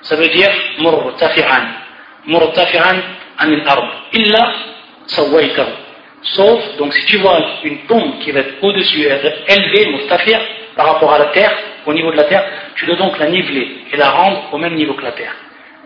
Ça 0.01 0.15
veut 0.15 0.29
dire 0.29 0.49
murtafi'an. 0.79 1.65
Murtafi'an 2.27 2.97
an 3.39 3.51
al-ard. 3.51 4.05
Illa 4.13 4.53
sawaytahu. 5.07 5.71
Sauf, 6.21 6.77
donc 6.77 6.93
si 6.93 7.05
tu 7.05 7.17
vois 7.17 7.39
une 7.63 7.85
tombe 7.87 8.19
qui 8.19 8.31
va 8.31 8.41
être 8.41 8.55
au-dessus, 8.61 9.07
élevée, 9.47 9.91
mustafir, 9.91 10.39
par 10.75 10.87
rapport 10.93 11.13
à 11.13 11.19
la 11.19 11.25
terre, 11.27 11.55
au 11.85 11.93
niveau 11.93 12.11
de 12.11 12.17
la 12.17 12.25
terre, 12.25 12.45
tu 12.75 12.85
dois 12.85 12.95
donc 12.95 13.17
la 13.19 13.29
niveler 13.29 13.85
et 13.91 13.97
la 13.97 14.09
rendre 14.11 14.49
au 14.51 14.57
même 14.57 14.75
niveau 14.75 14.93
que 14.93 15.03
la 15.03 15.11
terre. 15.13 15.33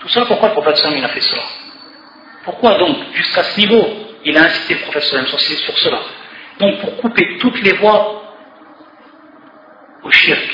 Tout 0.03 0.09
ça, 0.09 0.25
pourquoi 0.25 0.49
le 0.49 0.53
prophète 0.53 0.83
il 0.97 1.03
a 1.03 1.07
fait 1.07 1.21
cela 1.21 1.43
Pourquoi 2.43 2.77
donc, 2.77 2.97
jusqu'à 3.13 3.41
ce 3.43 3.57
niveau, 3.57 3.87
il 4.25 4.37
a 4.37 4.41
incité 4.41 4.73
le 4.73 4.81
prophète 4.81 5.03
sur, 5.03 5.39
sur 5.39 5.77
cela 5.79 5.99
Donc 6.59 6.81
pour 6.81 6.97
couper 6.97 7.37
toutes 7.39 7.61
les 7.61 7.71
voies 7.77 8.21
au 10.03 10.11
shirk, 10.11 10.49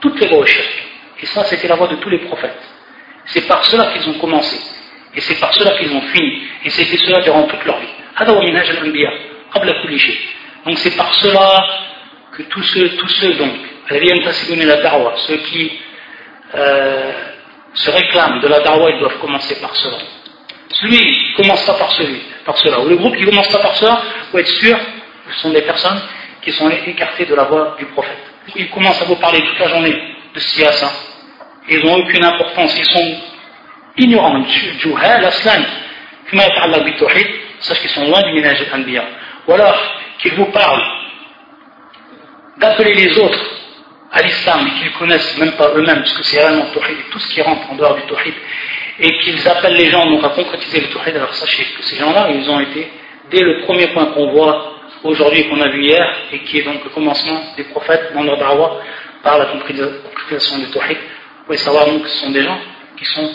toutes 0.00 0.18
les 0.18 0.28
voies 0.28 0.38
au 0.38 0.46
shirk. 0.46 0.86
Et 1.20 1.26
ça, 1.26 1.44
c'était 1.44 1.68
la 1.68 1.74
voie 1.76 1.88
de 1.88 1.96
tous 1.96 2.08
les 2.08 2.20
prophètes. 2.20 2.58
C'est 3.26 3.46
par 3.46 3.62
cela 3.66 3.92
qu'ils 3.92 4.08
ont 4.08 4.18
commencé. 4.18 4.56
Et 5.14 5.20
c'est 5.20 5.38
par 5.38 5.52
cela 5.52 5.76
qu'ils 5.76 5.92
ont 5.94 6.00
fini. 6.00 6.44
Et 6.64 6.70
c'était 6.70 6.96
cela 6.96 7.20
durant 7.20 7.42
toute 7.42 7.64
leur 7.66 7.78
vie. 7.78 7.88
Donc 10.64 10.78
c'est 10.78 10.96
par 10.96 11.12
cela 11.16 11.66
que 12.32 12.42
tous 12.44 12.62
ceux, 12.62 12.88
tous 12.96 13.08
ceux 13.08 13.34
donc, 13.34 13.52
ceux 15.18 15.36
qui 15.36 15.80
euh, 16.54 17.12
se 17.76 17.90
réclament 17.90 18.40
de 18.40 18.48
la 18.48 18.60
darwa, 18.60 18.90
ils 18.90 18.98
doivent 18.98 19.18
commencer 19.18 19.60
par 19.60 19.74
cela. 19.76 19.98
Celui 20.68 20.98
qui 20.98 21.34
commence 21.34 21.64
pas 21.64 21.74
par 21.74 21.90
celui, 21.92 22.20
par 22.44 22.56
cela, 22.58 22.80
ou 22.80 22.88
le 22.88 22.96
groupe 22.96 23.16
qui 23.16 23.24
commence 23.24 23.48
pas 23.48 23.58
par 23.58 23.76
cela, 23.76 24.02
faut 24.30 24.38
être 24.38 24.48
sûr, 24.48 24.76
ce 25.30 25.40
sont 25.40 25.50
des 25.50 25.62
personnes 25.62 26.00
qui 26.42 26.52
sont 26.52 26.68
écartées 26.70 27.26
de 27.26 27.34
la 27.34 27.44
voie 27.44 27.76
du 27.78 27.86
prophète. 27.86 28.18
Ils 28.54 28.70
commencent 28.70 29.00
à 29.02 29.04
vous 29.04 29.16
parler 29.16 29.40
toute 29.40 29.58
la 29.58 29.68
journée 29.68 29.94
de 30.34 30.40
siyasa. 30.40 30.90
Ils 31.68 31.84
n'ont 31.84 31.96
aucune 31.96 32.24
importance, 32.24 32.78
ils 32.78 32.84
sont 32.84 33.16
ignorants, 33.98 34.44
juhal, 34.78 35.24
aslan, 35.24 35.62
sache 37.60 37.80
qu'ils 37.80 37.90
sont 37.90 38.06
loin 38.06 38.22
du 38.22 38.32
ménage 38.32 38.64
d'Anbiya. 38.70 39.04
Ou 39.46 39.52
alors 39.52 39.78
qu'ils 40.18 40.34
vous 40.34 40.46
parlent 40.46 40.84
d'appeler 42.58 42.94
les 42.94 43.18
autres 43.18 43.55
à 44.16 44.22
l'islam 44.22 44.66
et 44.66 44.80
qu'ils 44.80 44.92
connaissent 44.92 45.36
même 45.36 45.52
pas 45.52 45.72
eux-mêmes, 45.74 46.00
puisque 46.00 46.24
c'est 46.24 46.38
réellement 46.38 46.66
tawhid, 46.72 46.96
tout 47.10 47.18
ce 47.18 47.28
qui 47.28 47.42
rentre 47.42 47.70
en 47.70 47.74
dehors 47.74 47.94
du 47.96 48.02
tawhid, 48.02 48.34
et 48.98 49.18
qu'ils 49.18 49.46
appellent 49.46 49.76
les 49.76 49.90
gens 49.90 50.06
donc 50.06 50.24
à 50.24 50.30
concrétiser 50.30 50.80
le 50.80 50.88
tawhid, 50.88 51.16
alors 51.16 51.34
sachez 51.34 51.64
que 51.64 51.82
ces 51.82 51.96
gens-là, 51.96 52.30
ils 52.30 52.48
ont 52.48 52.60
été, 52.60 52.90
dès 53.30 53.42
le 53.42 53.62
premier 53.64 53.88
point 53.88 54.06
qu'on 54.06 54.30
voit 54.30 54.72
aujourd'hui, 55.04 55.46
qu'on 55.48 55.60
a 55.60 55.68
vu 55.68 55.82
hier, 55.82 56.06
et 56.32 56.38
qui 56.44 56.58
est 56.58 56.62
donc 56.62 56.82
le 56.82 56.90
commencement 56.90 57.42
des 57.58 57.64
prophètes 57.64 58.12
dans 58.14 58.22
leur 58.22 58.38
par 59.22 59.38
la 59.38 59.46
concrétisation 59.46 60.58
du 60.58 60.70
tawhid, 60.70 60.96
vous 60.96 61.44
pouvez 61.44 61.58
savoir 61.58 61.84
donc 61.86 62.02
que 62.02 62.08
ce 62.08 62.24
sont 62.24 62.30
des 62.30 62.42
gens 62.42 62.58
qui 62.96 63.04
sont 63.04 63.30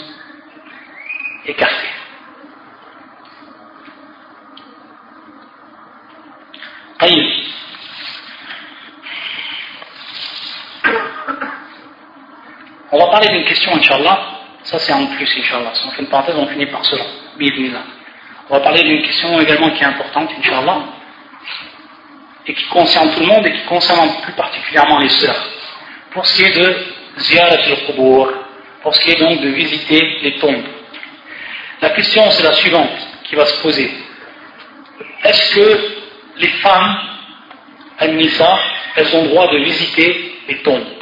écarté. 1.45 1.87
On 12.91 12.97
va 12.97 13.07
parler 13.07 13.27
d'une 13.29 13.45
question, 13.45 13.73
Inch'Allah. 13.75 14.19
Ça, 14.63 14.77
c'est 14.79 14.93
en 14.93 15.05
plus, 15.07 15.37
Inch'Allah. 15.39 15.71
Si 15.73 15.85
on 15.87 15.91
fait 15.91 16.01
une 16.01 16.09
parenthèse, 16.09 16.35
on 16.37 16.47
finit 16.47 16.65
par 16.65 16.83
cela. 16.85 17.03
On 18.49 18.53
va 18.55 18.59
parler 18.59 18.83
d'une 18.83 19.01
question 19.01 19.39
également 19.39 19.69
qui 19.71 19.81
est 19.81 19.87
importante, 19.87 20.29
Inch'Allah, 20.37 20.79
et 22.45 22.53
qui 22.53 22.65
concerne 22.65 23.11
tout 23.11 23.21
le 23.21 23.27
monde 23.27 23.47
et 23.47 23.51
qui 23.53 23.63
concerne 23.63 24.09
plus 24.21 24.33
particulièrement 24.33 24.99
les 24.99 25.09
sœurs. 25.09 25.49
Pour 26.11 26.25
ce 26.25 26.35
qui 26.35 26.43
est 26.43 26.59
de 26.59 26.75
ziyarat 27.17 27.53
al-qubur, 27.53 28.33
pour 28.81 28.93
ce 28.93 29.01
qui 29.01 29.11
est 29.11 29.19
donc 29.19 29.39
de 29.39 29.49
visiter 29.49 30.19
les 30.23 30.37
tombes. 30.39 30.65
La 31.81 31.91
question, 31.91 32.29
c'est 32.31 32.43
la 32.43 32.53
suivante 32.53 32.91
qui 33.23 33.35
va 33.35 33.45
se 33.45 33.61
poser. 33.61 33.89
Est-ce 35.23 35.55
que 35.55 35.95
les 36.37 36.47
femmes, 36.47 36.97
al-nisa, 37.99 38.59
elles 38.95 39.15
ont 39.15 39.25
droit 39.25 39.47
de 39.47 39.57
visiter 39.59 40.41
les 40.49 40.57
tombes? 40.61 41.00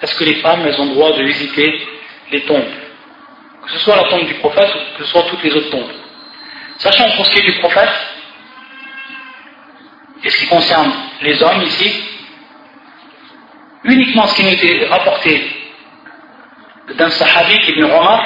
Est-ce 0.00 0.14
que 0.14 0.24
les 0.24 0.36
femmes, 0.36 0.64
elles 0.66 0.80
ont 0.80 0.86
droit 0.86 1.12
de 1.12 1.22
visiter 1.22 1.88
les 2.30 2.42
tombes? 2.42 2.70
Que 3.64 3.70
ce 3.72 3.78
soit 3.80 3.96
la 3.96 4.04
tombe 4.04 4.26
du 4.26 4.34
prophète 4.34 4.70
ou 4.74 4.98
que 4.98 5.04
ce 5.04 5.10
soit 5.10 5.22
toutes 5.24 5.42
les 5.42 5.54
autres 5.54 5.70
tombes. 5.70 5.92
Sachant 6.78 7.10
pour 7.16 7.26
ce 7.26 7.30
qui 7.32 7.40
est 7.40 7.50
du 7.50 7.58
prophète, 7.58 7.90
et 10.24 10.30
ce 10.30 10.38
qui 10.38 10.46
concerne 10.46 10.92
les 11.22 11.42
hommes 11.42 11.62
ici, 11.62 12.04
uniquement 13.84 14.26
ce 14.26 14.34
qui 14.36 14.44
nous 14.44 14.52
était 14.52 14.86
rapporté 14.86 15.42
d'un 16.96 17.10
sahabi, 17.10 17.54
Ibn 17.68 17.84
Omar, 17.84 18.22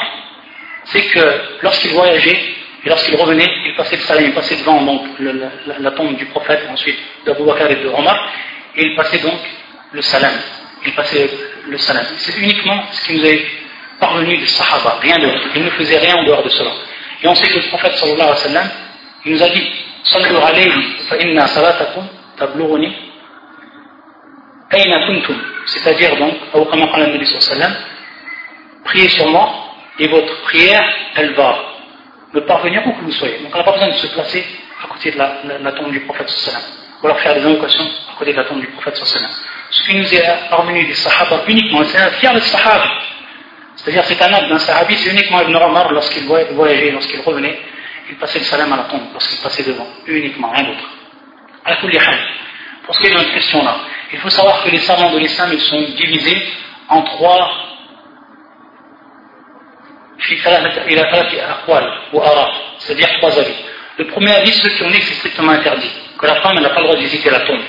c'est 0.84 1.06
que 1.06 1.40
lorsqu'il 1.62 1.92
voyageait 1.92 2.38
et 2.84 2.88
lorsqu'il 2.88 3.14
revenait, 3.16 3.48
il 3.66 3.74
passait 3.76 3.96
le 3.96 4.02
salam, 4.02 4.24
il 4.24 4.32
passait 4.32 4.56
devant 4.56 4.82
donc, 4.82 5.02
la, 5.20 5.90
tombe 5.92 6.16
du 6.16 6.26
prophète, 6.26 6.66
ensuite 6.70 6.98
d'Abu 7.24 7.44
Bakr 7.44 7.70
et 7.70 7.76
de 7.76 7.88
Omar, 7.88 8.28
et 8.76 8.84
il 8.84 8.96
passait 8.96 9.18
donc 9.18 9.38
le 9.92 10.02
salam. 10.02 10.32
Il 10.84 10.94
passait 10.94 11.30
le 11.68 11.78
salam. 11.78 12.04
C'est 12.18 12.38
uniquement 12.38 12.82
ce 12.92 13.06
qui 13.06 13.16
nous 13.18 13.26
est 13.26 13.46
parvenu 14.00 14.36
du 14.36 14.46
sahaba, 14.46 14.98
rien 15.00 15.18
d'autre. 15.18 15.42
Il 15.54 15.64
ne 15.64 15.70
faisait 15.70 15.98
rien 15.98 16.16
en 16.16 16.24
dehors 16.24 16.42
de 16.42 16.48
cela. 16.48 16.70
Et 17.22 17.28
on 17.28 17.34
sait 17.34 17.48
que 17.48 17.58
le 17.58 17.68
prophète 17.68 17.94
sallallahu 17.94 18.20
alayhi 18.20 18.30
wa 18.30 18.36
sallam, 18.36 18.70
il 19.24 19.32
nous 19.32 19.42
a 19.42 19.48
dit 19.48 19.70
Sallu 20.04 20.36
alayhi 20.36 20.82
fa 21.08 21.16
inna 21.18 21.46
salatakum 21.46 22.04
tablughuni 22.36 22.92
ayna 24.70 25.06
kuntum. 25.06 25.36
C'est-à-dire 25.66 26.16
donc, 26.16 26.34
ou 26.54 26.64
comme 26.64 26.82
a 26.82 26.98
Nabi 26.98 27.24
sallam, 27.24 27.72
priez 28.84 29.08
sur 29.10 29.28
moi 29.28 29.48
et 30.00 30.08
votre 30.08 30.42
prière, 30.42 30.84
elle 31.14 31.32
va 31.34 31.56
me 32.34 32.40
parvenir 32.40 32.84
où 32.86 32.92
que 32.92 33.04
vous 33.04 33.12
soyez. 33.12 33.38
Donc 33.38 33.54
on 33.54 33.58
n'a 33.58 33.64
pas 33.64 33.72
besoin 33.72 33.88
de 33.88 33.94
se 33.94 34.06
placer 34.08 34.44
à 34.82 34.88
côté 34.88 35.12
de 35.12 35.18
la, 35.18 35.58
la, 35.60 35.72
tombe 35.72 35.92
du 35.92 36.00
prophète 36.00 36.28
sallam, 36.28 36.62
ou 37.00 37.06
alors 37.06 37.20
faire 37.20 37.34
des 37.34 37.44
invocations 37.44 37.84
à 38.12 38.18
côté 38.18 38.32
de 38.32 38.38
la 38.38 38.44
tombe 38.44 38.60
du 38.60 38.66
prophète 38.68 38.96
sallam. 38.96 39.30
Ce 39.72 39.82
qui 39.84 39.96
nous 39.96 40.14
est 40.14 40.48
parvenu 40.48 40.86
des 40.86 40.94
sahaba 40.94 41.42
uniquement, 41.48 41.82
c'est 41.84 41.98
un 41.98 42.10
fier 42.12 42.32
des 42.34 42.40
sahaba 42.40 43.02
c'est-à-dire 43.76 44.04
c'est 44.04 44.22
un 44.22 44.32
acte 44.32 44.48
d'un 44.48 44.58
sahabi, 44.58 44.96
c'est 44.96 45.10
uniquement 45.10 45.40
Ibn 45.40 45.56
Omar 45.56 45.92
lorsqu'il 45.92 46.24
voyageait, 46.24 46.90
lorsqu'il 46.92 47.20
revenait, 47.20 47.58
il 48.08 48.16
passait 48.16 48.38
le 48.38 48.44
salam 48.44 48.72
à 48.72 48.76
la 48.76 48.82
tombe, 48.84 49.08
lorsqu'il 49.12 49.38
passait 49.38 49.64
devant, 49.64 49.86
uniquement, 50.06 50.50
rien 50.50 50.64
d'autre. 50.64 50.88
Pour 52.84 52.94
ce 52.94 53.00
qui 53.00 53.06
est 53.06 53.10
de 53.10 53.16
notre 53.16 53.32
question-là, 53.32 53.76
il 54.12 54.18
faut 54.20 54.30
savoir 54.30 54.62
que 54.62 54.70
les 54.70 54.80
savants 54.80 55.10
de 55.10 55.18
l'islam, 55.18 55.50
ils 55.52 55.60
sont 55.60 55.80
divisés 55.80 56.42
en 56.88 57.02
trois 57.02 57.50
c'est-à-dire 62.78 63.08
trois 63.18 63.36
avis. 63.38 63.54
Le 63.98 64.06
premier 64.06 64.32
avis, 64.32 64.52
ceux 64.52 64.68
qui 64.68 64.82
ont 64.84 64.90
dit 64.90 64.98
que 65.00 65.04
c'est 65.06 65.14
strictement 65.14 65.50
interdit, 65.50 65.90
que 66.16 66.26
la 66.26 66.40
femme 66.40 66.60
n'a 66.60 66.70
pas 66.70 66.80
le 66.80 66.84
droit 66.84 66.96
de 66.96 67.02
visiter 67.02 67.28
la 67.28 67.40
tombe. 67.40 67.60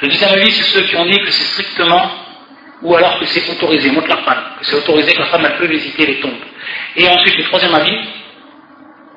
Le 0.00 0.08
deuxième 0.08 0.30
avis, 0.30 0.52
c'est 0.52 0.64
ceux 0.64 0.82
qui 0.82 0.96
ont 0.96 1.06
dit 1.06 1.18
que 1.24 1.30
c'est 1.30 1.44
strictement 1.44 2.10
ou 2.82 2.94
alors 2.94 3.18
que 3.18 3.26
c'est 3.26 3.50
autorisé, 3.50 3.90
montre 3.90 4.08
la 4.08 4.18
femme, 4.18 4.44
que 4.60 4.64
c'est 4.64 4.76
autorisé 4.76 5.12
que 5.12 5.18
la 5.18 5.26
femme 5.26 5.44
elle 5.44 5.56
peut 5.56 5.66
visiter 5.66 6.06
les 6.06 6.20
tombes. 6.20 6.38
Et 6.94 7.08
ensuite, 7.08 7.36
le 7.36 7.44
troisième 7.44 7.74
avis, 7.74 7.98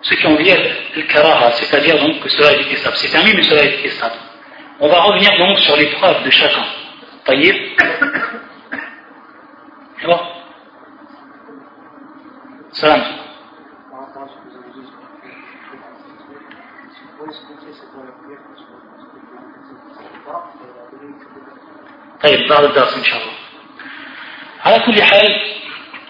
ceux 0.02 0.16
qui 0.16 0.26
ont 0.26 0.36
dit 0.36 0.52
le 0.96 1.04
karaha, 1.04 1.52
c'est-à-dire 1.52 2.00
donc 2.00 2.20
que 2.22 2.30
cela 2.30 2.54
est 2.54 2.64
détestable. 2.64 2.96
C'est 2.98 3.12
permis, 3.12 3.34
mais 3.36 3.44
cela 3.44 3.64
est 3.64 3.78
détestable. 3.78 4.16
On 4.80 4.88
va 4.88 5.00
revenir 5.02 5.32
donc 5.38 5.60
sur 5.60 5.78
les 5.78 5.86
preuves 5.92 6.24
de 6.24 6.30
chacun. 6.32 6.66
Taïb. 7.26 7.56
C'est 10.00 10.08
bon 10.08 10.20
Salam. 12.72 13.04
طيب 22.23 22.49
بعد 22.49 22.65
الدرس 22.65 22.97
ان 22.97 23.05
شاء 23.05 23.21
الله 23.21 23.37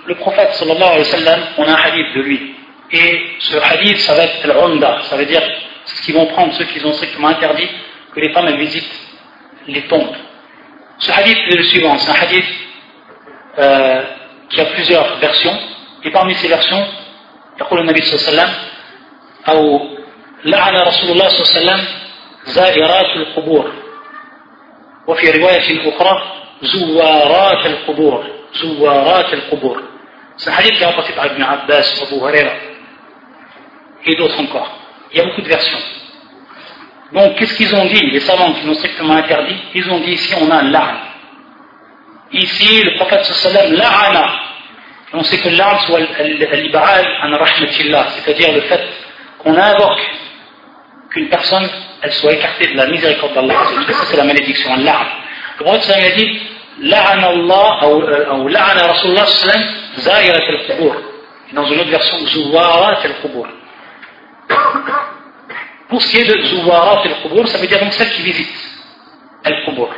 le 0.06 0.14
prophète 0.14 0.52
sallallahu 0.54 0.92
alayhi 0.94 1.10
wa 1.10 1.18
sallam, 1.18 1.40
on 1.58 1.64
a 1.64 1.72
un 1.72 1.74
hadith 1.74 2.14
de 2.14 2.20
lui. 2.22 2.54
Et 2.92 3.26
ce 3.40 3.56
hadith, 3.56 3.98
ça 3.98 4.14
va 4.14 4.22
être 4.24 4.48
al 4.48 5.02
ça 5.10 5.16
veut 5.16 5.26
dire 5.26 5.42
ce 5.84 6.02
qu'ils 6.02 6.14
vont 6.14 6.26
prendre, 6.26 6.52
ceux 6.54 6.64
qui 6.64 6.84
ont 6.84 6.92
strictement 6.92 7.28
interdit 7.28 7.68
que 8.14 8.20
les 8.20 8.32
femmes 8.32 8.46
elles 8.46 8.58
visitent 8.58 9.00
les 9.66 9.82
tombes. 9.82 10.14
Ce 10.98 11.10
hadith 11.10 11.38
est 11.50 11.56
le 11.56 11.64
suivant, 11.64 11.98
c'est 11.98 12.10
un 12.10 12.14
hadith 12.14 12.46
euh, 13.58 14.02
qui 14.48 14.60
a 14.60 14.64
plusieurs 14.66 15.16
versions, 15.16 15.58
et 16.04 16.10
parmi 16.10 16.34
ces 16.34 16.48
versions, 16.48 16.86
يقول 17.60 17.80
النبي 17.80 18.02
صلى 18.02 18.14
الله 18.32 18.42
عليه 18.42 18.52
وسلم 18.52 18.54
أو 19.48 19.80
لعن 20.44 20.74
رسول 20.76 21.10
الله 21.10 21.28
صلى 21.28 21.40
الله 21.40 21.72
عليه 21.72 21.82
وسلم 21.82 21.84
زائرات 22.44 23.16
القبور 23.16 23.72
وفي 25.07 25.31
رواية 25.31 25.89
أخرى 25.89 26.21
زوارات 26.61 27.65
القبور 27.65 28.25
زوارات 28.53 29.33
القبور 29.33 29.83
c'est 30.37 30.49
un 30.49 30.53
hadith 30.53 30.81
Ibn 30.81 31.43
Abbas, 31.43 32.03
Abu 32.03 32.15
Huraira 32.15 32.53
et 34.05 34.15
d'autres 34.15 34.39
encore 34.39 34.71
il 35.11 35.17
y 35.17 35.21
a 35.21 35.25
beaucoup 35.25 35.41
de 35.41 35.47
versions 35.47 35.77
donc 37.13 37.35
qu'est-ce 37.35 37.55
qu'ils 37.55 37.75
ont 37.75 37.85
dit 37.85 38.01
les 38.11 38.21
savants 38.21 38.53
qui 38.53 38.65
l'ont 38.65 38.73
strictement 38.73 39.15
interdit 39.15 39.57
ils 39.75 39.89
ont 39.91 39.99
dit 39.99 40.11
ici 40.11 40.33
on 40.41 40.49
a 40.49 40.63
l'arme 40.63 40.99
ici 42.31 42.83
le 42.83 42.95
prophète 42.95 43.25
sallam 43.25 43.73
la'ana 43.73 44.25
on 45.13 45.23
sait 45.23 45.39
que 45.39 45.49
l'arme 45.49 45.79
soit 45.85 45.99
l'ib'al 45.99 47.05
an 47.23 47.37
rahmatillah 47.37 48.07
c'est-à-dire 48.09 48.53
le 48.53 48.61
fait 48.61 48.81
qu'on 49.39 49.55
invoque 49.57 50.09
qu'une 51.11 51.29
personne 51.29 51.69
elle 52.01 52.13
soit 52.13 52.33
écartée 52.33 52.67
de 52.67 52.77
la 52.77 52.87
miséricorde 52.87 53.33
d'Allah 53.33 53.53
ça 53.87 54.05
c'est 54.05 54.17
la 54.17 54.23
malédiction 54.23 54.75
l'arme 54.77 55.07
le 55.59 55.63
prophète 55.65 55.83
sallam 55.83 56.05
a 56.05 56.15
dit 56.15 56.39
رسول 56.81 57.29
الله 58.79 58.91
صلى 58.93 59.11
الله 59.11 59.21
عليه 59.21 59.31
وسلم 59.31 59.65
زائرة 59.97 60.49
القبور 60.49 60.95
dans 61.53 61.65
une 61.65 61.79
autre 61.79 61.89
version 61.89 62.17
زوارات 62.17 63.05
القبور 63.05 63.47
pour 65.89 66.01
ce 66.01 66.09
qui 66.11 66.17
est 66.21 66.25
de 66.25 66.41
زوارات 66.45 67.05
القبور 67.05 67.47
ça 67.47 67.57
veut 67.57 67.67
dire 67.67 67.79
donc 67.79 67.93
celle 67.93 68.09
qui 68.11 68.21
visite 68.21 68.55
القبور 69.47 69.89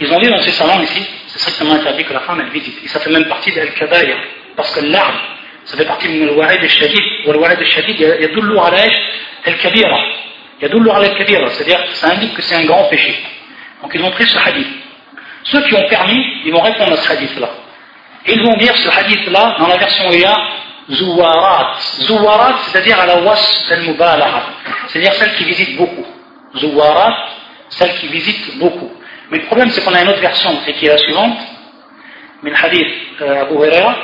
ils 0.00 0.12
ont 0.12 0.18
dit 0.20 0.28
dans 0.28 0.40
ces 0.42 0.52
salons 0.52 0.80
ici 0.82 1.06
c'est 1.26 1.38
strictement 1.40 1.74
interdit 1.74 2.04
que 2.04 2.12
la 2.12 2.20
femme 2.20 2.40
elle 2.40 2.50
visite 2.50 2.78
et 2.84 2.88
ça 2.88 3.00
fait 3.00 3.10
même 3.10 3.26
partie 3.26 3.52
d'al-kabair 3.52 4.16
parce 4.56 4.74
que 4.74 4.84
l'arme 4.86 5.18
ça 5.64 5.76
fait 5.76 5.84
partie 5.84 6.08
من 6.08 6.22
الوعيد 6.28 6.62
الشديد 6.62 7.26
والوعيد 7.26 7.60
الشديد 7.60 8.00
يدل 8.00 8.58
على 8.58 8.82
إيش 8.82 8.92
الكبيرة 9.48 9.98
Il 10.62 10.66
y 10.66 10.70
a 10.70 10.74
d'où 10.74 10.78
le 10.78 10.88
Yadullu 10.90 11.08
al 11.08 11.16
kabira 11.16 11.50
c'est-à-dire 11.50 11.80
ça 11.94 12.12
indique 12.12 12.34
que 12.34 12.42
c'est 12.42 12.54
un 12.54 12.64
grand 12.64 12.84
péché. 12.84 13.20
Donc 13.82 13.90
ils 13.92 14.02
ont 14.04 14.12
pris 14.12 14.28
ce 14.28 14.38
hadith. 14.38 14.68
Ceux 15.42 15.60
qui 15.62 15.74
ont 15.74 15.88
permis, 15.88 16.24
ils 16.44 16.52
vont 16.52 16.60
répondre 16.60 16.92
à 16.92 16.96
ce 16.98 17.10
hadith-là. 17.10 17.50
Ils 18.28 18.40
vont 18.44 18.56
dire 18.58 18.76
ce 18.76 18.88
hadith-là, 18.88 19.56
dans 19.58 19.66
la 19.66 19.76
version 19.76 20.08
IA, 20.12 20.32
Zouwarat. 20.88 21.74
Zouwarat, 22.02 22.54
c'est-à-dire 22.66 23.00
à 23.00 23.06
la 23.06 23.16
was 23.22 23.66
al-mubalaha. 23.72 24.42
C'est-à-dire 24.86 25.12
celle 25.14 25.34
qui 25.34 25.44
visite 25.46 25.76
beaucoup. 25.76 26.06
Zouwarat, 26.56 27.16
celle 27.70 27.96
qui 27.96 28.06
visite 28.06 28.56
beaucoup. 28.58 28.92
Mais 29.32 29.38
le 29.38 29.46
problème, 29.46 29.68
c'est 29.70 29.82
qu'on 29.82 29.94
a 29.94 30.02
une 30.02 30.10
autre 30.10 30.20
version, 30.20 30.60
et 30.64 30.74
qui 30.74 30.86
est 30.86 30.90
la 30.90 30.98
suivante. 30.98 31.38
Mais 32.44 32.50
le 32.50 32.56
hadith 32.56 32.94
euh, 33.20 33.42
Abu 33.42 33.54
Huraira, 33.54 33.96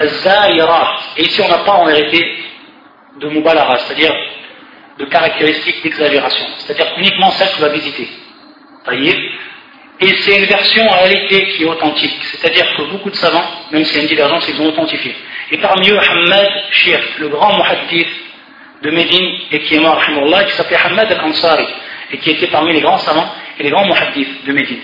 Zairat. 0.00 1.00
Et 1.18 1.24
ici, 1.24 1.42
on 1.42 1.48
n'a 1.48 1.58
pas 1.58 1.72
en 1.72 1.84
vérité 1.84 2.38
de 3.20 3.28
mubalaha, 3.28 3.76
c'est-à-dire 3.80 4.14
de 4.98 5.04
caractéristiques 5.06 5.82
d'exagération. 5.82 6.46
C'est-à-dire 6.58 6.92
uniquement 6.98 7.30
celle 7.32 7.48
qui 7.50 7.60
va 7.60 7.68
visiter. 7.68 8.08
Et 10.00 10.16
c'est 10.18 10.38
une 10.38 10.44
version 10.44 10.88
en 10.88 10.98
réalité 10.98 11.48
qui 11.48 11.62
est 11.64 11.66
authentique. 11.66 12.22
C'est-à-dire 12.24 12.66
que 12.76 12.82
beaucoup 12.90 13.10
de 13.10 13.16
savants, 13.16 13.44
même 13.72 13.84
s'il 13.84 13.96
y 13.96 13.98
a 13.98 14.02
une 14.02 14.08
divergence, 14.08 14.48
ils 14.48 14.60
ont 14.60 14.66
authentifié. 14.66 15.14
Et 15.50 15.58
parmi 15.58 15.88
eux, 15.90 15.98
Hamad 15.98 16.48
Shir, 16.70 17.00
le 17.18 17.28
grand 17.28 17.56
muhaddith 17.56 18.08
de 18.82 18.90
Médine 18.90 19.38
et 19.50 19.60
qui 19.60 19.74
est 19.74 19.80
mort, 19.80 20.00
qui 20.46 20.52
s'appelait 20.54 20.76
Hamad 20.76 21.10
al-Ansari, 21.10 21.66
et 22.12 22.18
qui 22.18 22.30
était 22.30 22.46
parmi 22.46 22.72
les 22.72 22.80
grands 22.80 22.98
savants 22.98 23.28
et 23.58 23.62
les 23.62 23.70
grands 23.70 23.86
muhaddiths 23.86 24.46
de 24.46 24.52
Médine. 24.52 24.80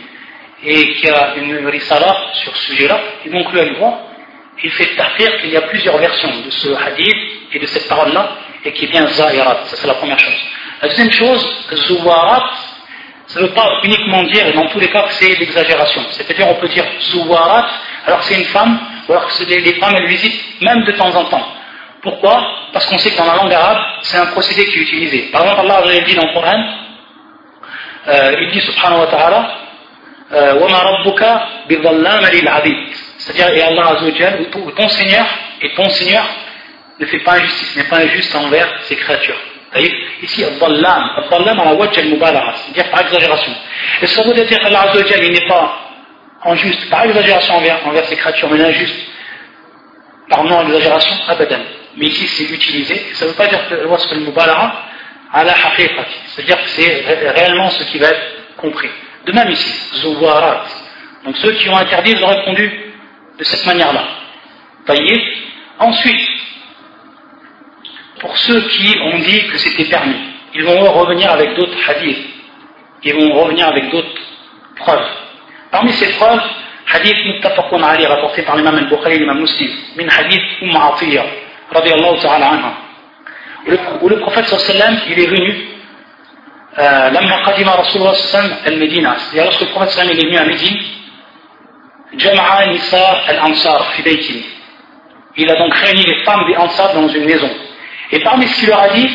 Et 0.64 0.94
qui 0.94 1.08
a 1.08 1.34
une 1.36 1.66
risala 1.68 2.16
sur 2.34 2.56
ce 2.56 2.72
sujet-là, 2.72 3.00
et 3.24 3.28
donc 3.28 3.52
lui, 3.52 3.60
à 3.60 3.64
il 4.63 4.71
fait 4.71 4.95
tahrir 4.95 5.39
qu'il 5.39 5.51
y 5.51 5.57
a 5.57 5.61
plusieurs 5.61 5.97
versions 5.97 6.31
de 6.45 6.49
ce 6.49 6.69
hadith 6.69 7.17
et 7.53 7.59
de 7.59 7.65
cette 7.65 7.87
parole-là, 7.87 8.35
et 8.65 8.73
qui 8.73 8.85
est 8.85 8.87
bien 8.89 9.07
zahirat, 9.07 9.59
ça 9.65 9.77
c'est 9.77 9.87
la 9.87 9.93
première 9.93 10.19
chose. 10.19 10.39
La 10.81 10.87
deuxième 10.89 11.11
chose, 11.11 11.65
zouwarat, 11.73 12.51
ça 13.27 13.39
ne 13.39 13.45
veut 13.45 13.53
pas 13.53 13.79
uniquement 13.83 14.23
dire, 14.23 14.47
et 14.47 14.53
dans 14.53 14.67
tous 14.67 14.79
les 14.79 14.89
cas, 14.89 15.03
que 15.03 15.13
c'est 15.13 15.37
l'exagération. 15.39 16.01
C'est-à-dire, 16.11 16.47
on 16.47 16.55
peut 16.55 16.67
dire 16.67 16.85
zouwarat, 17.01 17.67
alors 18.05 18.19
que 18.19 18.25
c'est 18.25 18.39
une 18.39 18.45
femme, 18.45 18.79
ou 19.07 19.13
alors 19.13 19.27
que 19.27 19.43
les, 19.45 19.61
les 19.61 19.73
femmes, 19.73 19.93
elles 19.95 20.07
visitent 20.07 20.61
même 20.61 20.83
de 20.83 20.91
temps 20.93 21.15
en 21.15 21.25
temps. 21.25 21.47
Pourquoi 22.01 22.43
Parce 22.73 22.85
qu'on 22.87 22.97
sait 22.97 23.11
que 23.11 23.17
dans 23.17 23.25
la 23.25 23.35
langue 23.35 23.53
arabe, 23.53 23.77
c'est 24.01 24.17
un 24.17 24.27
procédé 24.27 24.65
qui 24.65 24.79
est 24.79 24.81
utilisé. 24.81 25.19
Par 25.31 25.43
exemple, 25.43 25.61
Allah 25.61 25.81
a 25.85 25.99
dit 26.01 26.15
dans 26.15 26.25
le 26.25 26.33
Coran, 26.33 26.63
euh, 28.07 28.35
il 28.41 28.51
dit 28.51 28.61
subhanahu 28.61 29.01
wa 29.01 29.07
ta'ala, 29.07 29.55
وَمَا 30.31 30.79
رَبُّكَ 30.79 31.23
بِظَلَّامَ 31.69 32.25
لِلْعَبِيدِ 32.25 33.02
c'est-à-dire, 33.24 33.48
et 33.56 33.62
Allah 33.62 33.86
Azzawajal, 33.96 34.46
ou 34.54 34.70
ton 34.72 34.88
Seigneur, 34.88 35.26
et 35.62 35.72
ton 35.74 35.88
Seigneur 35.88 36.26
ne 37.00 37.06
fait 37.06 37.20
pas 37.20 37.36
injustice, 37.36 37.76
n'est 37.76 37.84
pas 37.84 37.96
injuste 37.96 38.34
envers 38.36 38.68
ses 38.82 38.96
créatures. 38.96 39.38
Ici, 40.22 40.44
al-dhallam, 40.44 41.02
al-dhallam 41.16 41.58
à 41.58 41.64
la 41.64 41.74
wajh 41.74 41.98
al-mubalagha, 41.98 42.54
c'est-à-dire 42.56 42.90
par 42.90 43.00
exagération. 43.00 43.52
Est-ce 44.02 44.16
qu'on 44.16 44.28
veut 44.28 44.34
dire 44.34 44.46
qu'Allah 44.46 44.90
Azzawajal, 44.90 45.24
il 45.24 45.32
n'est 45.32 45.48
pas 45.48 45.78
injuste 46.44 46.90
par 46.90 47.06
exagération 47.06 47.54
envers, 47.56 48.04
ses 48.04 48.16
créatures, 48.16 48.50
mais 48.50 48.60
injuste 48.62 49.08
par 50.28 50.44
non-exagération 50.44 51.16
Abadan. 51.26 51.60
Mais 51.96 52.06
ici, 52.06 52.26
c'est 52.26 52.52
utilisé, 52.54 53.06
ça 53.14 53.24
ne 53.24 53.30
veut 53.30 53.36
pas 53.36 53.46
dire 53.46 53.60
que 53.70 53.86
wasf 53.86 54.12
al-mubalagha 54.12 54.72
à 55.32 55.44
la 55.44 55.52
haqiqati, 55.52 56.14
c'est-à-dire 56.26 56.62
que 56.62 56.68
c'est 56.68 57.04
réellement 57.34 57.70
ce 57.70 57.84
qui 57.84 57.98
va 57.98 58.08
être 58.08 58.56
compris. 58.58 58.90
De 59.24 59.32
même 59.32 59.50
ici, 59.50 59.98
zuwarat. 60.00 60.64
Donc 61.24 61.36
ceux 61.38 61.52
qui 61.52 61.70
ont 61.70 61.76
interdit, 61.76 62.12
ils 62.12 62.22
ont 62.22 62.28
répondu 62.28 62.93
de 63.37 63.43
cette 63.43 63.65
manière-là. 63.65 64.03
Ensuite, 65.79 66.27
pour 68.19 68.37
ceux 68.37 68.61
qui 68.61 68.97
ont 69.01 69.19
dit 69.19 69.47
que 69.47 69.57
c'était 69.57 69.85
permis, 69.85 70.15
ils 70.53 70.63
vont 70.63 70.91
revenir 70.91 71.31
avec 71.31 71.55
d'autres 71.55 71.77
hadiths. 71.87 72.25
Ils 73.03 73.13
vont 73.13 73.33
revenir 73.43 73.67
avec 73.67 73.89
d'autres 73.91 74.21
preuves. 74.75 75.07
Parmi 75.71 75.93
ces 75.93 76.11
preuves, 76.13 76.41
hadith 76.91 77.15
muttafaqun 77.25 77.81
ali 77.83 78.05
rapporté 78.05 78.41
par 78.41 78.57
l'imam 78.57 78.75
al-Bukhari 78.75 79.15
et 79.15 79.19
l'imam 79.19 79.39
muslim, 79.39 79.71
min 79.95 80.07
hadith 80.09 80.41
Umm 80.61 80.75
Atiyya, 80.75 81.25
radiallahu 81.71 82.19
ta'ala 82.19 82.49
anha. 82.49 82.73
Où 84.01 84.09
le 84.09 84.19
prophète 84.19 84.47
sallam, 84.47 84.97
il 85.07 85.19
est 85.19 85.27
venu, 85.27 85.65
euh, 86.77 87.09
لما 87.09 87.35
قدم 87.45 87.69
رسول 87.69 88.01
الله 88.01 88.13
صلى 88.13 88.39
الله 88.41 88.55
عليه 88.55 88.55
وسلم 88.55 88.57
المدينة, 88.67 89.15
c'est-à-dire 89.17 89.45
lorsque 89.45 89.61
le 89.61 89.67
prophète 89.67 89.91
sallam 89.91 90.11
il 90.13 90.19
est 90.19 90.27
venu 90.27 90.37
à 90.37 90.45
Médine, 90.45 90.77
Jama'a 92.18 92.66
Nisa 92.66 93.22
al-Ansar 93.28 93.92
fi 93.92 94.44
Il 95.36 95.50
a 95.50 95.56
donc 95.56 95.74
réuni 95.74 96.04
les 96.04 96.24
femmes 96.24 96.46
des 96.46 96.56
Ansar 96.56 96.94
dans 96.94 97.08
une 97.08 97.24
maison. 97.24 97.50
Et 98.12 98.20
parmi 98.20 98.46
ce 98.46 98.60
qu'il 98.60 98.68
leur 98.68 98.82
a 98.82 98.88
dit, 98.90 99.10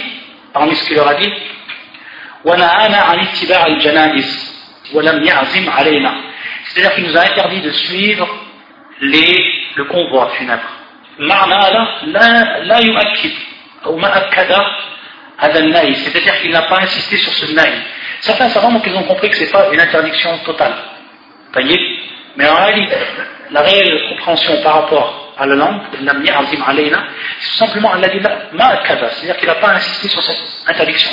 parmi 0.54 0.76
ce 0.76 0.86
qu'il 0.88 0.98
leur 0.98 1.08
a 1.08 1.16
dit, 1.16 1.32
c'est-à-dire 6.64 6.96
qu'il 6.96 7.04
nous 7.06 7.18
a 7.18 7.22
interdit 7.22 7.62
de 7.62 7.72
suivre 7.72 8.28
les, 9.02 9.54
le 9.76 9.84
convoi 9.86 10.30
funèbre. 10.38 10.70
C'est-à-dire 16.02 16.42
qu'il 16.42 16.52
n'a 16.52 16.62
pas 16.64 16.80
insisté 16.82 17.18
sur 17.18 17.34
ce 17.34 17.54
naï. 17.54 17.74
Certains 18.22 18.50
savants, 18.50 18.72
donc, 18.72 18.84
ils 18.86 18.96
ont 18.96 19.04
compris 19.04 19.30
que 19.30 19.36
ce 19.38 19.44
n'est 19.44 19.52
pas 19.52 19.70
une 19.72 19.80
interdiction 19.80 20.38
totale. 20.40 20.76
Mais 22.40 22.48
en 22.48 22.56
réalité, 22.56 22.96
la 23.52 23.62
réelle 23.62 24.08
compréhension 24.08 24.62
par 24.64 24.76
rapport 24.76 25.34
à 25.38 25.46
la 25.46 25.56
langue, 25.56 25.82
c'est 27.42 27.58
simplement 27.58 27.92
Allah 27.92 28.08
dit 28.08 28.20
c'est-à-dire 28.22 29.36
qu'il 29.36 29.48
n'a 29.50 29.56
pas 29.56 29.72
insisté 29.72 30.08
sur 30.08 30.24
cette 30.24 30.40
interdiction. 30.66 31.12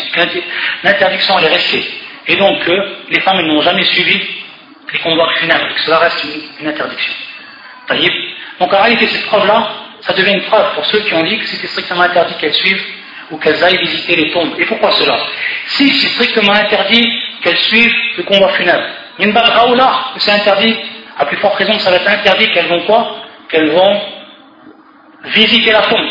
L'interdiction 0.84 1.34
elle 1.38 1.46
est 1.46 1.54
restée. 1.54 1.84
Et 2.28 2.36
donc 2.36 2.68
euh, 2.68 2.96
les 3.08 3.20
femmes 3.22 3.44
n'ont 3.44 3.60
jamais 3.60 3.82
suivi 3.86 4.20
les 4.92 4.98
convois 5.00 5.28
funèbres, 5.34 5.74
que 5.74 5.80
cela 5.80 5.98
reste 5.98 6.24
une, 6.60 6.68
interdiction. 6.68 7.12
Donc 8.60 8.72
en 8.72 8.82
réalité 8.82 9.08
cette 9.08 9.26
preuve-là, 9.26 9.68
ça 10.02 10.12
devient 10.12 10.32
une 10.32 10.44
preuve 10.44 10.74
pour 10.74 10.86
ceux 10.86 11.00
qui 11.00 11.14
ont 11.14 11.24
dit 11.24 11.38
que 11.38 11.46
c'était 11.46 11.66
strictement 11.66 12.02
interdit 12.02 12.34
qu'elles 12.34 12.54
suivent 12.54 12.84
ou 13.32 13.38
qu'elles 13.38 13.64
aillent 13.64 13.78
visiter 13.78 14.14
les 14.14 14.30
tombes. 14.30 14.54
Et 14.58 14.64
pourquoi 14.66 14.92
cela? 14.92 15.18
Si 15.66 15.88
c'est 15.88 16.08
strictement 16.10 16.52
interdit 16.52 17.04
qu'elles 17.42 17.58
suivent 17.58 17.94
le 18.16 18.22
convoi 18.22 18.50
funèbre, 18.50 18.84
c'est 20.18 20.30
interdit, 20.32 20.76
à 21.17 21.25
plus 21.25 21.37
forte 21.37 21.55
raison 21.55 21.77
ça 21.79 21.89
va 21.89 21.97
être 21.97 22.09
interdit 22.09 22.51
qu'elles 22.51 22.67
vont 22.67 22.81
quoi 22.81 23.15
Qu'elles 23.49 23.71
vont 23.71 24.01
visiter 25.25 25.71
la 25.71 25.81
tombe. 25.81 26.07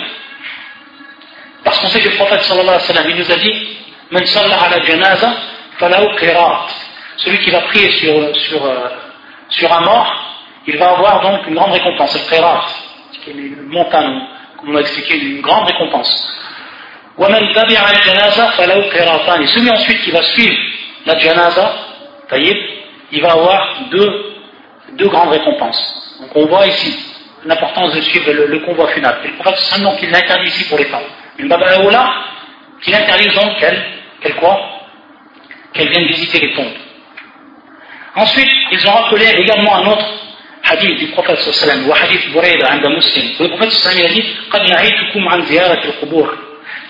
Parce 1.64 1.78
qu'on 1.80 1.88
sait 1.88 2.00
que 2.00 2.08
le 2.08 2.16
prophète 2.16 2.42
sallallahu 2.42 2.68
alayhi 2.68 2.88
wa 2.88 2.94
sallam, 2.94 3.11
il 3.11 3.16
nous 3.16 3.32
a 3.32 3.36
dit 3.36 3.76
Man 4.11 4.26
salla 4.26 4.56
ala 4.56 4.84
janaza 4.84 5.32
falahu 5.78 6.16
qirat. 6.16 6.66
Celui 7.16 7.38
qui 7.38 7.50
va 7.50 7.61
prier 7.62 7.90
sur, 7.92 8.36
sur, 8.36 8.64
euh, 8.64 8.88
sur 9.48 9.72
un 9.72 9.80
mort, 9.80 10.12
il 10.66 10.76
va 10.78 10.90
avoir 10.90 11.20
donc 11.20 11.46
une 11.46 11.54
grande 11.54 11.72
récompense. 11.72 12.14
Le 12.14 12.30
qirat, 12.30 12.64
qui 13.24 13.30
est 13.30 13.34
une 13.34 13.68
montagne, 13.68 14.20
comme 14.58 14.70
on 14.70 14.72
l'a 14.72 14.80
expliqué, 14.80 15.18
une 15.18 15.40
grande 15.40 15.66
récompense. 15.66 16.36
ومن 17.18 17.54
تبع 17.54 17.90
الجنازة 17.90 18.50
فله 18.50 18.90
قراطان. 18.90 19.42
Et 19.42 19.46
celui 19.48 19.70
ensuite 19.70 20.02
qui 20.02 20.11
va 20.11 20.22
suivre 20.22 20.56
la 21.06 21.18
janaza, 21.18 21.74
il 23.12 23.20
va 23.20 23.32
avoir 23.32 23.76
deux, 23.90 24.33
deux 24.92 25.08
grandes 25.08 25.30
récompenses. 25.30 26.18
Donc 26.20 26.30
on 26.34 26.46
voit 26.46 26.66
ici 26.66 26.98
l'importance 27.44 27.94
de 27.94 28.00
suivre 28.02 28.32
le, 28.32 28.58
convoi 28.61 28.88
funèbre. 28.88 29.18
Et 29.24 29.28
le 29.28 29.34
prophète 29.34 29.58
sallam 29.61 29.96
qu'il 29.96 30.11
l'interdit 30.11 30.48
ici 30.48 30.68
pour 30.68 30.78
les 30.78 30.84
femmes. 30.84 31.08
Une 31.38 31.48
babaoula 31.48 32.11
qu'il 32.82 32.94
interdit 32.94 33.28
donc 33.34 33.58
qu'elle 33.58 34.34
quoi 34.36 34.58
Qu'elle 35.72 35.88
vienne 35.88 36.06
visiter 36.08 36.40
les 36.40 36.54
tombes. 36.54 36.74
Ensuite, 38.16 38.50
ils 38.72 38.88
ont 38.88 38.92
rappelé 38.92 39.26
également 39.38 39.76
un 39.76 39.86
autre 39.86 40.04
hadith 40.64 40.98
du 40.98 41.06
prophète 41.08 41.40
sallam, 41.40 41.88
ou 41.88 41.92
hadith 41.92 42.32
Burayda 42.32 42.68
عند 42.68 42.86
مسلم. 42.86 43.36
Le 43.40 43.48
prophète 43.48 43.72
sallam 43.72 43.98
il 43.98 44.06
a 44.06 44.08
dit 44.08 44.24
قد 44.50 44.70
نهيتكم 44.70 45.28
عن 45.28 45.42
زيارة 45.42 45.84
القبور 45.84 46.38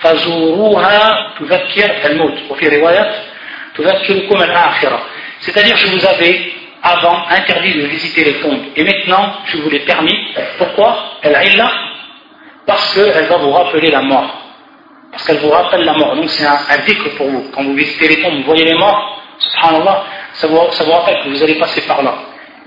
فزوروها 0.01 1.33
تذكر 1.39 1.91
الموت 2.05 2.37
وفي 2.49 2.67
رواية 2.67 3.23
تذكركم 3.75 4.43
الآخرة. 4.43 5.01
C'est-à-dire, 5.41 5.77
je 5.77 5.87
vous 5.87 6.05
avais 6.05 6.53
avant 6.82 7.24
interdit 7.30 7.74
de 7.74 7.86
visiter 7.86 8.24
les 8.24 8.40
tombes. 8.40 8.62
Et 8.76 8.84
maintenant, 8.84 9.32
je 9.46 9.58
vous 9.58 9.70
l'ai 9.70 9.80
permis. 9.80 10.14
Pourquoi? 10.58 11.18
Elle 11.22 11.34
est 11.34 11.56
là 11.56 11.70
Parce 12.66 12.94
qu'elle 12.94 13.26
va 13.26 13.36
vous 13.38 13.50
rappeler 13.50 13.90
la 13.90 14.02
mort. 14.02 14.42
Parce 15.10 15.26
qu'elle 15.26 15.38
vous 15.38 15.50
rappelle 15.50 15.84
la 15.84 15.94
mort. 15.94 16.14
Donc 16.16 16.28
c'est 16.30 16.44
un, 16.44 16.52
un 16.52 17.16
pour 17.16 17.28
vous. 17.28 17.50
Quand 17.54 17.62
vous 17.62 17.74
visitez 17.74 18.08
les 18.08 18.22
tombes, 18.22 18.36
vous 18.36 18.42
voyez 18.44 18.64
les 18.64 18.74
morts, 18.74 19.22
subhanallah, 19.38 20.04
ça 20.34 20.46
vous, 20.46 20.60
ça 20.72 20.84
vous 20.84 20.92
rappelle 20.92 21.22
que 21.24 21.28
vous 21.28 21.42
allez 21.42 21.54
passer 21.54 21.80
par 21.82 22.02
là. 22.02 22.14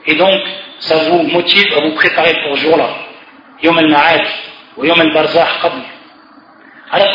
Et 0.05 0.16
donc, 0.16 0.41
ça 0.80 0.95
vous 0.95 1.24
motive 1.24 1.74
à 1.78 1.82
vous 1.82 1.93
préparer 1.93 2.34
pour 2.43 2.57
ce 2.57 2.64
jour-là. 2.64 2.89
Yom 3.62 3.78
al-Ma'ad, 3.78 4.26
ou 4.78 4.86
Yom 4.86 4.99
al-Barzakh, 4.99 5.62
qabl. 5.62 5.78
À 6.91 6.99
la 6.99 7.05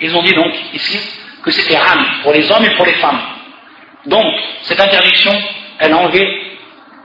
ils 0.00 0.14
ont 0.14 0.22
dit 0.22 0.34
donc 0.34 0.52
ici 0.74 1.00
que 1.42 1.50
c'était 1.50 1.76
ram 1.76 2.04
pour 2.22 2.32
les 2.32 2.50
hommes 2.50 2.64
et 2.64 2.76
pour 2.76 2.84
les 2.84 2.94
femmes. 2.94 3.20
Donc, 4.04 4.24
cette 4.62 4.80
interdiction, 4.80 5.32
elle 5.78 5.92
a 5.92 5.96
enlevé 5.96 6.58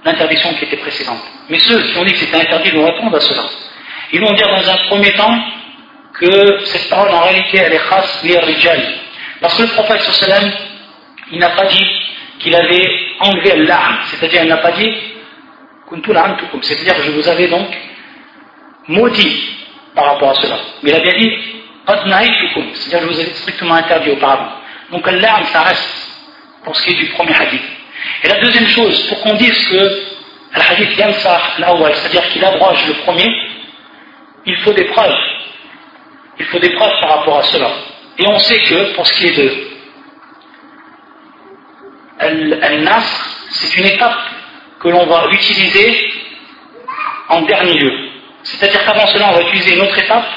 l'interdiction 0.04 0.54
qui 0.56 0.66
était 0.66 0.78
précédente. 0.78 1.22
Mais 1.50 1.60
ceux 1.60 1.82
qui 1.82 1.98
ont 1.98 2.06
dit 2.06 2.14
que 2.14 2.20
c'était 2.20 2.38
interdit 2.38 2.72
vont 2.72 2.86
répondre 2.86 3.16
à 3.16 3.20
cela. 3.20 3.44
Ils 4.14 4.22
vont 4.22 4.34
dire 4.34 4.48
dans 4.48 4.70
un 4.70 4.78
premier 4.88 5.12
temps 5.14 5.40
que 6.14 6.66
cette 6.66 6.90
parole 6.90 7.10
en 7.10 7.22
réalité 7.22 7.58
elle 7.58 7.74
est 7.74 7.90
khas 7.90 8.22
rijal. 8.22 8.82
Parce 9.40 9.56
que 9.58 9.64
le 9.64 9.70
prophète 9.70 10.02
sallam, 10.02 10.52
il 11.32 11.40
n'a 11.40 11.50
pas 11.50 11.66
dit 11.66 11.86
qu'il 12.40 12.56
avait 12.56 13.00
enlevé 13.20 13.56
l'âme, 13.58 14.00
c'est-à-dire 14.06 14.44
il 14.44 14.50
n'a 14.50 14.58
pas 14.58 14.72
dit 14.72 14.92
c'est-à-dire 16.62 16.96
je 17.04 17.12
vous 17.12 17.28
avais 17.28 17.48
donc 17.48 17.68
maudit 18.88 19.58
par 19.94 20.06
rapport 20.06 20.32
à 20.32 20.36
cela. 20.36 20.58
Mais 20.84 20.92
il 20.92 20.96
a 20.96 21.00
bien 21.00 21.14
dit 21.20 21.38
c'est-à-dire 21.86 23.02
je 23.02 23.14
vous 23.14 23.20
avais 23.20 23.34
strictement 23.34 23.74
interdit 23.76 24.12
auparavant. 24.12 24.54
Donc 24.92 25.06
l'âme 25.10 25.46
ça 25.52 25.62
reste 25.64 26.08
pour 26.64 26.76
ce 26.76 26.84
qui 26.84 26.92
est 26.92 26.96
du 26.96 27.08
premier 27.10 27.36
hadith. 27.36 27.62
Et 28.24 28.28
la 28.28 28.40
deuxième 28.42 28.68
chose, 28.68 29.08
pour 29.08 29.22
qu'on 29.22 29.36
dise 29.36 29.68
que 29.70 29.76
le 29.76 30.62
hadith 30.70 30.98
yansah 30.98 31.42
l'awal, 31.60 31.94
c'est-à-dire 31.96 32.28
qu'il 32.30 32.44
abroge 32.44 32.88
le 32.88 32.94
premier, 33.06 33.30
il 34.46 34.58
faut 34.58 34.74
des 34.74 34.86
preuves. 34.86 35.18
Il 36.40 36.46
faut 36.46 36.60
des 36.60 36.72
preuves 36.72 37.00
par 37.02 37.18
rapport 37.18 37.40
à 37.40 37.44
cela. 37.44 37.70
Et 38.18 38.28
on 38.28 38.40
sait 38.40 38.60
que, 38.64 38.94
pour 38.96 39.06
ce 39.08 39.14
qui 39.14 39.28
est 39.28 39.38
de 39.38 39.52
Al-Nasr, 42.20 43.26
c'est 43.50 43.78
une 43.78 43.86
étape 43.86 44.18
que 44.80 44.90
l'on 44.90 45.06
va 45.06 45.28
utiliser 45.32 46.12
en 47.30 47.42
dernier 47.44 47.74
lieu. 47.74 47.94
C'est-à-dire 48.44 48.84
qu'avant 48.86 49.08
cela, 49.08 49.30
on 49.30 49.34
va 49.34 49.42
utiliser 49.42 49.76
une 49.76 49.82
autre 49.82 49.98
étape, 49.98 50.28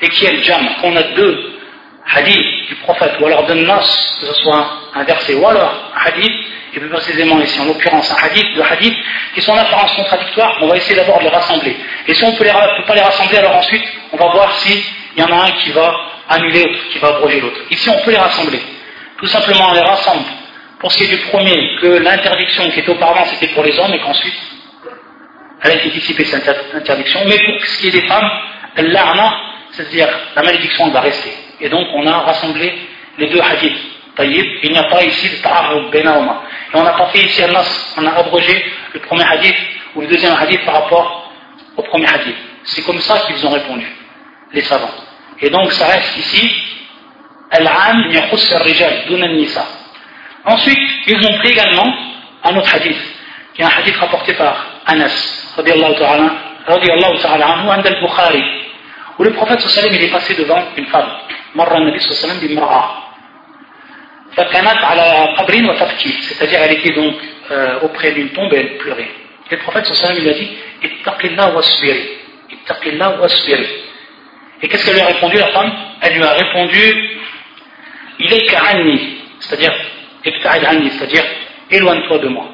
et 0.00 0.08
qui 0.08 0.26
est 0.26 0.32
le 0.32 0.42
jam, 0.42 0.68
qu'on 0.80 0.94
a 0.96 1.02
deux 1.02 1.52
hadiths 2.14 2.68
du 2.68 2.74
prophète, 2.76 3.14
ou 3.20 3.26
alors 3.26 3.46
de 3.46 3.54
Nas, 3.54 4.16
que 4.20 4.26
ce 4.26 4.34
soit 4.42 4.66
un 4.94 5.04
verset, 5.04 5.34
ou 5.34 5.46
alors 5.46 5.92
un 5.94 6.06
hadiths, 6.06 6.46
et 6.76 6.80
plus 6.80 6.88
précisément 6.90 7.40
ici 7.40 7.58
en 7.58 7.64
l'occurrence 7.64 8.12
un 8.12 8.26
hadith, 8.26 8.54
deux 8.54 8.62
hadiths, 8.62 8.96
qui 9.34 9.40
sont 9.40 9.52
en 9.52 9.56
apparence 9.56 9.92
contradictoires, 9.92 10.58
on 10.60 10.68
va 10.68 10.76
essayer 10.76 10.96
d'abord 10.96 11.18
de 11.18 11.24
les 11.24 11.30
rassembler. 11.30 11.74
Et 12.06 12.14
si 12.14 12.22
on 12.22 12.32
ne 12.32 12.36
peut, 12.36 12.44
pas 12.44 12.94
les 12.94 13.00
rassembler, 13.00 13.38
alors 13.38 13.56
ensuite 13.56 13.84
on 14.12 14.16
va 14.18 14.26
voir 14.26 14.52
s'il 14.58 14.82
y 15.16 15.22
en 15.22 15.32
a 15.32 15.44
un 15.46 15.50
qui 15.62 15.70
va 15.70 15.94
annuler 16.28 16.64
l'autre, 16.64 16.88
qui 16.92 16.98
va 16.98 17.08
abroger 17.08 17.40
l'autre. 17.40 17.60
Ici 17.70 17.88
on 17.88 18.04
peut 18.04 18.10
les 18.10 18.18
rassembler. 18.18 18.60
Tout 19.18 19.26
simplement 19.26 19.68
on 19.70 19.72
les 19.72 19.80
rassemble 19.80 20.24
pour 20.78 20.92
ce 20.92 20.98
qui 20.98 21.04
est 21.04 21.16
du 21.16 21.22
premier, 21.30 21.76
que 21.80 21.86
l'interdiction 21.86 22.70
qui 22.70 22.80
était 22.80 22.90
auparavant 22.90 23.24
c'était 23.24 23.52
pour 23.54 23.64
les 23.64 23.78
hommes 23.78 23.94
et 23.94 23.98
qu'ensuite 23.98 24.36
elle 25.62 25.70
a 25.70 25.74
été 25.76 25.88
dissipée 25.88 26.26
cette 26.26 26.46
interdiction, 26.74 27.20
mais 27.26 27.38
pour 27.38 27.66
ce 27.66 27.78
qui 27.78 27.88
est 27.88 27.92
des 27.92 28.06
femmes, 28.06 28.30
l'arna, 28.76 29.34
c'est-à-dire 29.72 30.08
la 30.36 30.42
malédiction 30.42 30.90
va 30.90 31.00
rester. 31.00 31.32
Et 31.58 31.70
donc 31.70 31.86
on 31.94 32.06
a 32.06 32.18
rassemblé 32.18 32.74
les 33.16 33.28
deux 33.28 33.40
hadiths. 33.40 33.96
Il 34.18 34.72
n'y 34.72 34.78
a 34.78 34.84
pas 34.84 35.02
ici 35.02 35.28
de 35.28 35.42
ta'arrub 35.42 35.90
benahuma. 35.90 36.42
Et 36.72 36.76
on 36.76 36.84
pas 36.84 37.06
fait 37.12 37.20
ici 37.20 37.42
un 37.44 37.48
nas, 37.48 37.94
on 37.96 38.06
a 38.06 38.10
abrogé 38.10 38.64
le 38.92 39.00
premier 39.00 39.24
hadith 39.24 39.56
ou 39.94 40.00
le 40.00 40.08
deuxième 40.08 40.34
hadith 40.34 40.64
par 40.64 40.82
rapport 40.82 41.30
au 41.76 41.82
premier 41.82 42.08
hadith. 42.08 42.36
C'est 42.64 42.84
comme 42.84 43.00
ça 43.00 43.18
qu'ils 43.26 43.46
ont 43.46 43.50
répondu, 43.50 43.86
les 44.52 44.62
savants. 44.62 44.90
Et 45.40 45.50
donc 45.50 45.72
ça 45.72 45.86
reste 45.86 46.16
ici, 46.16 46.50
al-am 47.50 48.10
al-rijal, 48.10 49.04
dun 49.08 49.28
nisa 49.28 49.64
Ensuite, 50.44 50.78
ils 51.06 51.26
ont 51.26 51.38
pris 51.38 51.50
également 51.50 51.86
un 52.44 52.56
autre 52.56 52.74
hadith, 52.74 52.98
qui 53.54 53.62
est 53.62 53.64
un 53.64 53.68
hadith 53.68 53.96
rapporté 53.96 54.34
par 54.34 54.66
Anas, 54.86 55.52
radiallahu 55.56 55.94
ta'ala 55.96 57.46
anhu, 57.46 57.68
and 57.68 57.84
al-Bukhari, 57.84 58.44
où 59.18 59.24
le 59.24 59.32
prophète 59.32 59.60
sallam 59.60 59.94
il 59.94 60.02
est 60.02 60.10
passé 60.10 60.34
devant 60.34 60.62
une 60.76 60.86
femme. 60.86 61.10
Marra 61.54 61.80
nabi 61.80 62.00
sallam 62.00 62.38
bimra'a. 62.38 63.05
C'est-à-dire 66.22 66.60
elle 66.62 66.72
était 66.72 66.92
donc 66.92 67.14
euh, 67.50 67.80
auprès 67.80 68.12
d'une 68.12 68.30
tombe 68.30 68.52
et 68.52 68.58
elle 68.58 68.76
pleurait 68.78 69.10
et 69.50 69.56
le 69.56 69.62
prophète 69.62 69.88
lui 70.20 70.28
a 70.28 70.32
dit 70.34 70.50
et 74.62 74.68
qu'est-ce 74.68 74.84
qu'elle 74.84 74.94
lui 74.94 75.02
a 75.02 75.06
répondu 75.06 75.36
la 75.36 75.48
femme? 75.48 75.72
Elle 76.00 76.14
lui 76.14 76.22
a 76.22 76.32
répondu 76.32 77.18
ilayka 78.18 78.58
anni 78.58 79.18
c'est-à-dire 79.40 79.72
c'est-à-dire 80.24 81.24
éloigne-toi 81.70 82.18
de 82.18 82.28
moi. 82.28 82.46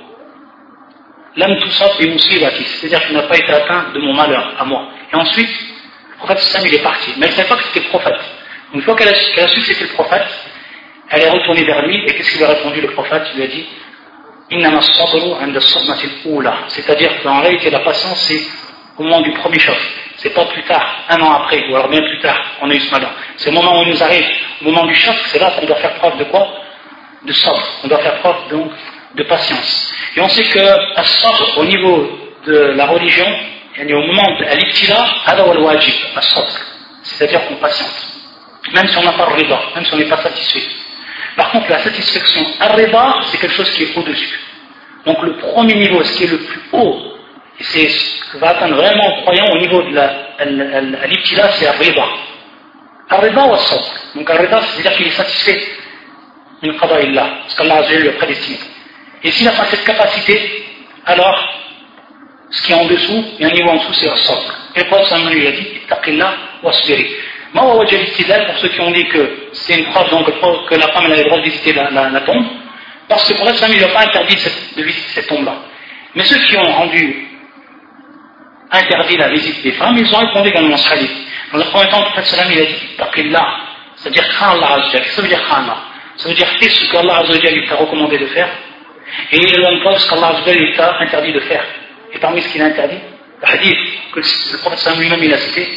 L'âme 1.36 1.58
tout 1.60 1.70
ça, 1.70 1.88
c'est-à-dire 1.98 3.00
tu 3.00 3.14
n'as 3.14 3.22
pas 3.22 3.38
été 3.38 3.50
atteint 3.50 3.86
de 3.94 4.00
mon 4.00 4.12
malheur 4.12 4.52
à 4.58 4.64
moi. 4.64 4.88
Et 5.10 5.16
ensuite, 5.16 5.48
le 5.48 6.16
prophète 6.18 6.38
Sam 6.40 6.62
il 6.66 6.74
est 6.74 6.82
parti. 6.82 7.12
Mais 7.16 7.26
elle 7.26 7.32
ne 7.32 7.36
savait 7.36 7.48
pas 7.48 7.56
que 7.56 7.64
c'était 7.64 7.80
le 7.80 7.88
prophète. 7.88 8.20
Une 8.74 8.82
fois 8.82 8.94
qu'elle 8.96 9.08
a, 9.08 9.14
su 9.14 9.60
que 9.60 9.66
c'était 9.66 9.84
le 9.84 9.94
prophète, 9.94 10.26
elle 11.12 11.22
est 11.22 11.30
retournée 11.30 11.64
vers 11.64 11.86
lui 11.86 12.02
et 12.04 12.14
qu'est-ce 12.14 12.32
qu'il 12.32 12.42
a 12.42 12.48
répondu 12.48 12.80
le 12.80 12.88
prophète? 12.88 13.22
Il 13.32 13.36
lui 13.36 13.44
a 13.44 13.46
dit 13.48 13.66
c'est-à-dire 16.68 17.22
qu'en 17.22 17.40
réalité 17.40 17.70
la 17.70 17.80
patience 17.80 18.18
c'est 18.18 18.42
au 18.98 19.04
moment 19.04 19.20
du 19.22 19.30
premier 19.32 19.58
choc 19.58 19.78
c'est 20.22 20.34
pas 20.34 20.44
plus 20.46 20.62
tard, 20.62 21.04
un 21.08 21.20
an 21.20 21.32
après, 21.32 21.68
ou 21.68 21.74
alors 21.74 21.88
bien 21.88 22.00
plus 22.00 22.20
tard, 22.20 22.40
on 22.60 22.70
a 22.70 22.74
eu 22.74 22.80
ce 22.80 22.90
malheur. 22.92 23.10
C'est 23.36 23.50
au 23.50 23.52
moment 23.52 23.80
où 23.80 23.82
il 23.82 23.88
nous 23.88 24.02
arrive, 24.02 24.24
au 24.60 24.66
moment 24.66 24.86
du 24.86 24.94
choc, 24.94 25.16
c'est 25.26 25.40
là 25.40 25.50
qu'on 25.50 25.66
doit 25.66 25.76
faire 25.76 25.94
preuve 25.94 26.16
de 26.18 26.24
quoi? 26.24 26.46
De 27.24 27.32
sabre. 27.32 27.62
On 27.82 27.88
doit 27.88 27.98
faire 27.98 28.20
preuve 28.20 28.48
donc 28.50 28.70
de 29.16 29.22
patience. 29.24 29.92
Et 30.16 30.20
on 30.20 30.28
sait 30.28 30.44
que 30.44 30.60
à 30.60 31.02
au 31.56 31.64
niveau 31.64 32.08
de 32.46 32.56
la 32.76 32.86
religion, 32.86 33.26
au 33.80 34.06
moment 34.06 34.38
de 34.38 34.56
l'ibtila, 34.56 35.06
c'est-à-dire 37.02 37.48
qu'on 37.48 37.56
patiente. 37.56 38.06
Même 38.74 38.88
si 38.88 38.98
on 38.98 39.02
n'a 39.02 39.12
pas 39.12 39.28
le 39.36 39.44
même 39.74 39.84
si 39.84 39.94
on 39.94 39.96
n'est 39.96 40.04
pas 40.04 40.18
satisfait. 40.18 40.62
Par 41.36 41.50
contre, 41.50 41.70
la 41.70 41.78
satisfaction 41.78 42.46
à 42.60 42.76
c'est 43.30 43.38
quelque 43.38 43.54
chose 43.54 43.70
qui 43.70 43.84
est 43.84 43.96
au-dessus. 43.96 44.40
Donc 45.06 45.22
le 45.22 45.36
premier 45.36 45.74
niveau, 45.74 46.02
ce 46.04 46.16
qui 46.16 46.24
est 46.24 46.30
le 46.30 46.38
plus 46.38 46.60
haut, 46.72 46.98
c'est 47.60 47.88
ce 47.88 48.32
que 48.32 48.38
va 48.38 48.50
atteindre 48.50 48.76
vraiment 48.76 49.16
le 49.16 49.22
croyant 49.22 49.46
au 49.52 49.58
niveau 49.58 49.82
de 49.82 51.06
l'ibtila, 51.06 51.50
c'est 51.52 51.66
Arriba. 51.66 52.04
Arriba 53.08 53.46
ou 53.46 53.56
sabr. 53.56 53.84
Donc 54.14 54.30
Arriba, 54.30 54.60
c'est-à-dire 54.62 54.96
qu'il 54.96 55.06
est 55.06 55.10
satisfait 55.10 55.60
min 56.62 56.78
qada'illah, 56.78 57.28
parce 57.42 57.54
qu'Allah 57.56 57.84
a 57.86 57.92
le 57.92 58.12
prédestiné. 58.12 58.58
Et 59.24 59.30
s'il 59.32 59.46
n'a 59.46 59.52
pas 59.52 59.64
cette 59.66 59.84
capacité, 59.84 60.64
alors 61.06 61.48
ce 62.50 62.62
qui 62.62 62.72
est 62.72 62.76
en 62.76 62.84
dessous, 62.86 63.24
a 63.40 63.46
un 63.46 63.50
niveau 63.50 63.70
en 63.70 63.76
dessous, 63.76 63.94
c'est 63.94 64.16
sabr. 64.16 64.54
Et 64.76 64.80
le 64.80 64.86
prophète 64.86 65.32
lui 65.32 65.46
a 65.46 65.52
dit, 65.52 65.66
ittaqillah 65.84 66.34
wa 66.62 66.72
pour 67.60 68.58
ceux 68.60 68.68
qui 68.68 68.80
ont 68.80 68.90
dit 68.90 69.04
que 69.08 69.48
c'est 69.52 69.78
une 69.78 69.84
preuve 69.86 70.08
que 70.68 70.74
la 70.74 70.88
femme 70.88 71.04
elle 71.06 71.12
avait 71.12 71.22
le 71.22 71.28
droit 71.28 71.38
de 71.38 71.44
visiter 71.44 71.72
la, 71.72 72.20
tombe, 72.20 72.44
parce 73.08 73.28
que 73.28 73.34
pour 73.34 73.46
l'islam, 73.46 73.70
il 73.74 73.80
n'a 73.80 73.88
pas 73.88 74.02
interdit 74.02 74.36
de 74.76 74.82
visiter 74.82 75.08
cette 75.14 75.26
tombe-là. 75.28 75.54
Mais 76.14 76.24
ceux 76.24 76.38
qui 76.46 76.56
ont 76.56 76.72
rendu 76.72 77.28
interdit 78.70 79.16
la 79.18 79.28
visite 79.28 79.62
des 79.62 79.72
femmes, 79.72 79.98
ils 79.98 80.14
ont 80.14 80.18
répondu 80.18 80.48
également 80.48 80.74
à 80.74 80.78
ce 80.78 80.92
hadith. 80.92 81.10
Dans 81.52 81.58
le 81.58 81.64
premier 81.64 81.90
temps, 81.90 82.04
le 82.16 82.22
Salam, 82.22 82.50
il 82.50 82.60
a 82.60 82.64
dit 82.64 82.74
Taqillah, 82.96 83.56
c'est-à-dire 83.96 84.24
Khan 84.38 84.52
Allah 84.52 84.82
Qu'est-ce 84.90 85.14
ça 85.14 85.22
veut 85.22 85.28
dire 85.28 85.42
Khan 85.46 85.64
Ça 86.16 86.28
veut 86.28 86.34
dire 86.34 86.48
fais 86.58 86.70
ce 86.70 86.90
qu'Allah 86.90 87.18
Azzajal 87.18 87.54
lui 87.54 87.68
t'a 87.68 87.76
recommandé 87.76 88.18
de 88.18 88.26
faire, 88.26 88.48
et 89.30 89.36
il 89.36 89.62
donne 89.62 89.82
pas 89.84 89.98
ce 89.98 90.08
qu'Allah 90.08 90.28
Azzajal 90.38 90.56
lui 90.56 90.74
t'a 90.74 90.98
interdit 91.00 91.32
de 91.32 91.40
faire. 91.40 91.64
Et 92.14 92.18
parmi 92.18 92.40
ce 92.40 92.48
qu'il 92.48 92.62
a 92.62 92.66
interdit, 92.66 92.98
le 93.42 93.48
hadith 93.48 93.78
que 94.14 94.20
le 94.20 94.58
prophète 94.58 94.98
lui-même 94.98 95.22
il 95.22 95.34
a 95.34 95.38
cité 95.38 95.68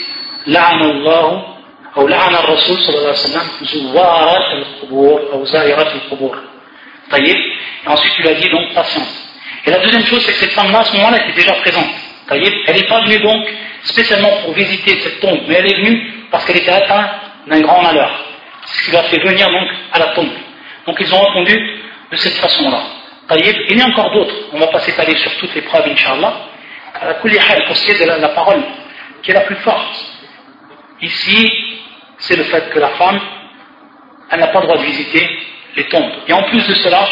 La'anallahu 0.47 1.55
أو 1.97 2.09
لعن 2.09 2.35
الرسول 2.35 2.83
صلى 2.83 2.97
الله 2.99 3.09
عليه 3.09 3.18
وسلم 3.18 3.49
زوارات 3.62 4.53
القبور 4.55 5.33
أو 5.33 5.45
زائرات 5.45 5.95
القبور. 5.95 6.39
طيب 7.11 7.37
Et 7.85 7.89
ensuite 7.89 8.12
il 8.20 8.28
a 8.28 8.35
dit 8.35 8.49
donc 8.49 8.74
patience. 8.74 9.12
Et 9.66 9.70
la 9.70 9.78
deuxième 9.78 10.07
chose 10.07 10.22
c'est 10.24 10.33
que 10.33 10.39
cette 10.39 10.53
femme-là 10.53 10.81
à 10.81 10.85
ce 10.85 10.97
moment-là 10.97 11.16
était 11.16 11.37
déjà 11.43 11.53
présente. 11.55 11.91
طيب 12.28 12.53
Elle 12.66 12.76
n'est 12.76 12.89
pas 12.89 13.01
venue 13.01 13.18
donc 13.18 13.47
spécialement 13.83 14.31
pour 14.45 14.53
visiter 14.55 15.01
cette 15.01 15.20
tombe, 15.20 15.41
mais 15.49 15.55
elle 15.55 15.66
est 15.72 15.76
venue 15.76 16.12
parce 16.31 16.45
qu'elle 16.45 16.59
était 16.59 16.70
atteinte 16.70 17.11
d'un 17.47 17.61
grand 17.61 17.83
malheur 17.83 18.31
ce 18.66 18.85
qui 18.85 18.91
l'a 18.93 19.03
fait 19.05 19.20
venir 19.20 19.47
donc 19.51 19.68
à 19.93 19.99
la 19.99 20.07
tombe. 20.09 20.31
Donc 20.87 20.97
ils 21.01 21.14
ont 21.14 21.20
répondu 21.20 21.81
de 22.11 22.16
cette 22.16 22.35
façon-là. 22.35 22.83
Il 23.37 23.78
y 23.78 23.81
a 23.81 23.87
encore 23.87 24.12
d'autres, 24.12 24.35
on 24.53 24.57
ne 24.57 24.61
va 24.61 24.66
pas 24.68 24.81
s'étaler 24.81 25.16
sur 25.16 25.37
toutes 25.37 25.55
les 25.55 25.62
preuves, 25.62 25.87
Inch'Allah. 25.87 26.35
Pour 27.22 27.76
ce 27.76 27.87
qui 27.87 27.93
est 27.93 28.01
de 28.01 28.05
la, 28.05 28.28
parole 28.31 28.61
qui 29.22 29.31
est 29.31 29.35
la 29.35 29.43
plus 29.43 29.57
forte, 29.57 30.05
ici, 31.01 31.74
c'est 32.20 32.36
le 32.36 32.43
fait 32.45 32.70
que 32.72 32.80
la 32.80 32.89
femme, 32.89 33.20
elle 34.32 34.39
n'a 34.39 34.47
pas 34.47 34.59
le 34.59 34.68
droit 34.68 34.78
de 34.78 34.84
visiter 34.84 35.28
les 35.76 35.88
tombes. 35.88 36.11
Et 36.28 36.34
en 36.34 36.43
plus 36.43 36.66
de 36.68 36.74
cela, 36.76 37.07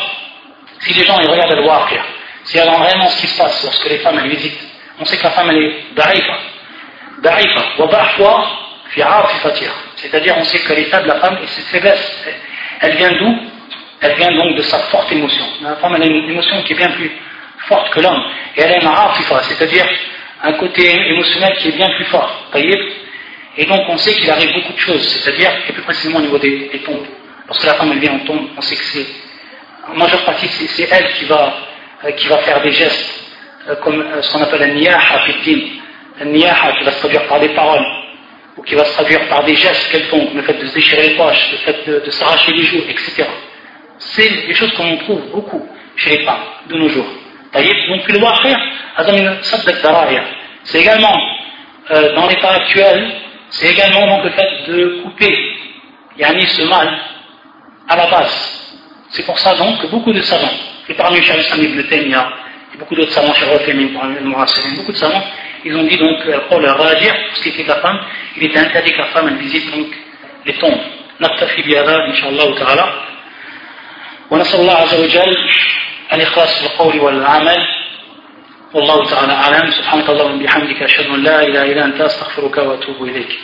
si 0.79 0.93
les 0.93 1.05
gens 1.05 1.19
ils 1.19 1.29
regardent 1.29 1.55
le 1.55 1.65
waqir, 1.65 2.03
si 2.45 2.57
elle 2.57 2.67
vraiment 2.67 3.07
ce 3.07 3.21
qui 3.21 3.27
se 3.27 3.37
passe 3.37 3.63
lorsque 3.63 3.89
les 3.89 3.99
femmes 3.99 4.19
elles 4.23 4.29
visitent, 4.29 4.59
on 4.99 5.05
sait 5.05 5.17
que 5.17 5.23
la 5.23 5.31
femme 5.31 5.49
elle 5.49 5.63
est 5.63 5.75
da'ifa, 5.95 6.37
da'ifa, 7.21 7.63
wa 7.79 8.07
fi 8.89 9.01
c'est-à-dire, 9.95 10.35
on 10.37 10.43
sait 10.43 10.59
que 10.59 10.73
l'état 10.73 11.01
de 11.01 11.07
la 11.07 11.15
femme 11.15 11.39
et 11.41 11.47
faiblesse, 11.47 12.25
elle 12.81 12.95
vient 12.97 13.11
d'où? 13.13 13.39
Elle 14.01 14.15
vient 14.17 14.31
donc 14.33 14.57
de 14.57 14.61
sa 14.63 14.79
forte 14.79 15.09
émotion. 15.13 15.45
La 15.61 15.77
femme, 15.77 15.95
elle 15.95 16.03
a 16.03 16.05
une 16.05 16.29
émotion 16.29 16.61
qui 16.63 16.73
est 16.73 16.75
bien 16.75 16.89
plus 16.89 17.09
forte 17.69 17.89
que 17.91 18.01
l'homme. 18.01 18.21
Et 18.57 18.61
elle 18.61 18.73
a 18.73 18.81
une 18.81 18.89
c'est-à-dire 19.43 19.85
un 20.43 20.53
côté 20.53 20.93
émotionnel 21.09 21.55
qui 21.57 21.69
est 21.69 21.77
bien 21.77 21.89
plus 21.95 22.03
fort. 22.05 22.49
Et 23.57 23.65
donc, 23.65 23.81
on 23.87 23.97
sait 23.97 24.13
qu'il 24.13 24.29
arrive 24.29 24.51
beaucoup 24.53 24.73
de 24.73 24.79
choses, 24.79 25.01
c'est-à-dire, 25.01 25.51
et 25.69 25.73
plus 25.73 25.83
précisément 25.83 26.19
au 26.19 26.21
niveau 26.21 26.39
des, 26.39 26.81
tombes. 26.83 27.05
Lorsque 27.47 27.65
la 27.65 27.75
femme, 27.75 27.97
vient 27.99 28.13
en 28.13 28.19
tombe, 28.19 28.47
on 28.57 28.61
sait 28.61 28.75
que 28.75 28.83
c'est, 28.83 29.05
en 29.87 29.95
majeure 29.95 30.23
partie, 30.23 30.47
c'est 30.47 30.89
elle 30.89 31.13
qui 31.13 31.25
va, 31.25 31.53
euh, 32.05 32.11
qui 32.11 32.27
va 32.27 32.37
faire 32.39 32.61
des 32.61 32.71
gestes, 32.71 33.25
euh, 33.69 33.75
comme 33.75 34.01
euh, 34.01 34.21
ce 34.21 34.33
qu'on 34.33 34.41
appelle 34.41 34.63
un 34.63 34.73
niyaha, 34.73 35.25
un 36.21 36.25
niyaha 36.25 36.71
qui 36.77 36.83
va 36.83 36.91
se 36.93 36.99
traduire 36.99 37.27
par 37.27 37.39
des 37.39 37.49
paroles 37.49 37.85
ou 38.57 38.63
qui 38.63 38.73
va 38.75 38.85
se 38.85 38.93
traduire 38.93 39.27
par 39.27 39.43
des 39.43 39.55
gestes 39.55 39.91
quelconques, 39.91 40.33
le 40.33 40.41
fait 40.41 40.53
de 40.53 40.65
se 40.65 40.73
déchirer 40.73 41.09
les 41.09 41.15
poches, 41.15 41.51
le 41.51 41.57
fait 41.57 41.85
de, 41.87 42.11
s'arracher 42.11 42.53
les 42.53 42.63
joues, 42.63 42.83
etc. 42.89 43.25
C'est 43.99 44.47
des 44.47 44.53
choses 44.53 44.73
qu'on 44.73 44.97
trouve 44.97 45.21
beaucoup 45.31 45.67
chez 45.95 46.17
les 46.17 46.25
femmes 46.25 46.43
de 46.69 46.77
nos 46.77 46.89
jours. 46.89 47.07
Donc 47.53 48.07
le 48.07 48.19
c'est 50.63 50.79
également 50.79 51.15
dans 52.15 52.27
l'état 52.27 52.51
actuel, 52.51 53.22
c'est 53.52 53.68
également 53.68 54.06
donc 54.06 54.24
le 54.24 54.30
fait 54.30 54.50
de 54.68 55.02
couper 55.02 55.34
yani 56.18 56.46
ce 56.46 56.62
mal 56.62 56.98
à 57.88 57.96
la 57.96 58.06
base. 58.06 58.36
C'est 59.10 59.24
pour 59.24 59.38
ça 59.38 59.54
donc 59.54 59.80
que 59.80 59.86
beaucoup 59.86 60.12
de 60.12 60.20
savants, 60.20 60.52
et 60.88 60.94
parmi 60.94 61.20
les 61.20 61.22
Islam 61.22 61.62
ibn 61.62 61.82
Taymiyyah, 61.84 62.28
et 62.74 62.78
beaucoup 62.78 62.94
d'autres 62.94 63.12
savants, 63.12 63.32
beaucoup 64.76 64.92
de 64.92 64.96
savants, 64.96 65.24
ils 65.64 65.76
ont 65.76 65.84
dit 65.84 65.96
donc, 65.96 66.18
pour 66.48 66.60
leur 66.60 66.78
réagir, 66.78 67.14
pour 67.28 67.36
ce 67.36 67.42
qui 67.42 67.48
était 67.48 67.62
de 67.62 67.68
la 67.68 67.76
femme, 67.76 67.98
il 68.36 68.44
était 68.44 68.58
interdit 68.58 68.92
que 68.92 68.98
la 68.98 69.06
femme 69.06 69.28
elle 69.28 69.38
visite 69.38 69.74
donc 69.74 69.88
les 70.44 70.54
tombes. 70.54 70.80
نكتفي 71.20 71.62
بهذا 71.62 72.04
إن 72.04 72.14
شاء 72.14 72.30
الله 72.30 72.58
تعالى 72.58 72.92
ونسأل 74.30 74.60
الله 74.60 74.74
عز 74.74 74.94
وجل 75.00 75.36
الإخلاص 76.12 76.58
في 76.58 76.66
القول 76.66 77.00
والعمل 77.00 77.66
والله 78.73 79.05
تعالى 79.09 79.33
أعلم. 79.33 79.71
سبحانك 79.71 80.09
اللهم 80.09 80.41
وبحمدك 80.41 80.83
أشهد 80.83 81.05
أن 81.05 81.23
لا 81.23 81.43
إله 81.43 81.71
إلا 81.71 81.85
أنت 81.85 82.01
أستغفرك 82.01 82.57
وأتوب 82.57 83.03
إليك. 83.03 83.39